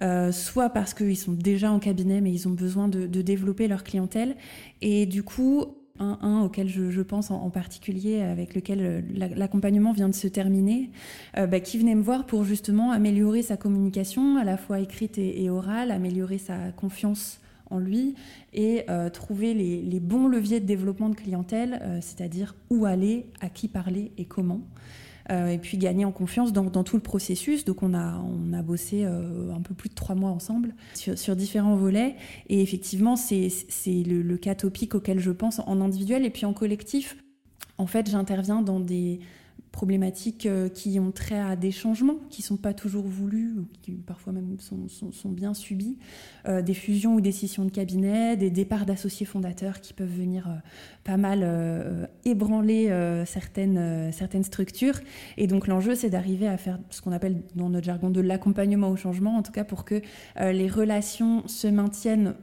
euh, 0.02 0.32
soit 0.32 0.70
parce 0.70 0.92
qu'ils 0.94 1.16
sont 1.16 1.32
déjà 1.32 1.70
en 1.70 1.78
cabinet 1.78 2.20
mais 2.20 2.32
ils 2.32 2.48
ont 2.48 2.52
besoin 2.52 2.88
de, 2.88 3.06
développer 3.06 3.68
leur 3.68 3.84
clientèle. 3.84 4.36
Et 4.82 5.06
du 5.06 5.22
coup, 5.22 5.66
un, 6.00 6.40
auquel 6.40 6.68
je, 6.68 7.00
pense 7.02 7.30
en, 7.30 7.50
particulier, 7.50 8.20
avec 8.20 8.56
lequel 8.56 8.78
euh, 8.80 9.00
l'accompagnement 9.36 9.92
vient 9.92 10.08
de 10.08 10.14
se 10.14 10.26
terminer, 10.26 10.90
bah, 11.36 11.60
qui 11.60 11.78
venait 11.78 11.94
me 11.94 12.02
voir 12.02 12.26
pour 12.26 12.42
justement 12.42 12.90
améliorer 12.90 13.42
sa 13.42 13.56
communication, 13.56 14.36
à 14.36 14.44
la 14.44 14.56
fois 14.56 14.80
écrite 14.80 15.18
et, 15.18 15.48
orale, 15.48 15.92
améliorer 15.92 16.38
sa 16.38 16.72
confiance 16.72 17.40
lui 17.78 18.14
et 18.52 18.84
euh, 18.88 19.10
trouver 19.10 19.54
les, 19.54 20.00
bons 20.00 20.28
leviers 20.28 20.60
de 20.60 20.66
développement 20.66 21.08
de 21.08 21.14
clientèle, 21.14 22.00
c'est-à-dire 22.00 22.54
où 22.70 22.84
aller, 22.84 23.26
à 23.40 23.48
qui 23.48 23.68
parler 23.68 24.12
et 24.18 24.24
comment. 24.24 24.60
Euh, 25.30 25.48
et 25.48 25.58
puis 25.58 25.78
gagner 25.78 26.04
en 26.04 26.12
confiance 26.12 26.52
dans, 26.52 26.68
tout 26.84 26.96
le 26.96 27.02
processus. 27.02 27.64
Donc 27.64 27.82
on 27.82 27.94
a, 27.94 28.18
on 28.18 28.52
a 28.52 28.62
bossé 28.62 29.04
euh, 29.04 29.52
un 29.54 29.60
peu 29.60 29.74
plus 29.74 29.88
de 29.88 29.94
trois 29.94 30.14
mois 30.14 30.30
ensemble 30.30 30.74
sur, 30.94 31.36
différents 31.36 31.76
volets. 31.76 32.16
Et 32.48 32.60
effectivement, 32.60 33.16
c'est 33.16 33.48
le, 33.86 34.22
le 34.22 34.36
cas 34.36 34.54
topique 34.54 34.94
auquel 34.94 35.20
je 35.20 35.30
pense 35.30 35.60
en 35.60 35.80
individuel 35.80 36.24
et 36.24 36.30
puis 36.30 36.44
en 36.44 36.52
collectif. 36.52 37.16
En 37.78 37.86
fait, 37.86 38.08
j'interviens 38.08 38.62
dans 38.62 38.80
des 38.80 39.20
problématiques 39.74 40.46
euh, 40.46 40.68
qui 40.68 41.00
ont 41.00 41.10
trait 41.10 41.40
à 41.40 41.56
des 41.56 41.72
changements 41.72 42.20
qui 42.30 42.42
ne 42.42 42.46
sont 42.46 42.56
pas 42.56 42.72
toujours 42.72 43.06
voulus 43.06 43.54
ou 43.58 43.66
qui 43.82 43.90
parfois 43.90 44.32
même 44.32 44.56
sont, 44.60 44.86
sont, 44.88 45.28
bien 45.30 45.52
subis, 45.52 45.98
euh, 46.46 46.62
des 46.62 46.74
fusions 46.74 47.16
ou 47.16 47.20
des 47.20 47.32
de 47.32 47.70
cabinet, 47.70 48.36
des 48.36 48.50
départs 48.50 48.86
d'associés 48.86 49.26
fondateurs 49.26 49.80
qui 49.80 49.92
peuvent 49.92 50.08
venir 50.08 50.48
euh, 50.48 50.52
pas 51.02 51.16
mal 51.16 52.08
ébranler 52.24 52.88
certaines, 53.26 54.10
certaines 54.12 54.44
structures. 54.44 54.98
Et 55.36 55.46
donc 55.46 55.66
l'enjeu, 55.66 55.94
c'est 55.94 56.08
d'arriver 56.08 56.46
à 56.46 56.56
faire 56.56 56.78
ce 56.90 57.02
qu'on 57.02 57.12
appelle 57.12 57.42
dans 57.56 57.68
notre 57.68 57.84
jargon 57.84 58.08
de 58.08 58.20
l'accompagnement 58.20 58.88
au 58.88 58.96
changement, 58.96 59.36
en 59.36 59.42
tout 59.42 59.52
cas 59.52 59.64
pour 59.64 59.84
que 59.84 60.00
les 60.40 60.68
relations 60.68 61.46
se 61.46 61.66
maintiennent 61.66 62.34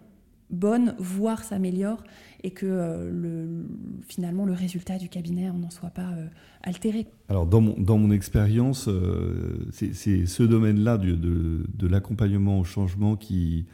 bonnes, 0.52 0.96
voire 1.00 1.44
s'améliorent 1.44 2.04
et 2.44 2.52
que 2.52 2.66
euh, 2.66 3.10
le, 3.12 3.66
finalement 4.08 4.46
le 4.46 4.54
résultat 4.54 4.98
du 4.98 5.10
cabinet 5.10 5.52
n'en 5.52 5.70
soit 5.70 5.90
pas 5.90 6.10
euh, 6.10 6.28
altéré. 6.64 7.08
Alors 7.30 7.46
dans 7.46 7.62
mon, 7.62 8.12
expérience, 8.12 8.88
euh, 8.88 9.68
c'est 9.72 10.26
ce 10.26 10.44
domaine-là 10.44 10.98
de, 10.98 11.88
l'accompagnement 11.88 12.60
au 12.60 12.64
changement 12.64 13.16
qui, 13.16 13.66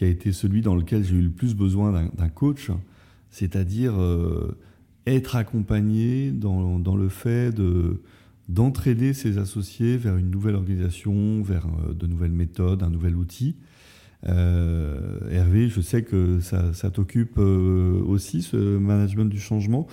a 0.00 0.06
été 0.06 0.32
celui 0.32 0.60
dans 0.60 0.74
lequel 0.74 1.04
j'ai 1.04 1.16
eu 1.16 1.22
le 1.22 1.30
plus 1.30 1.54
besoin 1.54 2.08
d'un 2.14 2.28
coach, 2.28 2.70
c'est-à-dire 3.30 3.94
être 5.06 5.36
accompagné 5.36 6.30
dans, 6.30 6.96
le 6.96 7.08
fait 7.08 7.52
de 7.52 8.02
d'entraider 8.50 9.14
ses 9.14 9.38
associés 9.38 9.96
vers 9.96 10.18
une 10.18 10.30
nouvelle 10.30 10.56
organisation, 10.56 11.42
vers 11.42 11.66
de 11.88 12.06
nouvelles 12.06 12.32
méthodes, 12.32 12.82
un 12.82 12.90
nouvel 12.90 13.16
outil. 13.16 13.56
Euh, 14.28 15.18
Hervé, 15.30 15.68
je 15.68 15.80
sais 15.80 16.02
que 16.02 16.40
ça, 16.40 16.90
t'occupe 16.90 17.38
euh, 17.38 18.02
aussi, 18.06 18.42
ce 18.42 18.56
management 18.56 19.26
du 19.26 19.38
changement. 19.38 19.86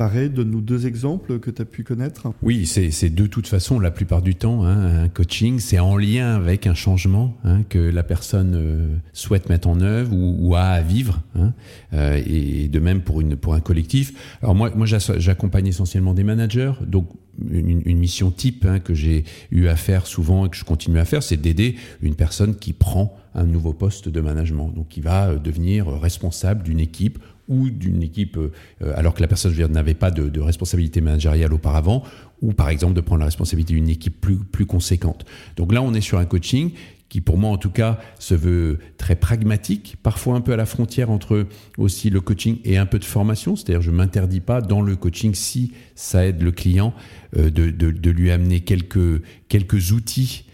Pareil, 0.00 0.30
donne-nous 0.30 0.62
deux 0.62 0.86
exemples 0.86 1.38
que 1.40 1.50
tu 1.50 1.60
as 1.60 1.66
pu 1.66 1.84
connaître. 1.84 2.32
Oui, 2.40 2.64
c'est 2.64 3.10
de 3.10 3.26
toute 3.26 3.46
façon, 3.46 3.78
la 3.78 3.90
plupart 3.90 4.22
du 4.22 4.34
temps, 4.34 4.64
hein, 4.64 5.02
un 5.02 5.08
coaching, 5.10 5.58
c'est 5.58 5.78
en 5.78 5.98
lien 5.98 6.36
avec 6.36 6.66
un 6.66 6.72
changement 6.72 7.36
hein, 7.44 7.64
que 7.68 7.78
la 7.78 8.02
personne 8.02 8.54
euh, 8.56 8.96
souhaite 9.12 9.50
mettre 9.50 9.68
en 9.68 9.78
œuvre 9.82 10.10
ou, 10.14 10.54
a 10.54 10.62
à 10.62 10.80
vivre. 10.80 11.20
Hein, 11.38 11.52
et 11.92 12.68
de 12.68 12.80
même 12.80 13.02
pour, 13.02 13.20
une, 13.20 13.36
pour 13.36 13.52
un 13.52 13.60
collectif. 13.60 14.38
Alors 14.40 14.54
moi, 14.54 14.70
moi 14.74 14.86
j'accompagne 14.86 15.66
essentiellement 15.66 16.14
des 16.14 16.24
managers, 16.24 16.72
donc 16.86 17.10
une, 17.50 17.82
une 17.84 17.98
mission 17.98 18.30
type 18.30 18.66
que 18.82 18.94
j'ai 18.94 19.24
eu 19.50 19.66
à 19.66 19.76
faire 19.76 20.06
souvent 20.06 20.46
et 20.46 20.48
que 20.48 20.56
je 20.56 20.64
continue 20.64 20.98
à 20.98 21.04
faire, 21.04 21.22
c'est 21.22 21.36
d'aider 21.36 21.76
une 22.00 22.14
personne 22.14 22.56
qui 22.56 22.72
prend 22.72 23.14
un 23.34 23.44
nouveau 23.44 23.72
poste 23.72 24.08
de 24.08 24.20
management, 24.20 24.70
donc 24.70 24.88
qui 24.88 25.00
va 25.00 25.28
euh, 25.28 25.38
devenir 25.38 25.86
responsable 25.86 26.62
d'une 26.62 26.80
équipe 26.80 27.18
ou 27.50 27.68
d'une 27.68 28.02
équipe, 28.02 28.38
euh, 28.38 28.50
alors 28.94 29.12
que 29.12 29.20
la 29.20 29.28
personne 29.28 29.54
n'avait 29.70 29.94
pas 29.94 30.10
de, 30.10 30.40
responsabilité 30.40 31.02
managériale 31.02 31.52
auparavant, 31.52 32.02
ou 32.40 32.52
par 32.52 32.70
exemple 32.70 32.94
de 32.94 33.02
prendre 33.02 33.18
la 33.18 33.26
responsabilité 33.26 33.74
d'une 33.74 33.90
équipe 33.90 34.18
plus, 34.20 34.36
plus 34.36 34.64
conséquente. 34.64 35.26
Donc 35.56 35.74
là, 35.74 35.82
on 35.82 35.92
est 35.92 36.00
sur 36.00 36.18
un 36.18 36.24
coaching 36.24 36.72
qui 37.10 37.20
pour 37.20 37.36
moi 37.36 37.50
en 37.50 37.58
tout 37.58 37.70
cas 37.70 37.98
se 38.20 38.34
veut 38.34 38.78
très 38.96 39.16
pragmatique, 39.16 39.96
parfois 40.02 40.36
un 40.36 40.40
peu 40.40 40.52
à 40.52 40.56
la 40.56 40.64
frontière 40.64 41.10
entre 41.10 41.48
aussi 41.76 42.08
le 42.08 42.20
coaching 42.20 42.58
et 42.64 42.78
un 42.78 42.86
peu 42.86 43.00
de 43.00 43.04
formation, 43.04 43.56
c'est-à-dire 43.56 43.82
je 43.82 43.90
m'interdis 43.90 44.40
pas 44.40 44.60
dans 44.60 44.80
le 44.80 44.94
coaching 44.94 45.34
si 45.34 45.72
ça 45.96 46.24
aide 46.24 46.40
le 46.40 46.52
client 46.52 46.94
euh, 47.36 47.50
de, 47.50 47.70
de, 47.70 47.90
de, 47.90 48.10
lui 48.10 48.30
amener 48.30 48.60
quelques, 48.60 49.22
quelques 49.48 49.90
outils 49.90 50.44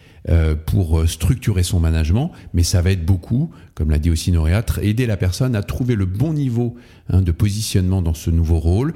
pour 0.67 0.99
euh, 0.99 1.07
structurer 1.07 1.63
son 1.63 1.79
management, 1.79 2.33
mais 2.53 2.65
ça 2.65 2.83
va 2.83 2.91
être 2.91 3.05
beaucoup, 3.05 3.51
comme 3.75 3.91
l'a 3.91 3.99
dit 3.99 4.11
aussi 4.11 4.33
Noréa, 4.33 4.65
aider 4.83 5.07
la 5.07 5.17
personne 5.17 5.55
à 5.55 5.63
trouver 5.63 5.95
le 5.95 6.05
bon 6.05 6.33
niveau 6.33 6.75
hein, 7.11 7.23
de 7.23 7.31
positionnement 7.31 8.03
dans 8.03 8.15
ce 8.15 8.31
nouveau 8.31 8.59
rôle, 8.59 8.93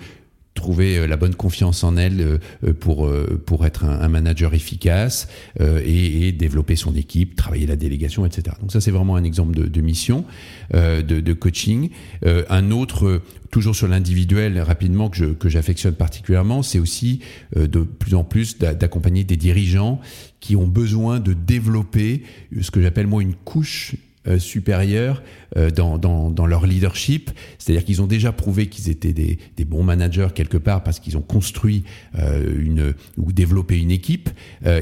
trouver 0.61 0.99
euh, 0.99 1.07
la 1.07 1.17
bonne 1.17 1.35
confiance 1.35 1.83
en 1.85 1.97
elle 1.97 2.39
pour 2.81 3.11
pour 3.47 3.67
être 3.67 3.85
un, 3.85 4.09
manager 4.09 4.55
efficace 4.55 5.29
et, 5.59 6.33
développer 6.33 6.77
son 6.77 6.95
équipe, 6.95 7.35
travailler 7.35 7.67
la 7.67 7.77
délégation, 7.77 8.27
etc. 8.27 8.57
Donc 8.61 8.73
ça 8.73 8.81
c'est 8.81 8.91
vraiment 8.91 9.17
un 9.17 9.25
exemple 9.25 9.55
de, 9.55 9.81
mission 9.81 10.25
de, 10.73 11.01
de, 11.03 11.33
coaching. 11.33 11.91
un 12.25 12.71
autre 12.71 13.23
toujours 13.51 13.75
sur 13.75 13.89
l'individuel 13.89 14.61
rapidement 14.61 15.09
que 15.09 15.33
que 15.33 15.49
j'affectionne 15.49 15.95
particulièrement, 15.95 16.63
c'est 16.63 16.79
aussi 16.79 17.21
de 17.57 17.81
plus 17.81 18.15
en 18.15 18.25
plus 18.25 18.59
d'accompagner 18.59 19.25
des 19.25 19.37
dirigeants 19.37 20.01
qui 20.41 20.57
ont 20.57 20.67
besoin 20.67 21.21
de 21.21 21.33
développer 21.33 22.23
ce 22.61 22.71
que 22.71 22.83
j'appelle 22.83 23.07
moi 23.07 23.23
une 23.23 23.35
couche 23.35 23.95
euh, 24.29 24.39
supérieurs 24.39 25.23
euh, 25.23 25.40
dans, 25.57 25.99
dans, 25.99 26.47
leur 26.47 26.67
leadership. 26.67 27.31
C'est-à-dire 27.59 27.85
qu'ils 27.85 28.03
ont 28.03 28.07
déjà 28.07 28.33
prouvé 28.33 28.69
qu'ils 28.69 28.89
étaient 28.89 29.13
des, 29.13 29.39
bons 29.65 29.83
managers 29.83 30.29
quelque 30.35 30.57
part 30.57 30.83
parce 30.83 31.01
qu'ils 31.01 31.17
ont 31.17 31.23
construit 31.23 31.85
euh, 32.19 32.55
une 32.59 32.95
ou 33.19 33.33
développé 33.33 33.79
une 33.79 33.91
équipe. 33.91 34.31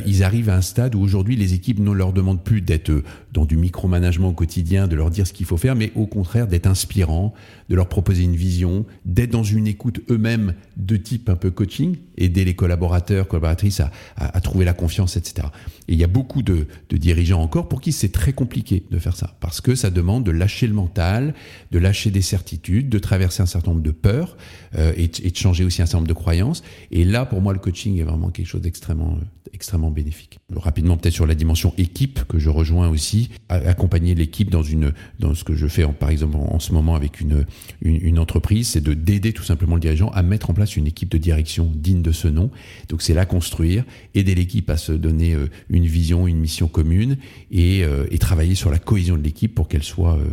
ils 0.07 0.22
arrivent 0.22 0.48
à 0.50 0.57
un 0.57 0.62
stade 0.62 0.94
où 0.94 1.00
aujourd'hui 1.00 1.37
les 1.37 1.54
équipes 1.54 1.81
ne 1.81 1.90
leur 1.90 2.12
demandent 2.12 2.42
plus 2.42 2.61
d'être 2.61 3.02
dans 3.33 3.44
du 3.44 3.57
micromanagement 3.57 4.33
quotidien, 4.33 4.88
de 4.88 4.96
leur 4.96 5.11
dire 5.11 5.26
ce 5.26 5.33
qu'il 5.33 5.46
faut 5.46 5.57
faire, 5.57 5.74
mais 5.74 5.92
au 5.94 6.07
contraire 6.07 6.46
d'être 6.46 6.66
inspirants, 6.66 7.35
de 7.68 7.76
leur 7.76 7.88
proposer 7.88 8.22
une 8.22 8.37
vision, 8.37 8.87
d'être 9.04 9.31
dans 9.31 9.42
une 9.42 9.66
écoute 9.66 10.00
eux-mêmes 10.11 10.54
de 10.76 10.96
type 10.96 11.28
un 11.28 11.37
peu 11.37 11.50
coaching, 11.50 11.96
aider 12.16 12.44
les 12.44 12.54
collaborateurs, 12.54 13.28
collaboratrices 13.28 13.81
à, 14.16 14.40
trouver 14.40 14.64
la 14.64 14.72
confiance, 14.72 15.16
etc. 15.16 15.48
Et 15.88 15.92
il 15.92 15.98
y 15.98 16.04
a 16.04 16.09
beaucoup 16.09 16.42
de 16.42 16.66
dirigeants 16.90 17.42
encore 17.42 17.68
pour 17.68 17.81
qui 17.81 17.92
c'est 17.92 18.12
très 18.12 18.33
compliqué 18.33 18.85
de 18.90 18.98
faire 18.98 19.16
ça 19.16 19.37
parce 19.40 19.61
que 19.61 19.74
ça 19.74 19.90
demande 19.90 20.24
de 20.24 20.31
lâcher 20.31 20.57
le 20.66 20.74
mental, 20.74 21.34
de 21.70 21.78
lâcher 21.78 22.10
des 22.10 22.22
certitudes, 22.22 22.88
de 22.88 22.98
traverser 22.98 23.42
un 23.42 23.46
certain 23.46 23.70
nombre 23.70 23.82
de 23.82 23.90
peurs 23.90 24.36
euh, 24.76 24.92
et, 24.96 25.08
de 25.08 25.36
changer 25.36 25.64
aussi 25.64 25.82
un 25.82 25.86
certain 25.86 25.98
nombre 25.98 26.08
de 26.08 26.14
croyances. 26.14 26.62
Et 26.90 27.04
là, 27.04 27.24
pour 27.24 27.40
moi, 27.40 27.52
le 27.52 27.58
coaching 27.58 27.98
est 27.98 28.02
vraiment 28.02 28.30
quelque 28.30 28.46
chose 28.46 28.62
d'extrêmement 28.62 29.18
euh, 29.20 29.24
extrêmement 29.52 29.90
bénéfique. 29.90 30.38
Rapidement, 30.54 30.96
peut-être 30.96 31.14
sur 31.14 31.26
la 31.26 31.34
dimension 31.34 31.72
équipe 31.78 32.24
que 32.28 32.38
je 32.38 32.50
rejoins 32.50 32.88
aussi, 32.88 33.30
accompagner 33.48 34.14
l'équipe 34.14 34.50
dans 34.50 34.62
une 34.62 34.92
dans 35.18 35.34
ce 35.34 35.42
que 35.42 35.54
je 35.54 35.66
fais 35.66 35.84
en, 35.84 35.92
par 35.92 36.10
exemple 36.10 36.36
en, 36.36 36.58
ce 36.58 36.72
moment 36.72 36.94
avec 36.94 37.20
une 37.20 37.46
une, 37.80 38.18
entreprise, 38.18 38.68
c'est 38.68 38.82
de 38.82 38.92
d'aider 38.92 39.32
tout 39.32 39.42
simplement 39.42 39.74
le 39.74 39.80
dirigeant 39.80 40.10
à 40.10 40.22
mettre 40.22 40.50
en 40.50 40.54
place 40.54 40.76
une 40.76 40.86
équipe 40.86 41.10
de 41.10 41.18
direction 41.18 41.70
digne 41.74 42.02
de 42.02 42.12
ce 42.12 42.28
nom. 42.28 42.50
Donc 42.88 43.00
c'est 43.00 43.14
la 43.14 43.24
construire, 43.24 43.84
aider 44.14 44.34
l'équipe 44.34 44.68
à 44.68 44.76
se 44.76 44.92
donner 44.92 45.34
euh, 45.34 45.48
une 45.70 45.86
vision, 45.86 46.26
une 46.26 46.38
mission 46.38 46.68
commune 46.68 47.16
et, 47.50 47.84
et 48.10 48.18
travailler 48.18 48.54
sur 48.54 48.70
la 48.70 48.78
cohésion 48.78 49.16
de 49.16 49.22
l'équipe 49.22 49.54
pour 49.54 49.68
qu'elle 49.68 49.82
soit 49.82 50.16
euh, 50.16 50.24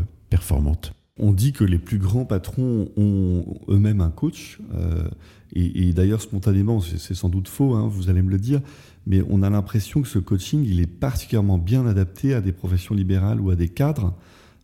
On 1.18 1.32
dit 1.32 1.54
que 1.54 1.64
les 1.64 1.78
plus 1.78 1.98
grands 1.98 2.26
patrons 2.26 2.90
ont 2.98 3.46
eux-mêmes 3.70 4.02
un 4.02 4.10
coach. 4.10 4.60
Euh, 4.74 5.08
et, 5.54 5.94
d'ailleurs, 5.94 6.22
spontanément, 6.22 6.82
c'est 6.82 7.14
sans 7.14 7.30
doute 7.30 7.48
faux, 7.48 7.76
hein, 7.76 7.88
vous 7.88 8.10
allez 8.10 8.22
me 8.22 8.30
le 8.30 8.38
dire, 8.38 8.60
mais 9.08 9.22
on 9.30 9.42
a 9.42 9.50
l'impression 9.50 10.02
que 10.02 10.08
ce 10.10 10.20
coaching, 10.20 10.66
il 10.66 10.82
est 10.82 10.88
particulièrement 10.88 11.58
bien 11.58 11.88
adapté 11.88 12.34
à 12.34 12.42
des 12.42 12.52
professions 12.52 12.94
libérales 12.94 13.40
ou 13.40 13.50
à 13.52 13.56
des 13.56 13.70
cadres, 13.70 14.14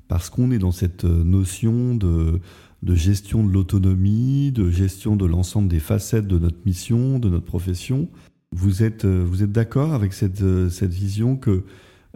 parce 0.09 0.29
qu'on 0.29 0.51
est 0.51 0.57
dans 0.57 0.73
cette 0.73 1.05
euh, 1.05 1.23
notion 1.23 1.95
de, 1.95 2.41
gestion 2.93 3.45
de 3.45 3.53
l'autonomie, 3.53 4.51
de 4.51 4.69
gestion 4.69 5.15
de 5.15 5.25
l'ensemble 5.25 5.69
des 5.69 5.79
facettes 5.79 6.27
de 6.27 6.37
notre 6.37 6.59
mission, 6.65 7.19
de 7.19 7.29
notre 7.29 7.45
profession. 7.45 8.09
Vous 8.53 8.83
êtes, 8.83 9.05
vous 9.05 9.43
êtes 9.43 9.53
d'accord 9.53 9.93
avec 9.93 10.11
cette, 10.11 10.43
cette 10.69 10.91
vision 10.91 11.37
que 11.37 11.63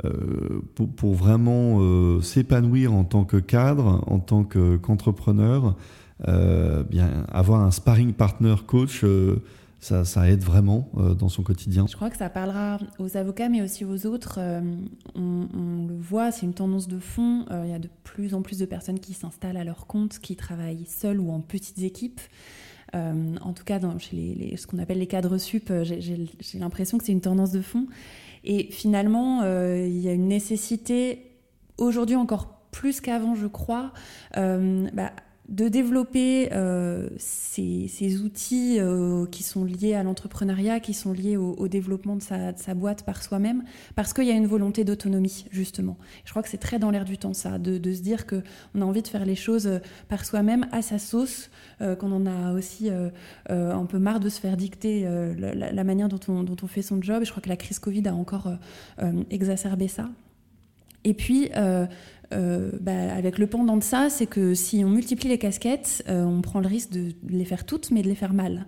euh, 0.03 0.61
pour, 0.97 1.13
vraiment 1.13 1.77
euh, 1.79 2.19
s'épanouir 2.21 2.93
en 2.93 3.05
tant 3.05 3.23
que 3.23 3.37
cadre, 3.37 4.03
en 4.07 4.19
tant 4.19 4.43
qu'entrepreneur, 4.43 5.77
euh, 6.27 6.83
bien 6.83 7.25
avoir 7.31 7.61
un 7.61 7.71
sparring 7.71 8.13
partner 8.13 8.55
coach. 8.67 9.05
Ça, 9.79 10.27
aide 10.27 10.41
vraiment 10.41 10.89
dans 11.19 11.29
son 11.29 11.43
quotidien. 11.43 11.85
Je 11.87 11.95
crois 11.95 12.09
que 12.09 12.17
ça 12.17 12.29
parlera 12.29 12.79
aux 12.97 13.17
avocats, 13.17 13.49
mais 13.49 13.61
aussi 13.61 13.85
aux 13.85 14.07
autres. 14.07 14.39
on, 15.15 15.87
le 15.87 15.95
voit, 15.95 16.31
c'est 16.31 16.47
une 16.47 16.55
tendance 16.55 16.87
de 16.87 16.97
fond. 16.97 17.45
il 17.51 17.69
y 17.69 17.73
a 17.73 17.77
de 17.77 17.89
plus 18.03 18.33
en 18.33 18.41
plus 18.41 18.57
de 18.57 18.65
personnes 18.65 18.99
qui 18.99 19.13
s'installent 19.13 19.57
à 19.57 19.63
leur 19.63 19.85
compte, 19.85 20.17
qui 20.17 20.35
travaillent 20.35 20.85
seules 20.87 21.19
ou 21.19 21.29
en 21.31 21.39
petites 21.39 21.83
équipes. 21.83 22.19
en 22.93 23.53
tout 23.53 23.63
cas, 23.63 23.79
chez 23.99 24.55
ce 24.57 24.65
qu'on 24.65 24.79
appelle 24.79 24.97
les 24.97 25.07
cadres 25.07 25.37
sup, 25.37 25.71
j'ai 25.83 26.27
l'impression 26.55 26.97
que 26.97 27.05
c'est 27.05 27.11
une 27.11 27.21
tendance 27.21 27.51
de 27.51 27.61
fond. 27.61 27.85
Et 28.45 28.71
finalement, 28.71 29.41
euh, 29.41 29.85
il 29.85 29.99
y 29.99 30.07
a 30.07 30.13
une 30.13 30.27
nécessité, 30.27 31.31
aujourd'hui 31.77 32.15
encore 32.15 32.55
plus 32.71 33.01
qu'avant, 33.01 33.35
je 33.35 33.47
crois, 33.47 33.91
euh, 34.37 34.87
bah, 34.93 35.11
de 35.49 35.67
développer 35.67 36.49
euh, 36.53 37.07
ces, 37.17 38.21
outils 38.23 38.77
euh, 38.79 39.25
qui 39.27 39.43
sont 39.43 39.63
liés 39.63 39.93
à 39.93 40.03
l'entrepreneuriat, 40.03 40.79
qui 40.79 40.93
sont 40.93 41.13
liés 41.13 41.37
au, 41.37 41.67
développement 41.67 42.15
de 42.15 42.23
sa, 42.23 42.73
boîte 42.73 43.03
par 43.03 43.21
soi-même, 43.21 43.63
parce 43.95 44.13
qu'il 44.13 44.25
y 44.25 44.31
a 44.31 44.35
une 44.35 44.47
volonté 44.47 44.83
d'autonomie, 44.83 45.45
justement. 45.51 45.97
Je 46.25 46.31
crois 46.31 46.41
que 46.41 46.49
c'est 46.49 46.57
très 46.57 46.79
dans 46.79 46.89
l'air 46.89 47.05
du 47.05 47.17
temps, 47.17 47.33
ça, 47.33 47.59
de, 47.59 47.93
se 47.93 48.01
dire 48.01 48.25
qu'on 48.25 48.81
a 48.81 48.85
envie 48.85 49.01
de 49.01 49.07
faire 49.07 49.25
les 49.25 49.35
choses 49.35 49.67
euh, 49.67 49.79
par 50.09 50.25
soi-même, 50.25 50.67
à 50.71 50.81
sa 50.81 50.99
sauce, 50.99 51.49
qu'on 51.79 52.11
en 52.11 52.25
a 52.25 52.53
aussi 52.53 52.89
un 53.49 53.85
peu 53.85 53.99
marre 53.99 54.19
de 54.19 54.29
se 54.29 54.39
faire 54.39 54.55
dicter 54.55 55.05
la, 55.37 55.83
manière 55.83 56.07
dont 56.07 56.19
on, 56.27 56.43
dont 56.43 56.55
on, 56.63 56.67
fait 56.67 56.81
son 56.81 57.01
job. 57.01 57.23
je 57.25 57.31
crois 57.31 57.41
que 57.41 57.49
la 57.49 57.57
crise 57.57 57.79
Covid 57.79 58.07
a 58.07 58.15
encore 58.15 58.49
exacerbé 59.29 59.87
ça. 59.87 60.09
Et 61.05 61.13
puis, 61.13 61.49
euh, 62.33 62.71
bah, 62.81 63.13
avec 63.13 63.37
le 63.37 63.47
pendant 63.47 63.77
de 63.77 63.83
ça, 63.83 64.09
c'est 64.09 64.25
que 64.25 64.53
si 64.53 64.83
on 64.83 64.89
multiplie 64.89 65.29
les 65.29 65.37
casquettes, 65.37 66.03
euh, 66.09 66.23
on 66.23 66.41
prend 66.41 66.59
le 66.59 66.67
risque 66.67 66.91
de 66.91 67.13
les 67.29 67.45
faire 67.45 67.65
toutes, 67.65 67.91
mais 67.91 68.01
de 68.01 68.07
les 68.07 68.15
faire 68.15 68.33
mal. 68.33 68.65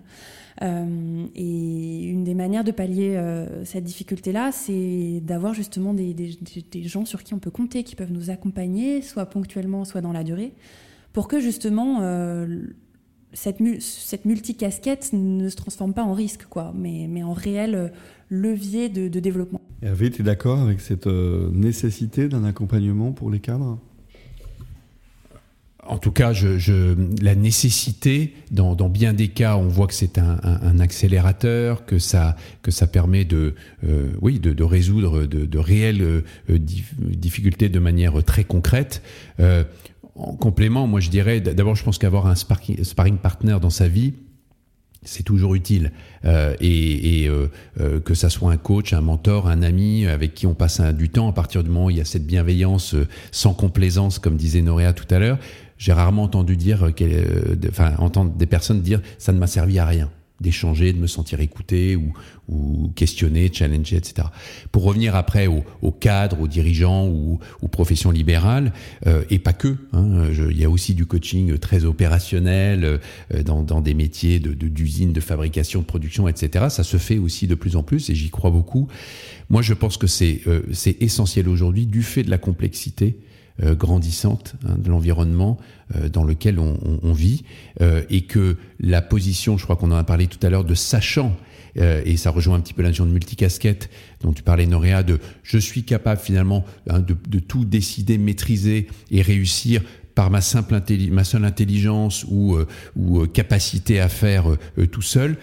Euh, 0.62 1.26
et 1.36 2.04
une 2.04 2.24
des 2.24 2.34
manières 2.34 2.64
de 2.64 2.72
pallier 2.72 3.20
cette 3.64 3.84
difficulté-là, 3.84 4.52
c'est 4.52 5.20
d'avoir 5.22 5.54
justement 5.54 5.94
des, 5.94 6.38
gens 6.84 7.04
sur 7.04 7.22
qui 7.22 7.34
on 7.34 7.38
peut 7.38 7.50
compter, 7.50 7.84
qui 7.84 7.96
peuvent 7.96 8.12
nous 8.12 8.30
accompagner, 8.30 9.02
soit 9.02 9.26
ponctuellement, 9.26 9.84
soit 9.84 10.00
dans 10.00 10.12
la 10.12 10.24
durée, 10.24 10.52
pour 11.12 11.28
que 11.28 11.38
justement 11.40 12.00
cette, 13.32 13.58
cette 13.80 14.24
multicasquette 14.24 15.12
ne 15.12 15.48
se 15.48 15.56
transforme 15.56 15.94
pas 15.94 16.02
en 16.02 16.12
risque, 16.12 16.46
quoi, 16.46 16.72
mais 16.74 17.22
en 17.22 17.32
réel 17.32 17.92
levier 18.30 18.88
de, 18.88 19.20
développement. 19.20 19.60
Hervé, 19.80 20.10
tu 20.10 20.22
es 20.22 20.24
d'accord 20.24 20.58
avec 20.58 20.80
cette 20.80 21.06
euh, 21.06 21.50
nécessité 21.52 22.28
d'un 22.28 22.42
accompagnement 22.44 23.12
pour 23.12 23.30
les 23.30 23.38
cadres? 23.38 23.78
En 25.86 25.98
tout 25.98 26.10
cas, 26.10 26.34
la 27.22 27.34
nécessité, 27.34 28.34
dans, 28.50 28.74
bien 28.90 29.14
des 29.14 29.28
cas, 29.28 29.56
on 29.56 29.68
voit 29.68 29.86
que 29.86 29.94
c'est 29.94 30.18
un, 30.18 30.80
accélérateur, 30.80 31.86
que 31.86 31.98
ça, 31.98 32.36
permet 32.92 33.24
de, 33.24 33.54
euh, 33.84 34.10
résoudre 34.60 35.24
de, 35.24 35.58
réelles 35.58 36.02
euh, 36.02 36.58
difficultés 36.58 37.70
de 37.70 37.78
manière 37.78 38.22
très 38.22 38.44
concrète. 38.44 39.02
en 39.38 40.36
complément, 40.36 40.86
moi 40.86 41.00
je 41.00 41.08
dirais, 41.08 41.40
d'abord, 41.40 41.74
je 41.74 41.84
pense 41.84 41.96
qu'avoir 41.96 42.26
un 42.26 42.34
sparring 42.34 43.16
partner 43.16 43.56
dans 43.58 43.70
sa 43.70 43.88
vie, 43.88 44.12
c'est 45.02 45.22
toujours 45.22 45.54
utile. 45.54 45.92
Euh, 46.24 46.54
et, 46.60 47.26
euh, 47.28 47.48
euh, 47.80 48.00
que 48.00 48.14
ça 48.14 48.30
soit 48.30 48.50
un 48.50 48.56
coach, 48.56 48.92
un 48.92 49.00
mentor, 49.00 49.48
un 49.48 49.62
ami 49.62 50.06
avec 50.06 50.34
qui 50.34 50.46
on 50.46 50.54
passe 50.54 50.80
du 50.80 51.08
temps, 51.08 51.28
à 51.28 51.32
partir 51.32 51.62
du 51.62 51.70
moment 51.70 51.86
où 51.86 51.90
il 51.90 51.96
y 51.96 52.00
a 52.00 52.04
cette 52.04 52.26
bienveillance 52.26 52.94
sans 53.30 53.54
complaisance, 53.54 54.18
comme 54.18 54.36
disait 54.36 54.62
Noréa 54.62 54.92
tout 54.92 55.12
à 55.12 55.18
l'heure, 55.18 55.38
j'ai 55.78 55.92
rarement 55.92 56.24
entendu 56.24 56.56
dire, 56.56 56.90
enfin, 57.68 57.94
entendre 57.98 58.32
des 58.32 58.46
personnes 58.46 58.80
dire 58.80 59.00
ça 59.18 59.32
ne 59.32 59.38
m'a 59.38 59.46
servi 59.46 59.78
à 59.78 59.86
rien 59.86 60.10
d'échanger, 60.40 60.92
de 60.92 60.98
me 60.98 61.06
sentir 61.06 61.40
écouté 61.40 61.96
ou, 61.96 62.12
ou 62.48 62.92
questionné, 62.94 63.50
challengé, 63.52 63.96
etc. 63.96 64.28
Pour 64.72 64.84
revenir 64.84 65.16
après 65.16 65.46
au 65.46 65.90
cadres, 65.90 66.40
aux 66.40 66.48
dirigeants 66.48 67.06
ou 67.08 67.38
aux 67.62 67.68
professions 67.68 68.10
libérales, 68.10 68.72
euh, 69.06 69.24
et 69.30 69.38
pas 69.38 69.52
que. 69.52 69.76
Hein, 69.92 70.28
il 70.50 70.58
y 70.58 70.64
a 70.64 70.70
aussi 70.70 70.94
du 70.94 71.06
coaching 71.06 71.58
très 71.58 71.84
opérationnel 71.84 72.84
euh, 72.84 73.42
dans, 73.42 73.62
dans, 73.62 73.80
des 73.80 73.94
métiers 73.94 74.38
de 74.38 74.52
d'usine, 74.52 75.12
de, 75.12 75.20
fabrication, 75.20 75.80
de 75.80 75.86
production, 75.86 76.28
etc. 76.28 76.66
Ça 76.68 76.84
se 76.84 76.96
fait 76.96 77.18
aussi 77.18 77.46
de 77.46 77.54
plus 77.54 77.76
en 77.76 77.82
plus 77.82 78.10
et 78.10 78.14
j'y 78.14 78.30
crois 78.30 78.50
beaucoup. 78.50 78.88
Moi, 79.50 79.62
je 79.62 79.74
pense 79.74 79.96
que 79.96 80.06
c'est 80.06 80.40
euh, 80.46 80.62
essentiel 81.00 81.48
aujourd'hui 81.48 81.86
du 81.86 82.02
fait 82.02 82.22
de 82.22 82.30
la 82.30 82.38
complexité 82.38 83.18
grandissante 83.74 84.54
hein, 84.66 84.76
de 84.78 84.88
l'environnement 84.88 85.58
euh, 85.96 86.08
dans 86.10 86.22
lequel 86.22 86.58
on, 86.58 86.76
on, 87.02 87.12
vit 87.12 87.44
euh, 87.80 88.02
et 88.10 88.22
que 88.22 88.56
la 88.78 89.00
position, 89.00 89.56
je 89.56 89.64
crois 89.64 89.76
qu'on 89.76 89.90
en 89.90 89.96
a 89.96 90.04
parlé 90.04 90.26
tout 90.26 90.44
à 90.46 90.50
l'heure, 90.50 90.64
de 90.64 90.74
sachant 90.74 91.36
et 91.76 92.16
ça 92.16 92.30
rejoint 92.30 92.56
un 92.56 92.60
petit 92.60 92.74
peu 92.74 92.82
la 92.82 92.90
de 92.90 93.04
multicasquette 93.04 93.88
dont 94.20 94.32
tu 94.32 94.42
parlais, 94.42 94.66
Noréa, 94.66 95.04
de 95.04 95.20
je 95.44 95.58
suis 95.58 95.84
capable 95.84 96.20
finalement 96.20 96.64
hein, 96.90 96.98
de, 96.98 97.16
de, 97.28 97.38
tout 97.38 97.64
décider, 97.64 98.18
maîtriser 98.18 98.88
et 99.12 99.22
réussir 99.22 99.82
par 100.16 100.28
ma 100.28 100.40
simple 100.40 100.80
ma 101.12 101.22
seule 101.22 101.44
intelligence 101.44 102.26
ou, 102.28 102.56
ou 102.96 103.24
capacité 103.28 104.00
à 104.00 104.08
faire 104.08 104.46
tout 104.90 105.02
seul. 105.02 105.36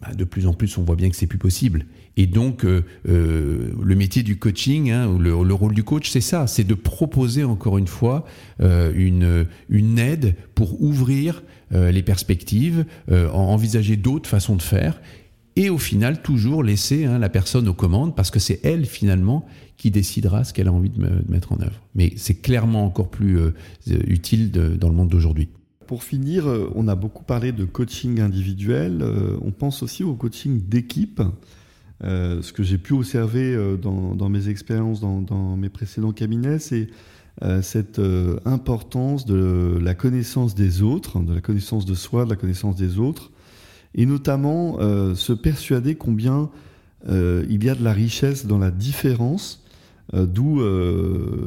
Bah, 0.00 0.14
de 0.14 0.24
plus 0.24 0.46
en 0.46 0.54
plus, 0.54 0.78
on 0.78 0.82
voit 0.82 0.96
bien 0.96 1.10
que 1.10 1.16
c'est 1.16 1.26
plus 1.26 1.38
possible. 1.38 1.84
Et 2.16 2.26
donc, 2.26 2.64
euh, 2.64 2.84
euh, 3.08 3.70
le 3.82 3.94
métier 3.94 4.22
du 4.22 4.38
coaching, 4.38 4.90
hein, 4.90 5.18
le, 5.18 5.54
rôle 5.54 5.74
du 5.74 5.84
coach, 5.84 6.08
c'est 6.10 6.22
ça, 6.22 6.46
c'est 6.46 6.64
de 6.64 6.74
proposer 6.74 7.44
encore 7.44 7.76
une 7.76 7.86
fois 7.86 8.24
euh, 8.62 8.92
une, 8.96 9.46
une 9.68 9.98
aide 9.98 10.34
pour 10.54 10.82
ouvrir 10.82 11.42
les 11.72 12.02
perspectives, 12.02 12.84
envisager 13.32 13.96
d'autres 13.96 14.28
façons 14.28 14.56
de 14.56 14.62
faire, 14.62 15.00
et 15.54 15.70
au 15.70 15.78
final 15.78 16.20
toujours 16.20 16.64
laisser 16.64 17.04
hein, 17.04 17.20
la 17.20 17.28
personne 17.28 17.68
aux 17.68 17.74
commandes, 17.74 18.16
parce 18.16 18.32
que 18.32 18.40
c'est 18.40 18.58
elle 18.64 18.84
finalement 18.84 19.46
qui 19.76 19.92
décidera 19.92 20.42
ce 20.42 20.52
qu'elle 20.52 20.66
a 20.66 20.72
envie 20.72 20.90
de, 20.90 21.00
mettre 21.28 21.52
en 21.52 21.60
œuvre. 21.60 21.80
Mais 21.94 22.12
c'est 22.16 22.34
clairement 22.34 22.84
encore 22.84 23.08
plus 23.08 23.38
utile 23.86 24.50
dans 24.50 24.88
le 24.88 24.96
monde 24.96 25.10
d'aujourd'hui. 25.10 25.48
Pour 25.90 26.04
finir, 26.04 26.46
on 26.76 26.86
a 26.86 26.94
beaucoup 26.94 27.24
parlé 27.24 27.50
de 27.50 27.64
coaching 27.64 28.20
individuel, 28.20 29.04
on 29.42 29.50
pense 29.50 29.82
aussi 29.82 30.04
au 30.04 30.14
coaching 30.14 30.62
d'équipe. 30.68 31.20
Euh, 32.04 32.42
ce 32.42 32.52
que 32.52 32.62
j'ai 32.62 32.78
pu 32.78 32.92
observer 32.92 33.56
euh, 33.56 33.76
dans, 33.76 34.28
mes 34.28 34.48
expériences 34.48 35.00
dans, 35.00 35.56
mes 35.56 35.68
précédents 35.68 36.12
cabinets, 36.12 36.60
c'est 36.60 36.90
euh, 37.42 37.60
cette 37.60 38.00
importance 38.44 39.26
de 39.26 39.80
la 39.82 39.94
connaissance 39.96 40.54
des 40.54 40.82
autres, 40.82 41.18
de 41.18 41.34
la 41.34 41.40
connaissance 41.40 41.86
de 41.86 41.94
soi, 41.94 42.24
de 42.24 42.30
la 42.30 42.36
connaissance 42.36 42.76
des 42.76 43.00
autres, 43.00 43.32
et 43.96 44.06
notamment 44.06 44.78
se 45.16 45.32
persuader 45.32 45.96
combien 45.96 46.50
il 47.08 47.64
y 47.64 47.68
a 47.68 47.74
de 47.74 47.82
la 47.82 47.92
richesse 47.92 48.46
dans 48.46 48.58
la 48.58 48.70
différence, 48.70 49.64
d'où 50.12 50.62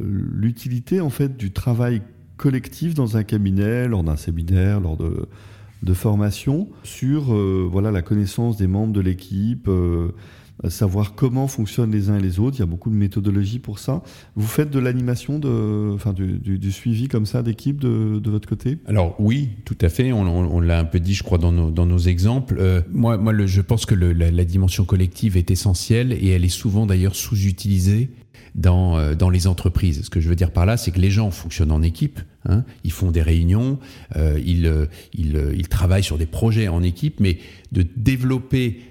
l'utilité 0.03 0.99
en 0.99 1.09
fait 1.09 1.37
du 1.37 1.53
travail 1.53 2.01
collectif 2.38 2.93
dans 2.93 3.17
un 3.17 3.23
cabinet, 3.23 3.88
lors 3.88 4.03
d'un 4.03 4.15
séminaire, 4.15 4.79
lors 4.79 4.97
de, 4.97 5.27
de 5.84 5.93
formation, 5.93 6.69
sur 6.84 7.34
voilà 7.69 7.91
la 7.91 8.01
connaissance 8.01 8.57
des 8.57 8.67
membres 8.67 8.93
de 8.93 9.01
l'équipe 9.01 9.69
savoir 10.69 11.15
comment 11.15 11.47
fonctionnent 11.47 11.91
les 11.91 12.09
uns 12.09 12.17
et 12.17 12.21
les 12.21 12.39
autres. 12.39 12.57
Il 12.57 12.59
y 12.59 12.63
a 12.63 12.67
beaucoup 12.67 12.89
de 12.89 12.95
méthodologies 12.95 13.59
pour 13.59 13.79
ça. 13.79 14.01
Vous 14.36 14.47
faites 14.47 14.69
de 14.69 14.79
l'animation, 14.79 15.41
enfin, 15.93 16.13
du, 16.13 16.71
suivi 16.71 17.07
comme 17.07 17.25
ça 17.25 17.43
d'équipe 17.43 17.79
de, 17.79 18.19
de, 18.19 18.29
votre 18.29 18.47
côté? 18.47 18.77
Alors 18.86 19.15
oui, 19.19 19.49
tout 19.65 19.77
à 19.81 19.89
fait. 19.89 20.11
On, 20.11 20.59
l'a 20.59 20.79
un 20.79 20.86
peu 20.86 20.99
dit, 20.99 21.13
je 21.13 21.23
crois, 21.23 21.38
dans 21.38 21.51
nos, 21.51 21.71
dans 21.71 21.86
nos 21.86 21.97
exemples. 21.97 22.57
Euh, 22.59 22.81
moi, 22.91 23.17
moi 23.17 23.34
je 23.45 23.61
pense 23.61 23.86
que 23.86 23.95
la, 23.95 24.45
dimension 24.45 24.86
collective 24.86 25.38
est 25.38 25.51
essentielle 25.51 26.11
et 26.13 26.29
elle 26.29 26.45
est 26.45 26.49
souvent 26.49 26.86
d'ailleurs 26.86 27.15
sous-utilisée 27.15 28.09
dans, 28.55 28.97
euh, 28.97 29.15
dans 29.15 29.29
les 29.29 29.47
entreprises. 29.47 30.03
Ce 30.03 30.09
que 30.09 30.19
je 30.19 30.29
veux 30.29 30.35
dire 30.35 30.51
par 30.51 30.65
là, 30.65 30.77
c'est 30.77 30.91
que 30.91 30.99
les 30.99 31.11
gens 31.11 31.31
fonctionnent 31.31 31.71
en 31.71 31.81
équipe, 31.81 32.19
hein, 32.47 32.63
ils 32.83 32.91
font 32.91 33.11
des 33.11 33.21
réunions, 33.21 33.79
euh, 34.15 34.39
ils, 34.45 34.67
euh, 34.67 34.85
ils, 35.13 35.53
ils, 35.55 35.67
travaillent 35.67 36.03
sur 36.03 36.17
des 36.17 36.25
projets 36.25 36.67
en 36.67 36.83
équipe, 36.83 37.19
mais 37.19 37.39
de 37.71 37.85
développer 37.95 38.81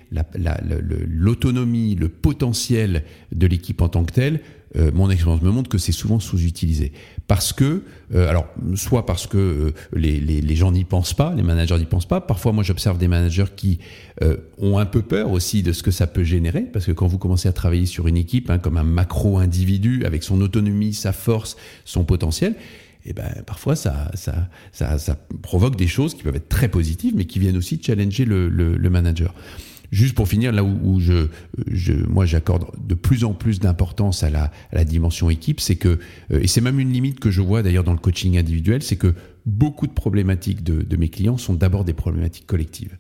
l'autonomie, 1.07 1.95
le, 1.95 2.03
le, 2.03 2.09
potentiel 2.09 3.05
de 3.33 3.47
l'équipe 3.47 3.81
en 3.81 3.89
tant 3.89 4.05
que 4.05 4.13
telle, 4.13 4.41
euh, 4.77 4.91
mon 4.95 5.11
expérience 5.11 5.43
me 5.43 5.51
montre 5.51 5.69
que 5.69 5.79
c'est 5.79 5.93
souvent 5.93 6.19
sous-utilisé. 6.19 6.93
Parce 7.29 7.53
que, 7.53 7.83
euh, 8.15 8.29
alors, 8.29 8.47
soit 8.75 9.07
parce 9.07 9.27
que 9.27 9.39
euh, 9.39 9.75
les, 9.93 10.21
les, 10.21 10.41
les, 10.41 10.57
gens 10.57 10.73
n'y 10.73 10.85
pensent 10.85 11.15
pas, 11.15 11.33
les 11.35 11.43
managers 11.43 11.79
n'y 11.79 11.87
pensent 11.87 12.09
pas. 12.09 12.21
Parfois, 12.21 12.53
moi, 12.53 12.65
j'observe 12.65 12.99
des 12.99 13.09
managers 13.09 13.47
qui 13.57 13.79
ont 14.59 14.79
un 14.79 14.87
peu 14.87 15.03
peur 15.03 15.33
aussi 15.33 15.63
de 15.63 15.73
ce 15.73 15.83
que 15.83 15.91
ça 15.91 16.07
peut 16.07 16.23
générer, 16.23 16.63
parce 16.63 16.87
que 16.87 16.93
quand 16.93 17.07
vous 17.07 17.19
commencez 17.19 17.49
à 17.49 17.53
travailler 17.53 17.87
sur 17.87 18.07
une 18.07 18.17
équipe, 18.17 18.51
hein, 18.51 18.59
comme 18.59 18.77
un 18.77 18.85
macro-individu, 18.85 20.05
avec 20.05 20.23
son 20.23 20.41
autonomie, 20.41 20.95
sa 20.95 21.13
force, 21.13 21.57
son 21.85 22.05
potentiel, 22.05 22.55
et 23.05 23.11
eh 23.11 23.13
ben, 23.15 23.43
parfois 23.47 23.75
ça, 23.75 24.13
ça, 24.15 24.49
ça, 24.71 24.97
ça, 24.97 25.17
provoque 25.43 25.75
des 25.75 25.89
choses 25.89 26.15
qui 26.15 26.23
peuvent 26.23 26.37
être 26.37 26.49
très 26.49 26.69
positives, 26.69 27.15
mais 27.17 27.25
qui 27.25 27.41
viennent 27.41 27.57
aussi 27.57 27.81
challenger 27.83 28.25
le, 28.25 28.49
le, 28.49 28.77
le 28.77 28.91
manager. 28.91 29.35
Juste 29.93 30.15
pour 30.15 30.27
finir, 30.27 30.53
là 30.53 30.65
où, 30.65 31.01
je, 31.01 31.27
je, 31.71 31.93
moi 31.93 32.25
j'accorde 32.25 32.65
de 32.83 32.95
plus 32.95 33.25
en 33.25 33.35
plus 33.35 33.61
d'importance 33.61 34.23
à 34.23 34.31
la, 34.31 34.45
à 34.45 34.77
la, 34.77 34.85
dimension 34.87 35.29
équipe, 35.29 35.61
c'est 35.61 35.77
que, 35.77 35.99
euh, 36.33 36.41
et 36.41 36.47
c'est 36.47 36.63
même 36.63 36.81
une 36.81 36.91
limite 36.91 37.21
que 37.21 37.31
je 37.31 37.43
vois 37.43 37.63
d'ailleurs 37.63 37.85
dans 37.85 37.93
le 37.93 37.99
coaching 37.99 38.39
individuel, 38.39 38.83
c'est 38.83 38.97
que 38.97 39.15
beaucoup 39.45 39.87
de 39.87 39.93
problématiques 39.93 40.65
de, 40.65 40.81
de 40.81 40.97
mes 40.97 41.11
clients 41.11 41.37
sont 41.37 41.53
d'abord 41.53 41.85
des 41.85 41.93
problématiques 41.93 42.47
collectives. 42.47 42.97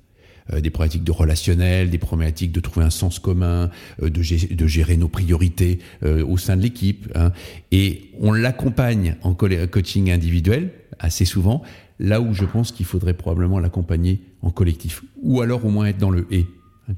Euh, 0.53 0.61
des 0.61 0.69
problématiques 0.69 1.05
de 1.05 1.13
relationnel, 1.13 1.89
des 1.89 1.97
problématiques 1.97 2.53
de 2.53 2.61
trouver 2.61 2.85
un 2.85 2.91
sens 2.91 3.19
commun, 3.19 3.71
euh, 4.03 4.11
de, 4.11 4.21
gérer, 4.21 4.55
de, 4.55 4.67
gérer 4.67 4.99
nos 4.99 5.09
priorités 5.09 5.79
au 6.05 6.37
sein 6.37 6.59
de 6.59 6.63
l'équipe. 6.63 7.11
Hein. 7.15 7.33
Et 7.71 8.11
on 8.21 8.33
l'accompagne 8.33 9.17
en 9.23 9.33
coaching 9.33 10.11
individuel 10.11 10.73
assez 10.99 11.25
souvent, 11.25 11.63
là 11.99 12.21
où 12.21 12.35
je 12.35 12.45
pense 12.45 12.71
qu'il 12.71 12.85
faudrait 12.85 13.15
probablement 13.15 13.61
l'accompagner 13.61 14.21
en 14.43 14.51
collectif, 14.51 15.05
ou 15.23 15.41
alors 15.41 15.65
au 15.65 15.71
moins 15.71 15.87
être 15.87 15.99
dans 15.99 16.11
le 16.11 16.27
et 16.31 16.47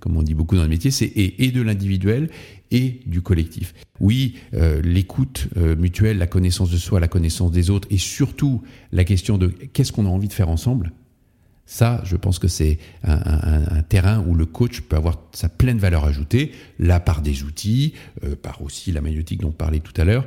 comme 0.01 0.17
on 0.17 0.23
dit 0.23 0.35
beaucoup 0.35 0.57
dans 0.57 0.63
le 0.63 0.69
métier, 0.69 0.91
c'est 0.91 1.11
et, 1.15 1.51
de 1.51 1.63
l'individuel 1.63 2.31
et 2.71 3.01
du 3.07 3.23
collectif. 3.23 3.75
Oui, 4.01 4.37
euh, 4.55 4.83
l'écoute 4.83 5.49
euh, 5.57 5.77
mutuelle, 5.77 6.19
la 6.19 6.27
connaissance 6.27 6.71
de 6.71 6.77
soi, 6.77 7.01
la 7.01 7.09
connaissance 7.09 7.53
des 7.53 7.71
autres, 7.71 7.89
et 7.91 7.99
surtout 7.99 8.63
la 8.93 9.05
question 9.05 9.39
de 9.39 9.49
qu'est-ce 9.49 9.93
qu'on 9.93 10.07
a 10.07 10.09
envie 10.09 10.29
de 10.29 10.33
faire 10.33 10.49
ensemble. 10.49 10.93
Ça, 11.67 12.03
je 12.05 12.17
pense 12.17 12.39
que 12.39 12.49
c'est 12.49 12.79
un, 13.05 13.83
terrain 13.89 14.23
où 14.27 14.35
le 14.35 14.45
coach 14.45 14.83
peut 14.83 14.97
avoir 14.97 15.19
sa 15.33 15.49
pleine 15.49 15.79
valeur 15.79 16.05
ajoutée, 16.05 16.53
là 16.79 17.01
par 17.01 17.23
des 17.23 17.43
outils, 17.43 17.95
euh, 18.23 18.37
par 18.37 18.61
aussi 18.61 18.93
la 18.93 19.01
magnétique 19.01 19.41
dont 19.41 19.49
on 19.49 19.53
parlait 19.53 19.81
tout 19.81 19.99
à 19.99 20.05
l'heure. 20.05 20.27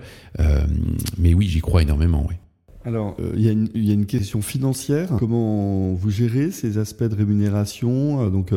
mais 1.19 1.35
oui, 1.35 1.47
j'y 1.47 1.59
crois 1.59 1.83
énormément, 1.83 2.25
oui. 2.27 2.35
Alors, 2.85 3.17
il 3.35 3.41
y, 3.41 3.49
a 3.49 3.93
une 3.93 4.05
question 4.05 4.41
financière. 4.41 5.09
Comment 5.19 5.93
vous 5.93 6.09
gérez 6.09 6.51
ces 6.51 6.77
aspects 6.77 7.03
de 7.03 7.15
rémunération? 7.15 8.29
Donc, 8.29 8.53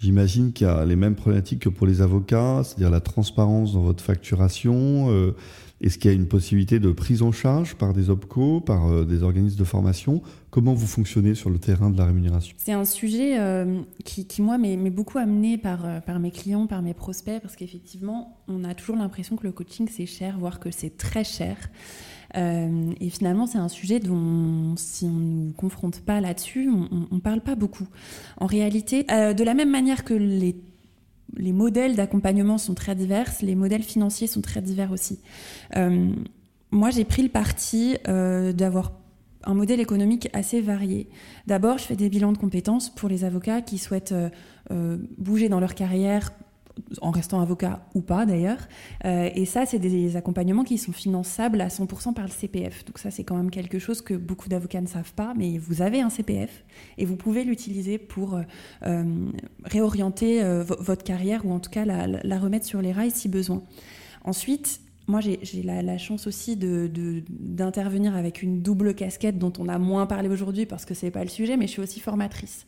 J'imagine 0.00 0.54
qu'il 0.54 0.66
y 0.66 0.70
a 0.70 0.86
les 0.86 0.96
mêmes 0.96 1.14
problématiques 1.14 1.60
que 1.60 1.68
pour 1.68 1.86
les 1.86 2.00
avocats, 2.00 2.62
c'est-à-dire 2.64 2.88
la 2.88 3.00
transparence 3.00 3.74
dans 3.74 3.82
votre 3.82 4.02
facturation. 4.02 5.10
Euh, 5.10 5.36
est-ce 5.82 5.98
qu'il 5.98 6.10
y 6.10 6.14
a 6.14 6.16
une 6.16 6.26
possibilité 6.26 6.78
de 6.78 6.90
prise 6.90 7.20
en 7.20 7.32
charge 7.32 7.74
par 7.74 7.92
des 7.92 8.08
OPCO, 8.08 8.62
par 8.62 8.90
euh, 8.90 9.04
des 9.04 9.22
organismes 9.22 9.58
de 9.58 9.64
formation? 9.64 10.22
Comment 10.48 10.72
vous 10.72 10.86
fonctionnez 10.86 11.34
sur 11.34 11.50
le 11.50 11.58
terrain 11.58 11.90
de 11.90 11.98
la 11.98 12.06
rémunération? 12.06 12.56
C'est 12.56 12.72
un 12.72 12.86
sujet 12.86 13.38
euh, 13.38 13.82
qui, 14.02 14.26
moi, 14.40 14.56
m'est 14.56 14.76
beaucoup 14.88 15.18
amené 15.18 15.58
par, 15.58 16.02
par 16.06 16.18
mes 16.18 16.30
clients, 16.30 16.66
par 16.66 16.80
mes 16.80 16.94
prospects, 16.94 17.40
parce 17.42 17.54
qu'effectivement, 17.54 18.38
on 18.48 18.64
a 18.64 18.74
toujours 18.74 18.96
l'impression 18.96 19.36
que 19.36 19.46
le 19.46 19.52
coaching, 19.52 19.86
c'est 19.90 20.06
cher, 20.06 20.38
voire 20.38 20.60
que 20.60 20.70
c'est 20.70 20.96
très 20.96 21.24
cher. 21.24 21.56
Euh, 22.36 22.92
et 23.00 23.10
finalement, 23.10 23.46
c'est 23.46 23.58
un 23.58 23.68
sujet 23.68 24.00
dont, 24.00 24.74
si 24.76 25.04
on 25.04 25.10
ne 25.10 25.46
nous 25.46 25.52
confronte 25.52 26.00
pas 26.00 26.20
là-dessus, 26.20 26.70
on 26.70 27.14
ne 27.14 27.20
parle 27.20 27.40
pas 27.40 27.54
beaucoup. 27.54 27.86
En 28.38 28.46
réalité, 28.46 29.06
euh, 29.10 29.32
de 29.32 29.44
la 29.44 29.54
même 29.54 29.70
manière 29.70 30.04
que 30.04 30.14
les 30.14 30.56
les 31.36 31.52
modèles 31.52 31.94
d'accompagnement 31.94 32.58
sont 32.58 32.74
très 32.74 32.96
divers, 32.96 33.30
les 33.40 33.54
modèles 33.54 33.84
financiers 33.84 34.26
sont 34.26 34.40
très 34.40 34.60
divers 34.60 34.90
aussi. 34.90 35.20
Euh, 35.76 36.10
moi, 36.72 36.90
j'ai 36.90 37.04
pris 37.04 37.22
le 37.22 37.28
parti 37.28 37.96
d'avoir 38.04 38.94
un 39.44 39.54
modèle 39.54 39.78
économique 39.78 40.28
assez 40.32 40.60
varié. 40.60 41.08
D'abord, 41.46 41.78
je 41.78 41.84
fais 41.84 41.94
des 41.94 42.08
bilans 42.08 42.32
de 42.32 42.38
compétences 42.38 42.90
pour 42.90 43.08
les 43.08 43.22
avocats 43.24 43.62
qui 43.62 43.78
souhaitent 43.78 44.14
bouger 45.18 45.48
dans 45.48 45.60
leur 45.60 45.76
carrière 45.76 46.32
en 47.00 47.10
restant 47.10 47.40
avocat 47.40 47.86
ou 47.94 48.00
pas 48.00 48.26
d'ailleurs. 48.26 48.68
Euh, 49.04 49.30
et 49.34 49.44
ça, 49.44 49.66
c'est 49.66 49.78
des 49.78 50.16
accompagnements 50.16 50.64
qui 50.64 50.78
sont 50.78 50.92
finançables 50.92 51.60
à 51.60 51.68
100% 51.68 52.14
par 52.14 52.24
le 52.24 52.30
CPF. 52.30 52.84
Donc 52.84 52.98
ça, 52.98 53.10
c'est 53.10 53.24
quand 53.24 53.36
même 53.36 53.50
quelque 53.50 53.78
chose 53.78 54.00
que 54.02 54.14
beaucoup 54.14 54.48
d'avocats 54.48 54.80
ne 54.80 54.86
savent 54.86 55.12
pas, 55.14 55.34
mais 55.36 55.58
vous 55.58 55.82
avez 55.82 56.00
un 56.00 56.10
CPF 56.10 56.64
et 56.98 57.04
vous 57.04 57.16
pouvez 57.16 57.44
l'utiliser 57.44 57.98
pour 57.98 58.34
euh, 58.34 58.42
euh, 58.86 59.30
réorienter 59.64 60.42
votre 60.62 61.04
carrière 61.04 61.44
ou 61.44 61.52
en 61.52 61.60
tout 61.60 61.70
cas 61.70 61.84
la, 61.84 62.38
remettre 62.38 62.66
sur 62.66 62.80
les 62.80 62.92
rails 62.92 63.10
si 63.10 63.28
besoin. 63.28 63.62
Ensuite, 64.24 64.80
moi, 65.06 65.20
j'ai 65.20 65.62
la, 65.62 65.98
chance 65.98 66.26
aussi 66.26 66.56
d'intervenir 66.56 68.12
de, 68.12 68.16
avec 68.16 68.42
une 68.42 68.62
double 68.62 68.94
casquette 68.94 69.38
dont 69.38 69.52
on 69.58 69.68
a 69.68 69.78
moins 69.78 70.06
parlé 70.06 70.28
aujourd'hui 70.28 70.66
parce 70.66 70.84
que 70.84 70.94
c'est 70.94 71.10
pas 71.10 71.24
le 71.24 71.28
sujet, 71.28 71.56
mais 71.56 71.66
je 71.66 71.72
suis 71.72 71.82
aussi 71.82 72.00
formatrice. 72.00 72.66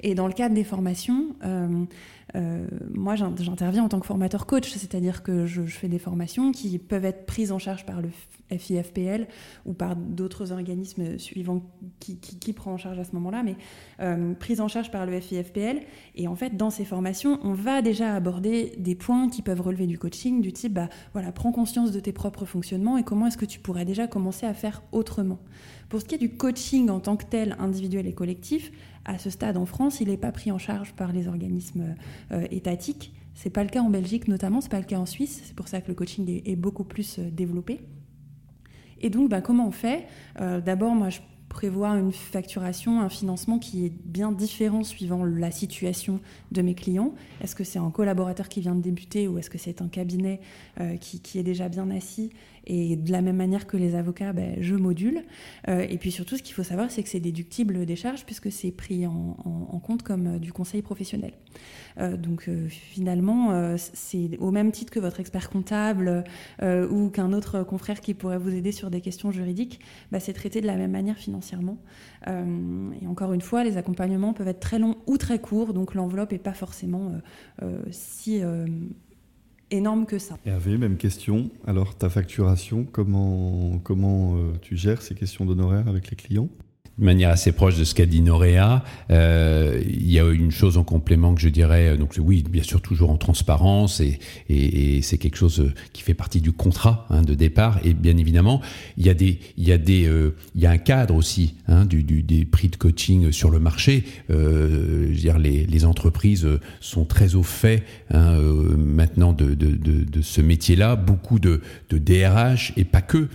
Et 0.00 0.14
dans 0.14 0.26
le 0.26 0.32
cadre 0.32 0.54
des 0.54 0.64
formations, 0.64 1.36
euh, 2.36 2.66
moi, 2.92 3.14
j'interviens 3.14 3.84
en 3.84 3.88
tant 3.88 4.00
que 4.00 4.06
formateur 4.06 4.46
coach, 4.46 4.70
c'est-à-dire 4.72 5.22
que 5.22 5.46
je, 5.46 5.62
fais 5.62 5.88
des 5.88 5.98
formations 5.98 6.52
qui 6.52 6.78
peuvent 6.78 7.04
être 7.04 7.26
prises 7.26 7.52
en 7.52 7.58
charge 7.58 7.86
par 7.86 8.02
le 8.02 8.08
FIFPL 8.56 9.26
ou 9.66 9.72
par 9.72 9.96
d'autres 9.96 10.52
organismes 10.52 11.18
suivants 11.18 11.62
qui, 12.00 12.18
qui, 12.18 12.52
prend 12.52 12.72
en 12.72 12.76
charge 12.76 12.98
à 12.98 13.04
ce 13.04 13.12
moment-là, 13.12 13.42
mais 13.42 13.56
euh, 14.00 14.34
prises 14.34 14.60
en 14.60 14.68
charge 14.68 14.90
par 14.90 15.06
le 15.06 15.20
FIFPL. 15.20 15.80
Et 16.16 16.28
en 16.28 16.34
fait, 16.34 16.56
dans 16.56 16.70
ces 16.70 16.84
formations, 16.84 17.38
on 17.42 17.52
va 17.52 17.82
déjà 17.82 18.14
aborder 18.14 18.74
des 18.78 18.94
points 18.94 19.28
qui 19.28 19.42
peuvent 19.42 19.60
relever 19.60 19.86
du 19.86 19.98
coaching, 19.98 20.40
du 20.40 20.52
type, 20.52 20.74
bah, 20.74 20.88
voilà, 21.12 21.32
prends 21.32 21.52
conscience 21.52 21.92
de 21.92 22.00
tes 22.00 22.12
propres 22.12 22.44
fonctionnements 22.44 22.98
et 22.98 23.04
comment 23.04 23.28
est-ce 23.28 23.38
que 23.38 23.46
tu 23.46 23.60
pourrais 23.60 23.84
déjà 23.84 24.06
commencer 24.06 24.46
à 24.46 24.54
faire 24.54 24.82
autrement. 24.92 25.38
Pour 25.94 26.00
ce 26.00 26.06
qui 26.06 26.16
est 26.16 26.18
du 26.18 26.30
coaching 26.30 26.90
en 26.90 26.98
tant 26.98 27.16
que 27.16 27.24
tel, 27.24 27.54
individuel 27.60 28.08
et 28.08 28.12
collectif, 28.12 28.72
à 29.04 29.16
ce 29.16 29.30
stade 29.30 29.56
en 29.56 29.64
France, 29.64 30.00
il 30.00 30.08
n'est 30.08 30.16
pas 30.16 30.32
pris 30.32 30.50
en 30.50 30.58
charge 30.58 30.92
par 30.94 31.12
les 31.12 31.28
organismes 31.28 31.94
euh, 32.32 32.48
étatiques. 32.50 33.14
C'est 33.34 33.48
pas 33.48 33.62
le 33.62 33.70
cas 33.70 33.80
en 33.80 33.90
Belgique 33.90 34.26
notamment, 34.26 34.60
c'est 34.60 34.72
pas 34.72 34.80
le 34.80 34.86
cas 34.86 34.98
en 34.98 35.06
Suisse. 35.06 35.42
C'est 35.44 35.54
pour 35.54 35.68
ça 35.68 35.80
que 35.80 35.86
le 35.86 35.94
coaching 35.94 36.42
est, 36.44 36.56
beaucoup 36.56 36.82
plus 36.82 37.20
euh, 37.20 37.30
développé. 37.30 37.78
Et 39.02 39.08
donc, 39.08 39.30
ben, 39.30 39.40
comment 39.40 39.68
on 39.68 39.70
fait? 39.70 40.08
Euh, 40.40 40.60
D'abord, 40.60 40.96
moi, 40.96 41.10
je 41.10 41.20
prévois 41.54 41.90
une 41.90 42.12
facturation, 42.12 43.00
un 43.00 43.08
financement 43.08 43.58
qui 43.58 43.86
est 43.86 43.92
bien 44.04 44.32
différent 44.32 44.82
suivant 44.82 45.24
la 45.24 45.50
situation 45.50 46.20
de 46.52 46.60
mes 46.60 46.74
clients. 46.74 47.14
Est-ce 47.40 47.54
que 47.54 47.64
c'est 47.64 47.78
un 47.78 47.90
collaborateur 47.90 48.48
qui 48.48 48.60
vient 48.60 48.74
de 48.74 48.82
débuter 48.82 49.28
ou 49.28 49.38
est-ce 49.38 49.48
que 49.48 49.58
c'est 49.58 49.80
un 49.80 49.88
cabinet 49.88 50.40
qui, 51.00 51.20
qui, 51.20 51.38
est 51.38 51.44
déjà 51.44 51.68
bien 51.68 51.88
assis? 51.90 52.30
Et 52.66 52.96
de 52.96 53.12
la 53.12 53.20
même 53.20 53.36
manière 53.36 53.66
que 53.66 53.76
les 53.76 53.94
avocats, 53.94 54.32
ben, 54.32 54.56
je 54.60 54.74
module. 54.74 55.22
Euh, 55.68 55.86
et 55.88 55.98
puis 55.98 56.10
surtout, 56.10 56.36
ce 56.36 56.42
qu'il 56.42 56.54
faut 56.54 56.62
savoir, 56.62 56.90
c'est 56.90 57.02
que 57.02 57.08
c'est 57.08 57.20
déductible 57.20 57.84
des 57.84 57.96
charges 57.96 58.24
puisque 58.24 58.50
c'est 58.50 58.70
pris 58.70 59.06
en, 59.06 59.34
compte 59.82 60.02
comme 60.02 60.26
euh, 60.26 60.38
du 60.38 60.52
conseil 60.52 60.82
professionnel. 60.82 61.32
Euh, 61.98 62.16
donc 62.16 62.48
finalement, 62.68 63.76
c'est 63.76 64.38
au 64.38 64.50
même 64.50 64.72
titre 64.72 64.92
que 64.92 65.00
votre 65.00 65.20
expert 65.20 65.50
comptable 65.50 66.24
ou 66.62 67.10
qu'un 67.10 67.32
autre 67.32 67.62
confrère 67.62 68.00
qui 68.00 68.14
pourrait 68.14 68.38
vous 68.38 68.54
aider 68.54 68.72
sur 68.72 68.90
des 68.90 69.00
questions 69.00 69.30
juridiques, 69.30 69.80
ben, 70.10 70.18
c'est 70.18 70.32
traité 70.32 70.60
de 70.60 70.66
la 70.66 70.76
même 70.76 70.90
manière 70.90 71.18
financièrement. 71.44 71.78
et 72.26 73.06
encore 73.06 73.32
une 73.32 73.40
fois, 73.40 73.64
les 73.64 73.76
accompagnements 73.76 74.32
peuvent 74.32 74.48
être 74.48 74.60
très 74.60 74.78
longs 74.78 74.96
ou 75.06 75.18
très 75.18 75.38
courts, 75.38 75.74
donc 75.74 75.94
l'enveloppe 75.94 76.32
n'est 76.32 76.38
pas 76.38 76.54
forcément 76.54 77.12
si 77.90 78.42
énorme 79.70 80.06
que 80.06 80.18
ça. 80.18 80.38
Hervé, 80.44 80.78
même 80.78 80.96
question. 80.96 81.50
Alors, 81.66 81.96
ta 81.96 82.08
facturation, 82.08 82.84
comment, 82.90 83.78
comment 83.82 84.36
euh, 84.36 84.52
tu 84.60 84.76
gères 84.76 85.02
ces 85.02 85.14
questions 85.14 85.44
d'honoraires 85.44 85.88
avec 85.88 86.10
les 86.10 86.16
clients? 86.16 86.48
De 86.98 87.04
manière 87.04 87.30
assez 87.30 87.52
proche 87.52 87.76
de 87.76 87.84
ce 87.84 87.94
qu'a 87.94 88.06
dit 88.06 88.20
Noréa. 88.20 88.84
Euh, 89.10 89.82
il 89.86 90.10
y 90.10 90.20
a 90.20 90.28
une 90.28 90.50
chose 90.50 90.78
en 90.78 90.84
complément 90.84 91.34
que 91.34 91.40
je 91.40 91.48
dirais, 91.48 91.88
euh, 91.88 91.96
donc 91.96 92.14
oui, 92.18 92.44
bien 92.48 92.62
sûr 92.62 92.80
toujours 92.80 93.10
en 93.10 93.16
transparence 93.16 94.00
et, 94.00 95.00
c'est 95.02 95.18
quelque 95.18 95.36
chose 95.36 95.60
euh, 95.60 95.74
qui 95.92 96.02
fait 96.02 96.14
partie 96.14 96.40
du 96.40 96.52
contrat 96.52 97.06
hein, 97.10 97.22
de 97.22 97.34
départ. 97.34 97.80
Et 97.84 97.94
bien 97.94 98.16
évidemment, 98.16 98.60
il 98.96 99.06
y 99.06 99.10
a 99.10 99.14
des, 99.14 99.40
il 99.56 99.66
y 99.66 99.72
a 99.72 99.78
des, 99.78 100.08
il 100.54 100.60
y 100.60 100.66
a 100.66 100.70
un 100.70 100.78
cadre 100.78 101.14
aussi 101.14 101.54
hein, 101.68 101.84
des 101.84 102.44
prix 102.44 102.68
de 102.68 102.76
coaching 102.76 103.32
sur 103.32 103.50
le 103.50 103.58
marché. 103.58 104.04
Je 104.28 104.34
veux 104.34 105.14
dire, 105.14 105.38
les, 105.38 105.84
entreprises 105.84 106.48
sont 106.80 107.04
très 107.04 107.34
au 107.34 107.42
fait 107.42 107.82
hein, 108.10 108.38
maintenant 108.76 109.32
de, 109.32 109.56
ce 110.22 110.40
métier-là. 110.40 110.96
Beaucoup 110.96 111.38
de, 111.38 111.60
de 111.90 111.98
DRH 111.98 112.72
et 112.76 112.84
pas 112.84 113.02
que, 113.02 113.28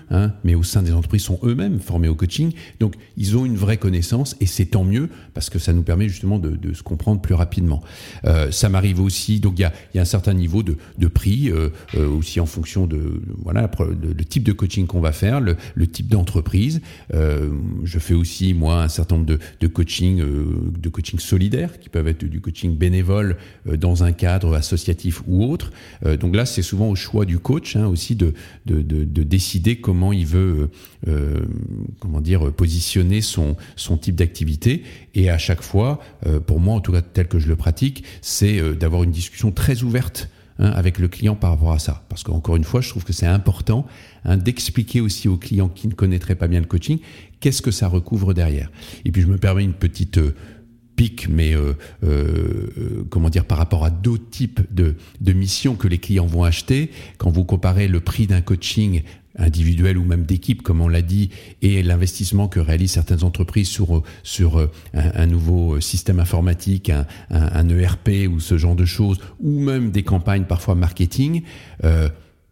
mais 0.44 0.56
au 0.56 0.64
sein 0.64 0.82
des 0.82 0.94
entreprises 0.94 1.24
sont 1.24 1.40
eux-mêmes 1.44 1.80
formés 1.80 2.08
au 2.08 2.16
coaching. 2.16 2.54
Donc 2.80 2.96
ils 3.18 3.38
ont 3.38 3.46
une 3.49 3.49
vraie 3.56 3.78
connaissance 3.78 4.36
et 4.40 4.46
c'est 4.46 4.66
tant 4.66 4.84
mieux 4.84 5.10
parce 5.34 5.50
que 5.50 5.60
ça 5.60 5.74
nous 5.74 5.84
permet 5.84 6.10
justement 6.10 6.40
de, 6.40 6.74
se 6.74 6.84
comprendre 6.84 7.22
plus 7.22 7.34
rapidement. 7.34 7.82
Euh, 8.26 8.52
ça 8.52 8.70
m'arrive 8.70 9.00
aussi, 9.00 9.40
donc 9.40 9.58
il 9.58 9.62
y 9.62 9.66
a, 9.66 10.02
un 10.02 10.06
certain 10.06 10.34
niveau 10.34 10.64
de, 10.64 10.76
prix 11.08 11.50
euh, 11.50 11.70
euh, 11.96 12.08
aussi 12.08 12.40
en 12.40 12.46
fonction 12.46 12.88
de 12.88 13.22
voilà 13.44 13.70
le, 13.80 14.26
type 14.26 14.44
de 14.44 14.52
coaching 14.52 14.86
qu'on 14.86 15.02
va 15.02 15.12
faire, 15.12 15.42
le, 15.42 15.56
type 15.88 16.08
d'entreprise. 16.08 16.82
Je 17.12 18.00
fais 18.00 18.14
aussi 18.14 18.54
moi 18.54 18.84
un 18.84 18.88
certain 18.88 19.16
nombre 19.16 19.28
de, 19.28 19.40
de 19.60 19.68
coaching, 19.68 20.22
de 20.22 20.90
coaching 20.90 21.20
solidaire 21.20 21.80
qui 21.80 21.90
peuvent 21.90 22.08
être 22.08 22.24
du 22.24 22.42
coaching 22.42 22.78
bénévole 22.78 23.38
dans 23.66 24.04
un 24.04 24.12
cadre 24.12 24.54
associatif 24.56 25.22
ou 25.28 25.44
autre. 25.44 25.72
donc 26.20 26.36
là 26.36 26.46
c'est 26.46 26.62
souvent 26.62 26.90
au 26.90 26.96
choix 26.96 27.26
du 27.26 27.40
coach 27.40 27.76
hein, 27.76 27.88
aussi 27.88 28.16
de, 28.16 28.34
décider 28.66 29.78
comment 29.78 30.14
il 30.14 30.26
veut 30.26 30.70
comment 32.00 32.22
dire 32.22 32.52
positionner 32.52 33.22
son 33.22 33.40
son, 33.76 33.98
type 33.98 34.16
d'activité. 34.16 34.84
Et 35.16 35.30
à 35.30 35.38
chaque 35.38 35.62
fois, 35.62 36.00
euh, 36.26 36.40
pour 36.40 36.60
moi, 36.60 36.76
en 36.76 36.82
tout 36.82 36.92
cas 36.92 37.02
tel 37.02 37.28
que 37.28 37.40
je 37.40 37.48
le 37.48 37.56
pratique, 37.56 38.04
c'est 38.22 38.60
euh, 38.60 38.74
d'avoir 38.74 39.04
une 39.04 39.12
discussion 39.12 39.52
très 39.52 39.84
ouverte 39.84 40.30
hein, 40.60 40.72
avec 40.72 41.00
le 41.00 41.08
client 41.08 41.36
par 41.36 41.52
rapport 41.52 41.72
à 41.72 41.80
ça. 41.80 42.04
Parce 42.10 42.24
qu'encore 42.24 42.56
une 42.56 42.64
fois, 42.64 42.82
je 42.82 42.90
trouve 42.90 43.04
que 43.04 43.14
c'est 43.14 43.26
important 43.26 43.86
hein, 44.26 44.38
d'expliquer 44.38 45.02
aussi 45.02 45.28
aux 45.28 45.38
clients 45.38 45.70
qui 45.70 45.88
ne 45.88 45.94
connaîtraient 45.94 46.36
pas 46.36 46.48
bien 46.48 46.60
le 46.60 46.66
coaching 46.66 47.00
qu'est-ce 47.40 47.62
que 47.62 47.72
ça 47.72 47.88
recouvre 47.88 48.34
derrière. 48.34 48.70
Et 49.06 49.12
puis 49.12 49.22
je 49.22 49.28
me 49.28 49.38
permets 49.38 49.64
une 49.64 49.74
petite 49.74 50.18
euh, 50.18 50.36
pique, 50.98 51.30
mais 51.30 51.56
comment 53.10 53.30
dire 53.30 53.46
par 53.46 53.58
rapport 53.58 53.86
à 53.86 53.90
d'autres 53.90 54.30
types 54.30 54.60
de, 54.70 54.96
de 55.22 55.32
missions 55.32 55.76
que 55.76 55.88
les 55.88 55.98
clients 55.98 56.26
vont 56.26 56.44
acheter. 56.44 56.92
Quand 57.18 57.30
vous 57.30 57.46
comparez 57.46 57.88
le 57.88 58.02
prix 58.02 58.28
d'un 58.28 58.42
coaching 58.42 59.04
individuel 59.38 59.98
ou 59.98 60.04
même 60.04 60.24
d'équipe, 60.24 60.62
comme 60.62 60.82
on 60.82 60.88
l'a 60.88 61.02
dit, 61.02 61.30
et 61.62 61.84
l'investissement 61.84 62.48
que 62.48 62.60
réalisent 62.60 62.92
certaines 62.92 63.24
entreprises 63.24 63.70
sur, 63.70 64.04
euh, 64.58 64.68
un, 64.94 65.26
nouveau 65.26 65.76
euh, 65.76 65.82
système 65.82 66.20
informatique, 66.20 66.92
un, 67.30 67.70
ERP 67.70 68.28
ou 68.30 68.40
ce 68.40 68.58
genre 68.58 68.76
de 68.76 68.86
choses, 68.86 69.20
ou 69.40 69.60
même 69.60 69.92
des 69.92 70.04
campagnes 70.04 70.44
parfois 70.44 70.76
marketing, 70.76 71.44
euh, 71.84 72.10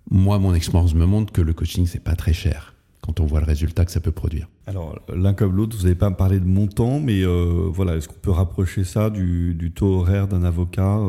moi, 0.09 0.39
mon 0.39 0.53
expérience 0.53 0.93
me 0.93 1.05
montre 1.05 1.33
que 1.33 1.41
le 1.41 1.53
coaching, 1.53 1.85
c'est 1.85 2.03
pas 2.03 2.15
très 2.15 2.33
cher 2.33 2.73
quand 3.01 3.19
on 3.19 3.25
voit 3.25 3.39
le 3.39 3.45
résultat 3.45 3.85
que 3.85 3.91
ça 3.91 4.01
peut 4.01 4.11
produire. 4.11 4.47
Alors, 4.65 4.99
l'un 5.13 5.33
comme 5.33 5.55
l'autre, 5.55 5.77
vous 5.77 5.83
n'avez 5.83 5.95
pas 5.95 6.11
parlé 6.11 6.39
de 6.39 6.45
montant, 6.45 6.99
mais 6.99 7.23
voilà, 7.23 7.95
est-ce 7.95 8.07
qu'on 8.09 8.19
peut 8.21 8.31
rapprocher 8.31 8.83
ça 8.83 9.09
du, 9.09 9.71
taux 9.73 9.99
horaire 9.99 10.27
d'un 10.27 10.43
avocat, 10.43 10.99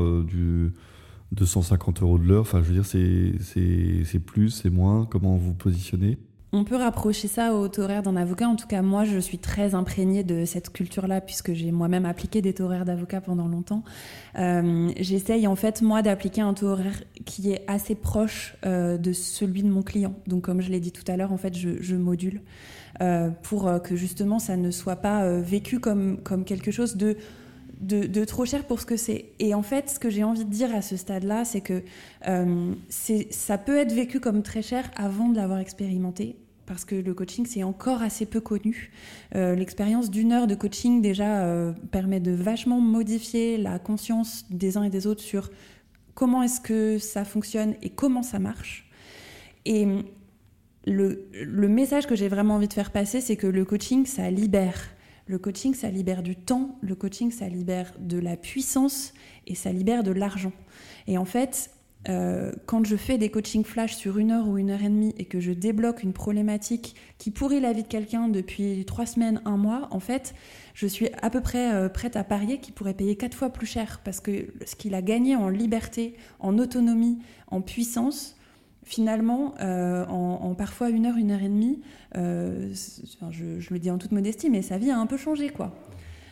250 1.33 2.03
euros 2.03 2.18
de 2.18 2.24
l'heure 2.24 2.43
Enfin, 2.43 2.62
je 2.62 2.68
veux 2.68 2.74
dire, 2.74 2.87
c'est 2.87 4.18
plus, 4.18 4.51
c'est 4.51 4.70
moins 4.70 5.07
Comment 5.07 5.37
vous 5.37 5.55
positionnez? 5.55 6.18
On 6.51 6.64
peut 6.64 6.76
rapprocher 6.76 7.29
ça 7.29 7.53
au 7.53 7.68
taux 7.68 7.83
horaire 7.83 8.03
d'un 8.03 8.16
avocat. 8.16 8.49
En 8.49 8.57
tout 8.57 8.66
cas, 8.66 8.81
moi, 8.81 9.05
je 9.05 9.18
suis 9.18 9.37
très 9.37 9.74
imprégnée 9.74 10.24
de 10.24 10.47
cette 10.47 10.70
culture-là, 10.72 11.20
puisque 11.20 11.53
j'ai 11.53 11.72
moi-même 11.72 12.07
appliqué 12.07 12.41
des 12.41 12.55
taux 12.55 12.64
horaires 12.64 12.87
d'avocat 12.87 13.20
pendant 13.20 13.49
longtemps. 13.49 13.85
Euh, 14.39 14.91
j'essaye, 14.99 15.47
en 15.47 15.57
fait, 15.57 15.83
moi, 15.83 16.01
d'appliquer 16.01 16.41
un 16.41 16.55
taux 16.55 16.68
horaire 16.68 17.03
qui 17.26 17.51
est 17.53 17.64
assez 17.66 17.95
proche 17.95 18.57
euh, 18.64 18.97
de 18.97 19.12
celui 19.12 19.62
de 19.62 19.68
mon 19.68 19.83
client. 19.83 20.14
Donc, 20.26 20.45
comme 20.45 20.62
je 20.62 20.70
l'ai 20.70 20.81
dit 20.81 20.93
tout 20.93 21.05
à 21.07 21.18
l'heure, 21.18 21.33
en 21.33 21.37
fait, 21.37 21.55
je, 21.55 21.97
module 21.97 22.41
euh, 23.03 23.29
pour 23.43 23.70
que, 23.83 23.95
justement, 23.95 24.39
ça 24.39 24.57
ne 24.57 24.70
soit 24.70 24.97
pas 24.97 25.31
vécu 25.41 25.81
comme, 25.81 26.16
comme 26.22 26.45
quelque 26.47 26.70
chose 26.70 26.97
de 26.97 27.18
de, 27.81 28.24
trop 28.24 28.45
cher 28.45 28.64
pour 28.64 28.81
ce 28.81 28.87
que 28.87 28.97
c'est. 28.97 29.33
Et 29.39 29.55
en 29.55 29.62
fait, 29.62 29.91
ce 29.91 29.99
que 29.99 30.11
j'ai 30.11 30.24
envie 30.24 30.45
de 30.45 30.51
dire 30.51 30.74
à 30.74 30.83
ce 30.83 30.97
stade-là, 30.97 31.45
c'est 31.45 31.61
que 31.61 31.83
euh, 32.26 32.74
ça 32.89 33.59
peut 33.59 33.76
être 33.76 33.93
vécu 33.93 34.20
comme 34.20 34.43
très 34.43 34.62
cher 34.62 34.91
avant 34.97 35.29
de 35.29 35.37
l'avoir 35.37 35.59
expérimenté. 35.59 36.37
Parce 36.66 36.85
que 36.85 36.97
le 36.97 37.14
coaching, 37.14 37.47
c'est 37.47 37.62
encore 37.62 38.03
assez 38.03 38.26
peu 38.26 38.41
connu. 38.41 38.91
Euh, 39.35 39.55
l'expérience 39.55 40.11
d'une 40.11 40.33
heure 40.33 40.47
de 40.47 40.55
coaching, 40.55 41.01
déjà, 41.01 41.45
euh, 41.45 41.72
permet 41.91 42.20
de 42.20 42.33
vachement 42.33 42.81
modifier 42.81 43.57
la 43.57 43.79
conscience 43.79 44.45
des 44.51 44.76
uns 44.76 44.83
et 44.83 44.91
des 44.91 45.07
autres 45.07 45.22
sur 45.22 45.51
comment 46.14 46.43
est-ce 46.43 46.61
que 46.61 46.99
ça 46.99 47.24
fonctionne 47.24 47.74
et 47.81 47.91
comment 47.91 48.22
ça 48.22 48.39
marche. 48.39 48.91
Et 49.64 49.87
le, 50.85 51.29
le 51.33 51.68
message 51.68 52.07
que 52.07 52.16
j'ai 52.16 52.29
vraiment 52.29 52.57
envie 52.57 52.68
de 52.68 52.72
faire 52.74 52.91
passer, 52.91 53.20
c'est 53.20 53.37
que 53.37 53.47
le 53.47 53.64
coaching, 53.64 54.05
ça 54.05 54.31
libère 54.31 54.91
le 55.29 55.39
coaching, 55.39 55.74
ça 55.74 55.91
libère 55.91 56.22
du 56.22 56.37
temps, 56.37 56.79
le 56.81 56.95
coaching, 56.95 57.31
ça 57.31 57.49
libère 57.49 57.93
de 58.01 58.18
la 58.18 58.37
puissance 58.37 59.12
et 59.47 59.55
ça 59.55 59.70
libère 59.70 60.03
de 60.03 60.11
l'argent. 60.11 60.53
Et 61.07 61.18
en 61.18 61.26
fait, 61.26 61.70
euh, 62.09 62.53
quand 62.64 62.87
je 62.87 62.97
fais 62.97 63.18
des 63.18 63.29
coachings 63.29 63.64
flash 63.64 63.95
sur 63.95 64.16
une 64.16 64.31
heure 64.31 64.49
ou 64.49 64.57
une 64.57 64.70
heure 64.70 64.83
et 64.83 64.89
demie 64.89 65.14
et 65.18 65.26
que 65.26 65.39
je 65.41 65.53
débloque 65.53 66.03
une 66.03 66.14
problématique 66.14 66.95
qui 67.18 67.31
pourrit 67.31 67.61
la 67.61 67.74
vie 67.74 67.83
de 67.83 67.89
quelqu'un 67.89 68.29
depuis 68.29 68.85
trois 68.87 69.05
semaines, 69.05 69.43
un 69.45 69.59
mois, 69.59 69.89
en 69.91 70.01
fait, 70.01 70.35
je 70.72 70.87
suis 70.87 71.09
à 71.20 71.29
peu 71.29 71.43
près 71.43 71.74
euh, 71.74 71.91
prête 71.91 72.16
à 72.16 72.24
parier 72.24 72.59
qu'il 72.59 72.72
pourrait 72.72 72.95
payer 72.95 73.16
quatre 73.16 73.35
fois 73.35 73.51
plus 73.51 73.66
cher 73.66 74.01
parce 74.05 74.20
que 74.20 74.47
ce 74.64 74.76
qu'il 74.76 74.95
a 74.95 75.03
gagné 75.03 75.37
en 75.37 75.51
liberté, 75.51 76.14
en 76.41 76.57
autonomie, 76.59 77.18
en 77.49 77.61
puissance, 77.61 78.38
finalement, 78.89 79.55
euh, 79.61 80.07
en, 80.07 80.55
parfois 80.55 80.89
une 80.89 81.05
heure, 81.05 81.16
une 81.16 81.30
heure 81.30 81.43
et 81.43 81.49
demie, 81.49 81.80
euh, 82.16 82.72
je, 83.30 83.72
le 83.72 83.78
dis 83.78 83.91
en 83.91 83.99
toute 83.99 84.12
modestie, 84.12 84.49
mais 84.49 84.62
sa 84.62 84.78
vie 84.78 84.91
a 84.91 84.99
un 84.99 85.07
peu 85.07 85.18
changé, 85.18 85.51
quoi. 85.51 85.76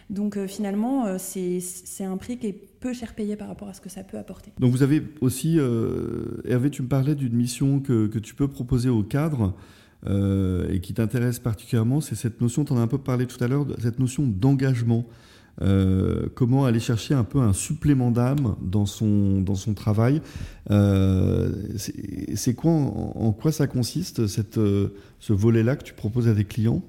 Donc 0.08 0.36
euh, 0.36 0.46
finalement, 0.46 1.18
c'est 1.18 1.60
un 2.04 2.16
prix 2.16 2.38
qui 2.38 2.46
est 2.46 2.52
peu 2.80 2.94
cher 2.94 3.14
payé 3.14 3.36
par 3.36 3.48
rapport 3.48 3.68
à 3.68 3.74
ce 3.74 3.82
que 3.82 3.90
ça 3.90 4.04
peut 4.04 4.16
apporter. 4.16 4.52
Donc 4.58 4.72
vous 4.72 4.82
avez 4.82 5.02
aussi, 5.20 5.58
Hervé, 6.46 6.70
tu 6.70 6.82
me 6.82 6.88
parlais 6.88 7.14
d'une 7.14 7.34
mission 7.34 7.80
que, 7.80 8.06
tu 8.18 8.34
peux 8.34 8.48
proposer 8.48 8.88
aux 8.88 9.02
cadres 9.02 9.54
et 10.08 10.80
qui 10.80 10.94
t'intéresse 10.94 11.38
particulièrement, 11.38 12.00
c'est 12.00 12.14
cette 12.14 12.40
notion, 12.40 12.64
tu 12.64 12.72
en 12.72 12.78
as 12.78 12.80
un 12.80 12.86
peu 12.86 12.98
parlé 12.98 13.26
tout 13.26 13.42
à 13.44 13.48
l'heure, 13.48 13.66
cette 13.80 13.98
notion 13.98 14.26
d'engagement. 14.26 15.04
Euh, 15.62 16.28
comment 16.34 16.66
aller 16.66 16.80
chercher 16.80 17.14
un 17.14 17.24
peu 17.24 17.40
un 17.40 17.52
supplément 17.52 18.10
d'âme 18.10 18.56
dans 18.60 18.86
son, 18.86 19.40
dans 19.40 19.54
son 19.54 19.74
travail. 19.74 20.20
Euh, 20.70 21.50
c'est 22.34 22.54
quoi, 22.54 22.72
en, 22.72 23.32
quoi 23.32 23.52
ça 23.52 23.66
consiste, 23.66 24.26
cette, 24.26 24.58
euh, 24.58 24.94
ce 25.18 25.32
volet-là 25.32 25.76
que 25.76 25.84
tu 25.84 25.94
proposes 25.94 26.28
à 26.28 26.34
des 26.34 26.44
clients? 26.44 26.82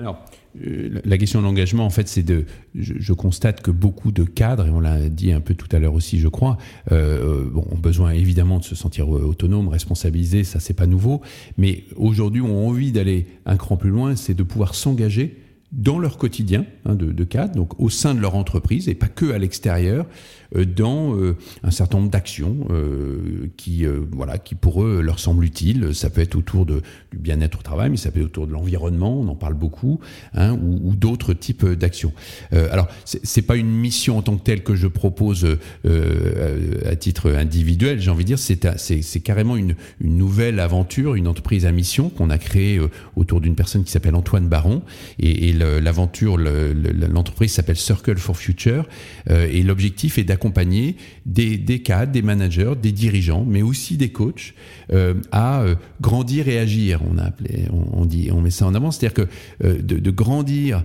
Alors, 0.00 0.24
la 0.54 1.18
question 1.18 1.40
de 1.40 1.44
l'engagement, 1.44 1.84
en 1.84 1.90
fait, 1.90 2.08
c'est 2.08 2.22
de. 2.22 2.46
Je, 2.74 3.12
constate 3.12 3.60
que 3.60 3.70
beaucoup 3.70 4.12
de 4.12 4.24
cadres, 4.24 4.66
et 4.66 4.70
on 4.70 4.80
l'a 4.80 5.10
dit 5.10 5.30
un 5.30 5.42
peu 5.42 5.54
tout 5.54 5.68
à 5.72 5.78
l'heure 5.78 5.92
aussi, 5.92 6.18
je 6.18 6.28
crois, 6.28 6.56
ont 6.90 7.78
besoin 7.78 8.12
évidemment 8.12 8.60
de 8.60 8.64
se 8.64 8.74
sentir 8.74 9.10
autonomes, 9.10 9.68
responsabilisés, 9.68 10.42
ça 10.42 10.58
c'est 10.58 10.72
pas 10.72 10.86
nouveau, 10.86 11.20
mais 11.58 11.84
aujourd'hui 11.96 12.40
ont 12.40 12.66
envie 12.66 12.92
d'aller 12.92 13.26
un 13.44 13.58
cran 13.58 13.76
plus 13.76 13.90
loin, 13.90 14.16
c'est 14.16 14.32
de 14.32 14.42
pouvoir 14.42 14.74
s'engager 14.74 15.36
dans 15.72 15.98
leur 15.98 16.18
quotidien 16.18 16.64
hein, 16.84 16.94
de, 16.94 17.12
de 17.12 17.24
cadre, 17.24 17.54
donc 17.54 17.78
au 17.80 17.88
sein 17.88 18.14
de 18.14 18.20
leur 18.20 18.34
entreprise 18.34 18.88
et 18.88 18.94
pas 18.94 19.08
que 19.08 19.30
à 19.32 19.38
l'extérieur, 19.38 20.06
dans 20.54 21.14
euh, 21.14 21.36
un 21.62 21.70
certain 21.70 21.98
nombre 21.98 22.10
d'actions 22.10 22.66
euh, 22.70 23.48
qui, 23.56 23.84
voilà, 24.10 24.38
qui 24.38 24.54
pour 24.54 24.82
eux 24.82 25.00
leur 25.02 25.18
semblent 25.18 25.44
utiles. 25.44 25.94
Ça 25.94 26.10
peut 26.10 26.20
être 26.20 26.34
autour 26.34 26.66
de, 26.66 26.82
du 27.12 27.18
bien-être 27.18 27.60
au 27.60 27.62
travail, 27.62 27.90
mais 27.90 27.96
ça 27.96 28.10
peut 28.10 28.20
être 28.20 28.26
autour 28.26 28.46
de 28.46 28.52
l'environnement, 28.52 29.18
on 29.18 29.28
en 29.28 29.34
parle 29.34 29.54
beaucoup, 29.54 30.00
hein, 30.34 30.52
ou, 30.52 30.80
ou 30.90 30.96
d'autres 30.96 31.34
types 31.34 31.66
d'actions. 31.66 32.12
alors, 32.52 32.88
c'est 33.04 33.42
pas 33.42 33.56
une 33.56 33.70
mission 33.70 34.18
en 34.18 34.22
tant 34.22 34.36
que 34.36 34.42
telle 34.42 34.62
que 34.62 34.74
je 34.74 34.86
propose 34.86 35.46
à 35.84 36.96
titre 36.96 37.30
individuel, 37.32 38.00
j'ai 38.00 38.10
envie 38.10 38.24
de 38.24 38.34
dire, 38.34 38.38
c'est 38.38 39.20
carrément 39.20 39.56
une, 39.56 39.74
une 40.00 40.16
nouvelle 40.16 40.60
aventure, 40.60 41.14
une 41.14 41.28
entreprise 41.28 41.66
à 41.66 41.72
mission 41.72 42.10
qu'on 42.10 42.30
a 42.30 42.38
créée 42.38 42.80
autour 43.16 43.40
d'une 43.40 43.54
personne 43.54 43.84
qui 43.84 43.92
s'appelle 43.92 44.14
Antoine 44.14 44.48
Baron, 44.48 44.82
et, 45.18 45.48
et 45.48 45.52
l'aventure, 45.52 46.36
l'entreprise 46.38 47.52
s'appelle 47.52 47.76
Circle 47.76 48.18
for 48.18 48.36
Future, 48.36 48.88
et 49.28 49.62
l'objectif 49.62 50.18
est 50.18 50.24
d'accompagner 50.24 50.39
accompagner 50.40 50.96
des, 51.26 51.82
cadres, 51.82 52.12
des 52.12 52.22
managers, 52.22 52.72
des 52.80 52.92
dirigeants, 52.92 53.44
mais 53.46 53.60
aussi 53.60 53.98
des 53.98 54.08
coachs 54.08 54.54
euh, 54.90 55.14
à 55.32 55.60
euh, 55.60 55.74
grandir 56.00 56.48
et 56.48 56.58
agir. 56.58 57.00
On 57.02 58.40
met 58.40 58.50
ça 58.50 58.66
en 58.66 58.74
avant, 58.74 58.90
c'est-à-dire 58.90 59.26
que 59.26 59.30
euh, 59.64 59.82
de, 59.82 60.10
grandir 60.10 60.82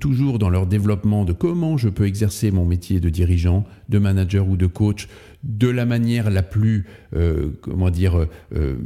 toujours 0.00 0.38
dans 0.38 0.48
leur 0.48 0.66
développement 0.66 1.24
de 1.24 1.32
comment 1.32 1.76
je 1.76 1.88
peux 1.88 2.06
exercer 2.06 2.50
mon 2.50 2.64
métier 2.64 3.00
de 3.00 3.10
dirigeant, 3.10 3.64
de 3.88 3.98
manager 3.98 4.48
ou 4.48 4.56
de 4.56 4.66
coach 4.66 5.08
de 5.42 5.68
la 5.68 5.86
manière 5.86 6.30
la 6.30 6.42
plus, 6.42 6.84
euh, 7.16 7.48
comment 7.62 7.90
dire, 7.90 8.18
euh, 8.18 8.28
euh, 8.54 8.76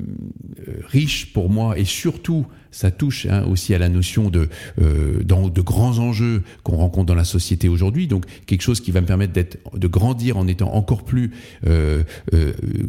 riche 0.86 1.32
pour 1.32 1.50
moi, 1.50 1.76
et 1.76 1.84
surtout, 1.84 2.46
ça 2.70 2.90
touche 2.90 3.26
hein, 3.26 3.44
aussi 3.44 3.74
à 3.74 3.78
la 3.78 3.88
notion 3.88 4.30
de, 4.30 4.48
dans, 5.24 5.48
de 5.48 5.60
grands 5.60 5.98
enjeux 5.98 6.42
qu'on 6.64 6.76
rencontre 6.76 7.06
dans 7.06 7.14
la 7.14 7.24
société 7.24 7.68
aujourd'hui. 7.68 8.08
Donc, 8.08 8.24
quelque 8.46 8.62
chose 8.62 8.80
qui 8.80 8.90
va 8.90 9.00
me 9.00 9.06
permettre 9.06 9.32
d'être, 9.32 9.58
de 9.76 9.86
grandir 9.86 10.36
en 10.36 10.48
étant 10.48 10.74
encore 10.74 11.04
plus, 11.04 11.30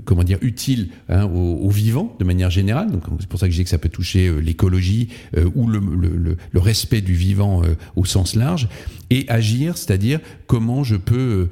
comment 0.06 0.24
dire, 0.24 0.40
utile 0.42 0.90
hein, 1.08 1.26
aux, 1.26 1.70
vivants 1.70 2.16
de 2.18 2.26
manière 2.26 2.50
générale. 2.50 2.90
Donc, 2.90 3.04
c'est 3.20 3.30
pour 3.30 3.40
ça 3.40 3.46
que 3.46 3.52
je 3.52 3.58
dis 3.58 3.64
que 3.64 3.70
ça 3.70 3.78
peut 3.78 3.90
toucher 3.90 4.42
l'écologie 4.42 5.10
ou 5.54 5.68
le, 5.68 5.78
le, 5.80 6.36
le, 6.52 6.60
respect 6.60 7.02
du 7.02 7.14
vivant 7.14 7.62
au 7.96 8.06
sens 8.06 8.36
large, 8.36 8.68
et 9.12 9.26
agir, 9.28 9.78
c'est-à-dire 9.78 10.20
comment 10.48 10.84
je 10.84 10.96
peux 10.96 11.50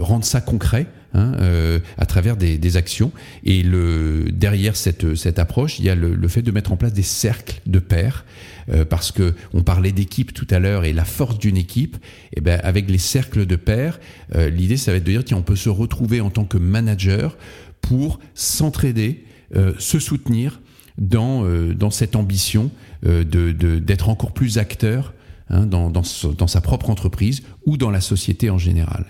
rendre 0.00 0.24
ça 0.24 0.40
concret 0.40 0.88
Hein, 1.14 1.32
euh, 1.40 1.78
à 1.96 2.04
travers 2.04 2.36
des, 2.36 2.58
des, 2.58 2.76
actions. 2.76 3.12
Et 3.42 3.62
le, 3.62 4.26
derrière 4.30 4.76
cette, 4.76 5.14
cette 5.14 5.38
approche, 5.38 5.78
il 5.78 5.86
y 5.86 5.88
a 5.88 5.94
le, 5.94 6.14
le 6.14 6.28
fait 6.28 6.42
de 6.42 6.50
mettre 6.50 6.70
en 6.70 6.76
place 6.76 6.92
des 6.92 7.02
cercles 7.02 7.60
de 7.64 7.78
pairs, 7.78 8.26
euh, 8.68 8.84
parce 8.84 9.10
que 9.10 9.34
on 9.54 9.62
parlait 9.62 9.92
d'équipe 9.92 10.34
tout 10.34 10.46
à 10.50 10.58
l'heure 10.58 10.84
et 10.84 10.92
la 10.92 11.06
force 11.06 11.38
d'une 11.38 11.56
équipe. 11.56 11.96
Et 11.96 12.38
eh 12.38 12.40
ben 12.42 12.60
avec 12.62 12.90
les 12.90 12.98
cercles 12.98 13.46
de 13.46 13.56
pairs, 13.56 14.00
euh, 14.34 14.50
l'idée 14.50 14.76
ça 14.76 14.90
va 14.90 14.98
être 14.98 15.04
de 15.04 15.10
dire 15.12 15.24
tiens 15.24 15.38
on 15.38 15.42
peut 15.42 15.56
se 15.56 15.70
retrouver 15.70 16.20
en 16.20 16.28
tant 16.28 16.44
que 16.44 16.58
manager 16.58 17.38
pour 17.80 18.20
s'entraider, 18.34 19.24
euh, 19.56 19.72
se 19.78 19.98
soutenir 19.98 20.60
dans 20.98 21.44
dans 21.74 21.90
cette 21.90 22.16
ambition 22.16 22.70
de 23.04 23.52
d'être 23.52 24.08
encore 24.08 24.32
plus 24.32 24.58
acteur 24.58 25.14
Hein, 25.50 25.64
dans, 25.64 25.88
dans, 25.88 26.02
dans, 26.36 26.46
sa 26.46 26.60
propre 26.60 26.90
entreprise 26.90 27.42
ou 27.64 27.78
dans 27.78 27.90
la 27.90 28.02
société 28.02 28.50
en 28.50 28.58
général. 28.58 29.06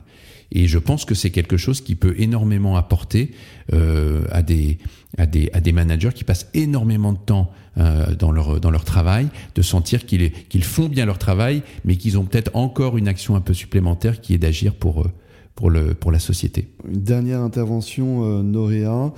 Et 0.53 0.66
je 0.66 0.78
pense 0.78 1.05
que 1.05 1.14
c'est 1.14 1.30
quelque 1.30 1.57
chose 1.57 1.80
qui 1.80 1.94
peut 1.94 2.14
énormément 2.18 2.76
apporter 2.76 3.32
euh, 3.72 4.22
à, 4.30 4.42
des, 4.42 4.78
à, 5.18 5.26
des, 5.26 5.51
à 5.53 5.61
des 5.61 5.72
managers 5.72 6.12
qui 6.14 6.24
passent 6.24 6.49
énormément 6.55 7.12
de 7.12 7.18
temps 7.18 7.51
euh, 7.76 8.14
dans, 8.14 8.32
leur, 8.32 8.59
dans 8.61 8.70
leur 8.70 8.84
travail, 8.84 9.28
de 9.55 9.62
sentir 9.62 10.07
qu'ils 10.07 10.32
qu'ils 10.32 10.64
font 10.64 10.88
bien 10.88 11.07
leur 11.07 11.18
travail, 11.18 11.62
mais 11.84 11.96
qu'ils 11.96 12.18
ont 12.18 12.24
peut-être 12.24 12.51
encore 12.55 12.96
une 12.96 13.09
action 13.09 13.36
un 13.36 13.40
peu 13.40 13.55
supplémentaire 13.55 14.20
qui 14.20 14.34
est 14.34 14.38
d'agir 14.38 14.74
pour 14.74 15.03
eux. 15.03 15.11
Pour, 15.55 15.70
le, 15.70 15.92
pour 15.92 16.12
la 16.12 16.20
société. 16.20 16.68
Une 16.88 17.03
dernière 17.03 17.40
intervention, 17.40 18.22
euh, 18.22 18.42
Noréa. 18.44 19.12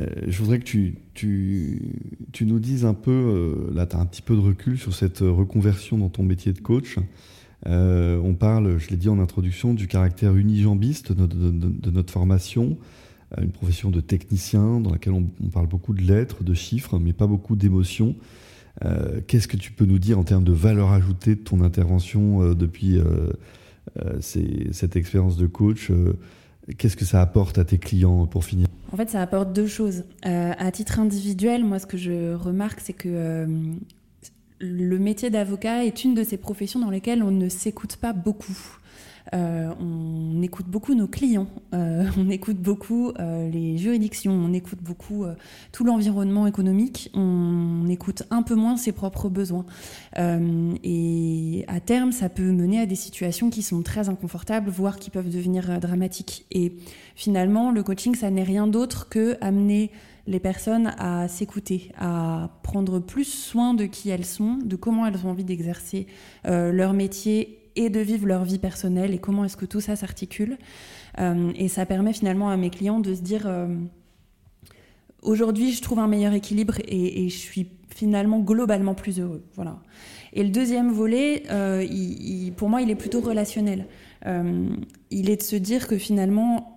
Euh, 0.00 0.06
je 0.26 0.38
voudrais 0.42 0.58
que 0.58 0.64
tu, 0.64 0.96
tu, 1.14 1.82
tu 2.32 2.46
nous 2.46 2.58
dises 2.58 2.84
un 2.84 2.94
peu, 2.94 3.12
euh, 3.12 3.72
là 3.72 3.86
tu 3.86 3.94
as 3.94 4.00
un 4.00 4.06
petit 4.06 4.20
peu 4.20 4.34
de 4.34 4.40
recul 4.40 4.76
sur 4.76 4.92
cette 4.92 5.20
reconversion 5.20 5.96
dans 5.96 6.08
ton 6.08 6.24
métier 6.24 6.52
de 6.52 6.58
coach. 6.58 6.98
Euh, 7.66 8.20
on 8.22 8.34
parle, 8.34 8.78
je 8.78 8.90
l'ai 8.90 8.96
dit 8.96 9.08
en 9.08 9.18
introduction, 9.18 9.74
du 9.74 9.86
caractère 9.86 10.34
unijambiste 10.34 11.12
de, 11.12 11.90
notre 11.90 12.12
formation, 12.12 12.76
euh, 13.36 13.42
une 13.42 13.52
profession 13.52 13.90
de 13.90 14.00
technicien 14.00 14.80
dans 14.80 14.90
laquelle 14.90 15.14
on, 15.14 15.26
parle 15.50 15.66
beaucoup 15.66 15.94
de 15.94 16.02
lettres, 16.02 16.44
de 16.44 16.54
chiffres, 16.54 16.98
mais 16.98 17.12
pas 17.12 17.26
beaucoup 17.26 17.56
d'émotions. 17.56 18.16
Euh, 18.84 19.20
qu'est-ce 19.26 19.48
que 19.48 19.56
tu 19.56 19.72
peux 19.72 19.86
nous 19.86 19.98
dire 19.98 20.18
en 20.18 20.24
termes 20.24 20.44
de 20.44 20.52
valeur 20.52 20.92
ajoutée 20.92 21.36
de 21.36 21.40
ton 21.40 21.60
intervention 21.62 22.54
depuis 22.54 22.98
cette 24.20 24.96
expérience 24.96 25.36
de 25.36 25.46
coach 25.46 25.90
Qu'est-ce 26.78 26.96
que 26.96 27.04
ça 27.04 27.20
apporte 27.20 27.58
à 27.58 27.64
tes 27.64 27.76
clients 27.76 28.26
pour 28.26 28.44
finir? 28.44 28.66
En 28.90 28.96
fait, 28.96 29.10
ça 29.10 29.20
apporte 29.20 29.52
deux 29.52 29.66
choses. 29.66 30.04
à 30.22 30.70
titre 30.70 30.98
individuel, 30.98 31.64
moi, 31.64 31.78
ce 31.78 31.86
que 31.86 31.96
je 31.96 32.34
remarque, 32.34 32.80
c'est 32.80 32.94
que 32.94 33.46
le 34.60 34.98
métier 34.98 35.30
d'avocat 35.30 35.84
est 35.84 36.04
une 36.04 36.14
de 36.14 36.24
ces 36.24 36.36
professions 36.36 36.80
dans 36.80 36.90
lesquelles 36.90 37.22
on 37.22 37.30
ne 37.30 37.48
s'écoute 37.48 37.96
pas 37.96 38.12
beaucoup. 38.12 38.78
Euh, 39.32 39.72
on 39.80 40.42
écoute 40.42 40.66
beaucoup 40.66 40.94
nos 40.94 41.08
clients, 41.08 41.48
euh, 41.72 42.04
on 42.18 42.28
écoute 42.28 42.58
beaucoup 42.58 43.10
euh, 43.18 43.48
les 43.48 43.78
juridictions, 43.78 44.32
on 44.32 44.52
écoute 44.52 44.80
beaucoup 44.82 45.24
tout 45.72 45.84
l'environnement 45.84 46.46
économique, 46.46 47.10
on 47.14 47.86
écoute 47.88 48.24
un 48.30 48.42
peu 48.42 48.54
moins 48.54 48.76
ses 48.76 48.92
propres 48.92 49.28
besoins. 49.28 49.64
et 50.16 51.64
à 51.68 51.80
terme, 51.80 52.12
ça 52.12 52.28
peut 52.28 52.52
mener 52.52 52.80
à 52.80 52.86
des 52.86 52.94
situations 52.94 53.50
qui 53.50 53.62
sont 53.62 53.82
très 53.82 54.08
inconfortables, 54.08 54.70
voire 54.70 54.98
qui 54.98 55.10
peuvent 55.10 55.30
devenir 55.30 55.80
dramatiques. 55.80 56.46
Et 56.50 56.76
finalement, 57.14 57.70
le 57.70 57.82
coaching, 57.82 58.14
ça 58.14 58.30
n'est 58.30 58.42
rien 58.42 58.66
d'autre 58.66 59.08
que 59.08 59.36
amener 59.40 59.90
les 60.26 60.40
personnes 60.40 60.94
à 60.98 61.28
s'écouter, 61.28 61.92
à 61.98 62.50
prendre 62.62 62.98
plus 62.98 63.24
soin 63.24 63.74
de 63.74 63.84
qui 63.84 64.10
elles 64.10 64.24
sont, 64.24 64.58
de 64.64 64.76
comment 64.76 65.06
elles 65.06 65.26
ont 65.26 65.30
envie 65.30 65.44
d'exercer 65.44 66.06
leur 66.44 66.92
métier 66.92 67.64
et 67.76 67.90
de 67.90 68.00
vivre 68.00 68.26
leur 68.26 68.44
vie 68.44 68.58
personnelle 68.58 69.14
et 69.14 69.18
comment 69.18 69.44
est-ce 69.44 69.56
que 69.56 69.66
tout 69.66 69.80
ça 69.80 69.96
s'articule. 69.96 70.58
Euh, 71.18 71.52
et 71.56 71.68
ça 71.68 71.86
permet 71.86 72.12
finalement 72.12 72.50
à 72.50 72.56
mes 72.56 72.70
clients 72.70 73.00
de 73.00 73.14
se 73.14 73.20
dire 73.20 73.44
euh, 73.46 73.68
aujourd'hui 75.22 75.72
je 75.72 75.82
trouve 75.82 75.98
un 75.98 76.08
meilleur 76.08 76.32
équilibre 76.32 76.74
et, 76.86 77.28
je 77.28 77.36
suis 77.36 77.68
finalement 77.88 78.40
globalement 78.40 78.94
plus 78.94 79.20
heureux. 79.20 79.44
Voilà. 79.54 79.78
Et 80.32 80.42
le 80.42 80.50
deuxième 80.50 80.90
volet, 80.90 81.44
euh, 81.50 81.86
pour 82.56 82.68
moi, 82.68 82.82
il 82.82 82.90
est 82.90 82.96
plutôt 82.96 83.20
relationnel. 83.20 83.86
il 84.26 85.30
est 85.30 85.36
de 85.36 85.42
se 85.42 85.54
dire 85.54 85.86
que 85.86 85.96
finalement 85.96 86.73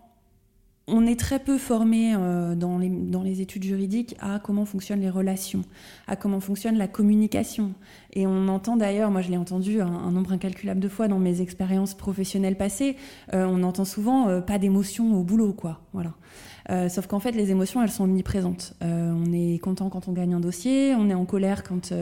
on 0.88 1.06
est 1.06 1.20
très 1.20 1.40
peu 1.40 1.58
formé 1.58 2.16
euh, 2.16 2.56
dans, 2.56 2.78
les, 2.78 2.90
dans, 2.90 3.22
les, 3.22 3.42
études 3.42 3.64
juridiques 3.64 4.16
à 4.20 4.40
comment 4.40 4.66
fonctionnent 4.66 5.02
les 5.02 5.10
relations, 5.10 5.64
à 6.08 6.16
comment 6.16 6.40
fonctionne 6.40 6.78
la 6.78 6.88
communication. 6.88 7.74
Et 8.14 8.26
on 8.26 8.48
entend 8.48 8.78
d'ailleurs, 8.78 9.12
moi 9.12 9.22
je 9.22 9.30
l'ai 9.30 9.38
entendu 9.38 9.82
un, 9.82 10.12
nombre 10.12 10.32
incalculable 10.32 10.80
de 10.80 10.90
fois 10.90 11.08
dans 11.08 11.20
mes 11.20 11.42
expériences 11.42 11.94
professionnelles 11.94 12.58
passées, 12.58 12.96
euh, 13.34 13.46
on 13.46 13.64
entend 13.64 13.86
souvent 13.86 14.28
euh, 14.28 14.42
pas 14.42 14.58
d'émotion 14.58 15.20
au 15.20 15.24
boulot, 15.24 15.54
quoi. 15.54 15.82
Voilà. 15.94 16.14
Euh, 16.70 16.90
sauf 16.90 17.08
qu'en 17.08 17.20
fait, 17.20 17.32
les 17.32 17.52
émotions, 17.52 17.82
elles 17.82 17.92
sont 17.92 18.04
omniprésentes. 18.04 18.74
On 18.82 19.32
est 19.32 19.58
content 19.60 19.90
quand 19.90 20.10
on 20.10 20.12
gagne 20.12 20.34
un 20.34 20.42
dossier, 20.42 20.94
on 20.96 21.10
est 21.10 21.14
en 21.14 21.24
colère 21.24 21.64
quand 21.64 21.94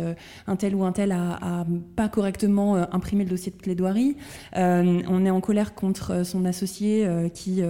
un 0.47 0.55
tel 0.55 0.73
ou 0.73 0.83
un 0.83 0.91
tel 0.91 1.11
a, 1.11 1.65
pas 1.95 2.09
correctement 2.09 2.75
imprimé 2.91 3.25
le 3.25 3.29
dossier 3.29 3.51
de 3.51 3.57
plaidoirie, 3.57 4.17
on 4.55 5.25
est 5.25 5.29
en 5.29 5.39
colère 5.39 5.75
contre 5.75 6.25
son 6.25 6.45
associé 6.45 7.07
qui 7.35 7.61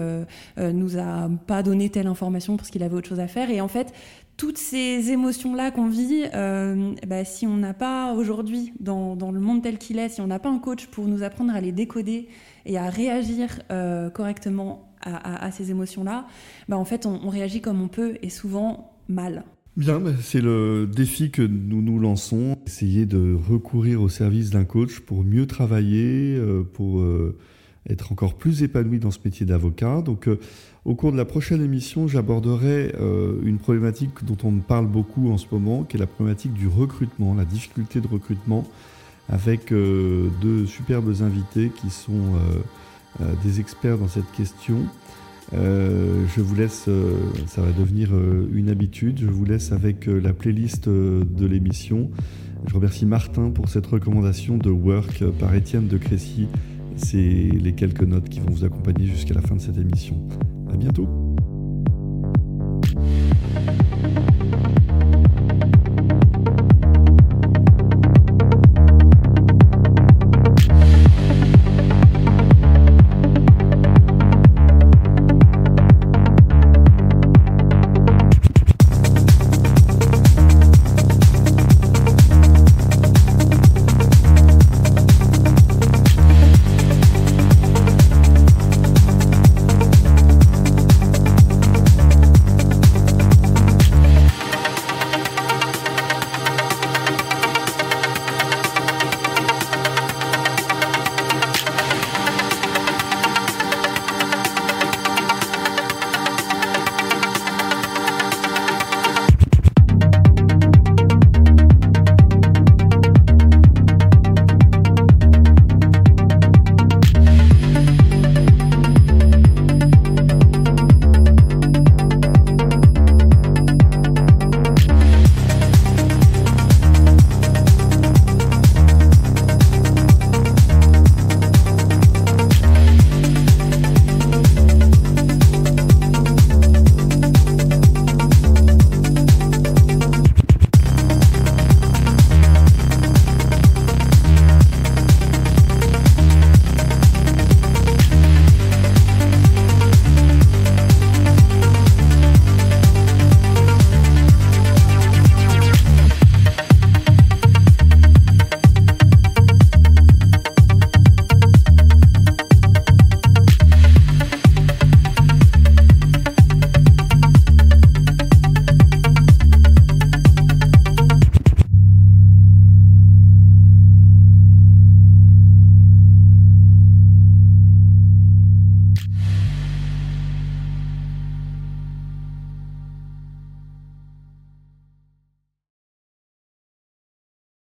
nous 0.58 0.98
a 0.98 1.30
pas 1.48 1.64
donné 1.64 1.90
telle 1.90 2.08
information 2.08 2.56
parce 2.56 2.70
qu'il 2.70 2.82
avait 2.82 2.96
autre 2.96 3.10
chose 3.10 3.20
à 3.20 3.28
faire. 3.28 3.50
Et 3.50 3.60
en 3.60 3.68
fait, 3.68 3.94
toutes 4.38 4.58
ces 4.58 5.12
émotions-là 5.12 5.72
qu'on 5.72 5.88
vit, 5.88 6.24
bah, 7.08 7.24
si 7.24 7.48
on 7.48 7.58
n'a 7.58 7.74
pas 7.74 8.14
aujourd'hui, 8.14 8.74
dans, 8.80 9.16
le 9.16 9.40
monde 9.40 9.64
tel 9.64 9.78
qu'il 9.78 9.98
est, 10.00 10.10
si 10.10 10.22
on 10.22 10.28
n'a 10.28 10.40
pas 10.40 10.50
un 10.50 10.60
coach 10.60 10.88
pour 10.88 11.08
nous 11.08 11.24
apprendre 11.24 11.56
à 11.56 11.62
les 11.62 11.72
décoder 11.72 12.28
et 12.66 12.78
à 12.78 12.90
réagir 12.90 13.62
correctement 14.14 14.92
à, 15.02 15.52
ces 15.52 15.72
émotions-là, 15.72 16.26
bah, 16.68 16.78
en 16.78 16.86
fait, 16.86 17.06
on, 17.06 17.30
réagit 17.30 17.62
comme 17.62 17.82
on 17.82 17.88
peut 17.88 18.18
et 18.22 18.30
souvent 18.30 18.92
mal. 19.08 19.44
Bien, 19.78 20.00
bah, 20.00 20.12
c'est 20.22 20.42
le 20.42 20.88
défi 20.88 21.32
que 21.32 21.42
nous 21.42 21.82
nous 21.82 22.00
lançons, 22.00 22.56
essayer 22.66 23.06
de 23.06 23.34
recourir 23.34 24.02
au 24.02 24.10
service 24.10 24.50
d'un 24.50 24.64
coach 24.64 25.00
pour 25.02 25.24
mieux 25.24 25.48
travailler, 25.48 26.36
euh, 26.38 26.64
pour 26.64 27.00
euh, 27.00 27.38
être 27.90 28.12
encore 28.14 28.36
plus 28.36 28.64
épanoui 28.64 29.00
dans 29.00 29.12
ce 29.12 29.20
métier 29.24 29.46
d'avocat. 29.46 30.02
Euh, 30.28 30.38
au 30.86 30.96
cours 30.96 31.12
de 31.12 31.18
la 31.18 31.26
prochaine 31.26 31.62
émission, 31.62 32.08
j'aborderai 32.08 32.94
une 33.44 33.58
problématique 33.58 34.24
dont 34.24 34.38
on 34.44 34.52
parle 34.60 34.88
beaucoup 34.88 35.32
en 35.32 35.38
ce 35.38 35.48
moment, 35.52 35.84
qui 35.84 35.98
est 35.98 36.00
la 36.00 36.08
problématique 36.08 36.54
du 36.54 36.68
recrutement, 36.68 37.34
la 37.34 37.46
difficulté 37.46 38.02
de 38.02 38.08
recrutement, 38.08 38.64
avec 39.28 39.72
deux 39.72 40.66
superbes 40.68 41.12
invités 41.22 41.72
qui 41.76 41.90
sont 41.90 42.36
euh, 43.22 43.34
des 43.44 43.62
experts 43.62 43.98
dans 43.98 44.10
cette 44.10 44.30
question. 44.34 44.78
Euh, 45.54 46.26
je 46.36 46.42
vous 46.42 46.56
laisse, 46.56 46.86
euh, 46.90 47.14
ça 47.48 47.62
va 47.62 47.72
devenir 47.72 48.10
une 48.54 48.70
habitude, 48.70 49.20
je 49.20 49.28
vous 49.28 49.46
laisse 49.46 49.72
avec 49.72 50.06
la 50.08 50.34
playlist 50.34 50.90
de 50.90 51.46
l'émission. 51.46 52.10
Je 52.68 52.74
remercie 52.74 53.06
Martin 53.06 53.52
pour 53.52 53.70
cette 53.70 53.86
recommandation 53.86 54.58
de 54.58 54.70
Work 54.70 55.24
par 55.40 55.54
Étienne 55.54 55.88
de 55.88 55.98
Crécy 55.98 56.48
c'est 56.96 57.18
les 57.18 57.74
quelques 57.74 58.04
notes 58.04 58.30
qui 58.30 58.40
vont 58.40 58.52
vous 58.52 58.64
accompagner 58.64 59.06
jusqu'à 59.06 59.34
la 59.34 59.42
fin 59.42 59.56
de 59.56 59.62
cette 59.62 59.78
émission. 59.78 60.16
À 60.72 60.78
bientôt. 60.78 61.08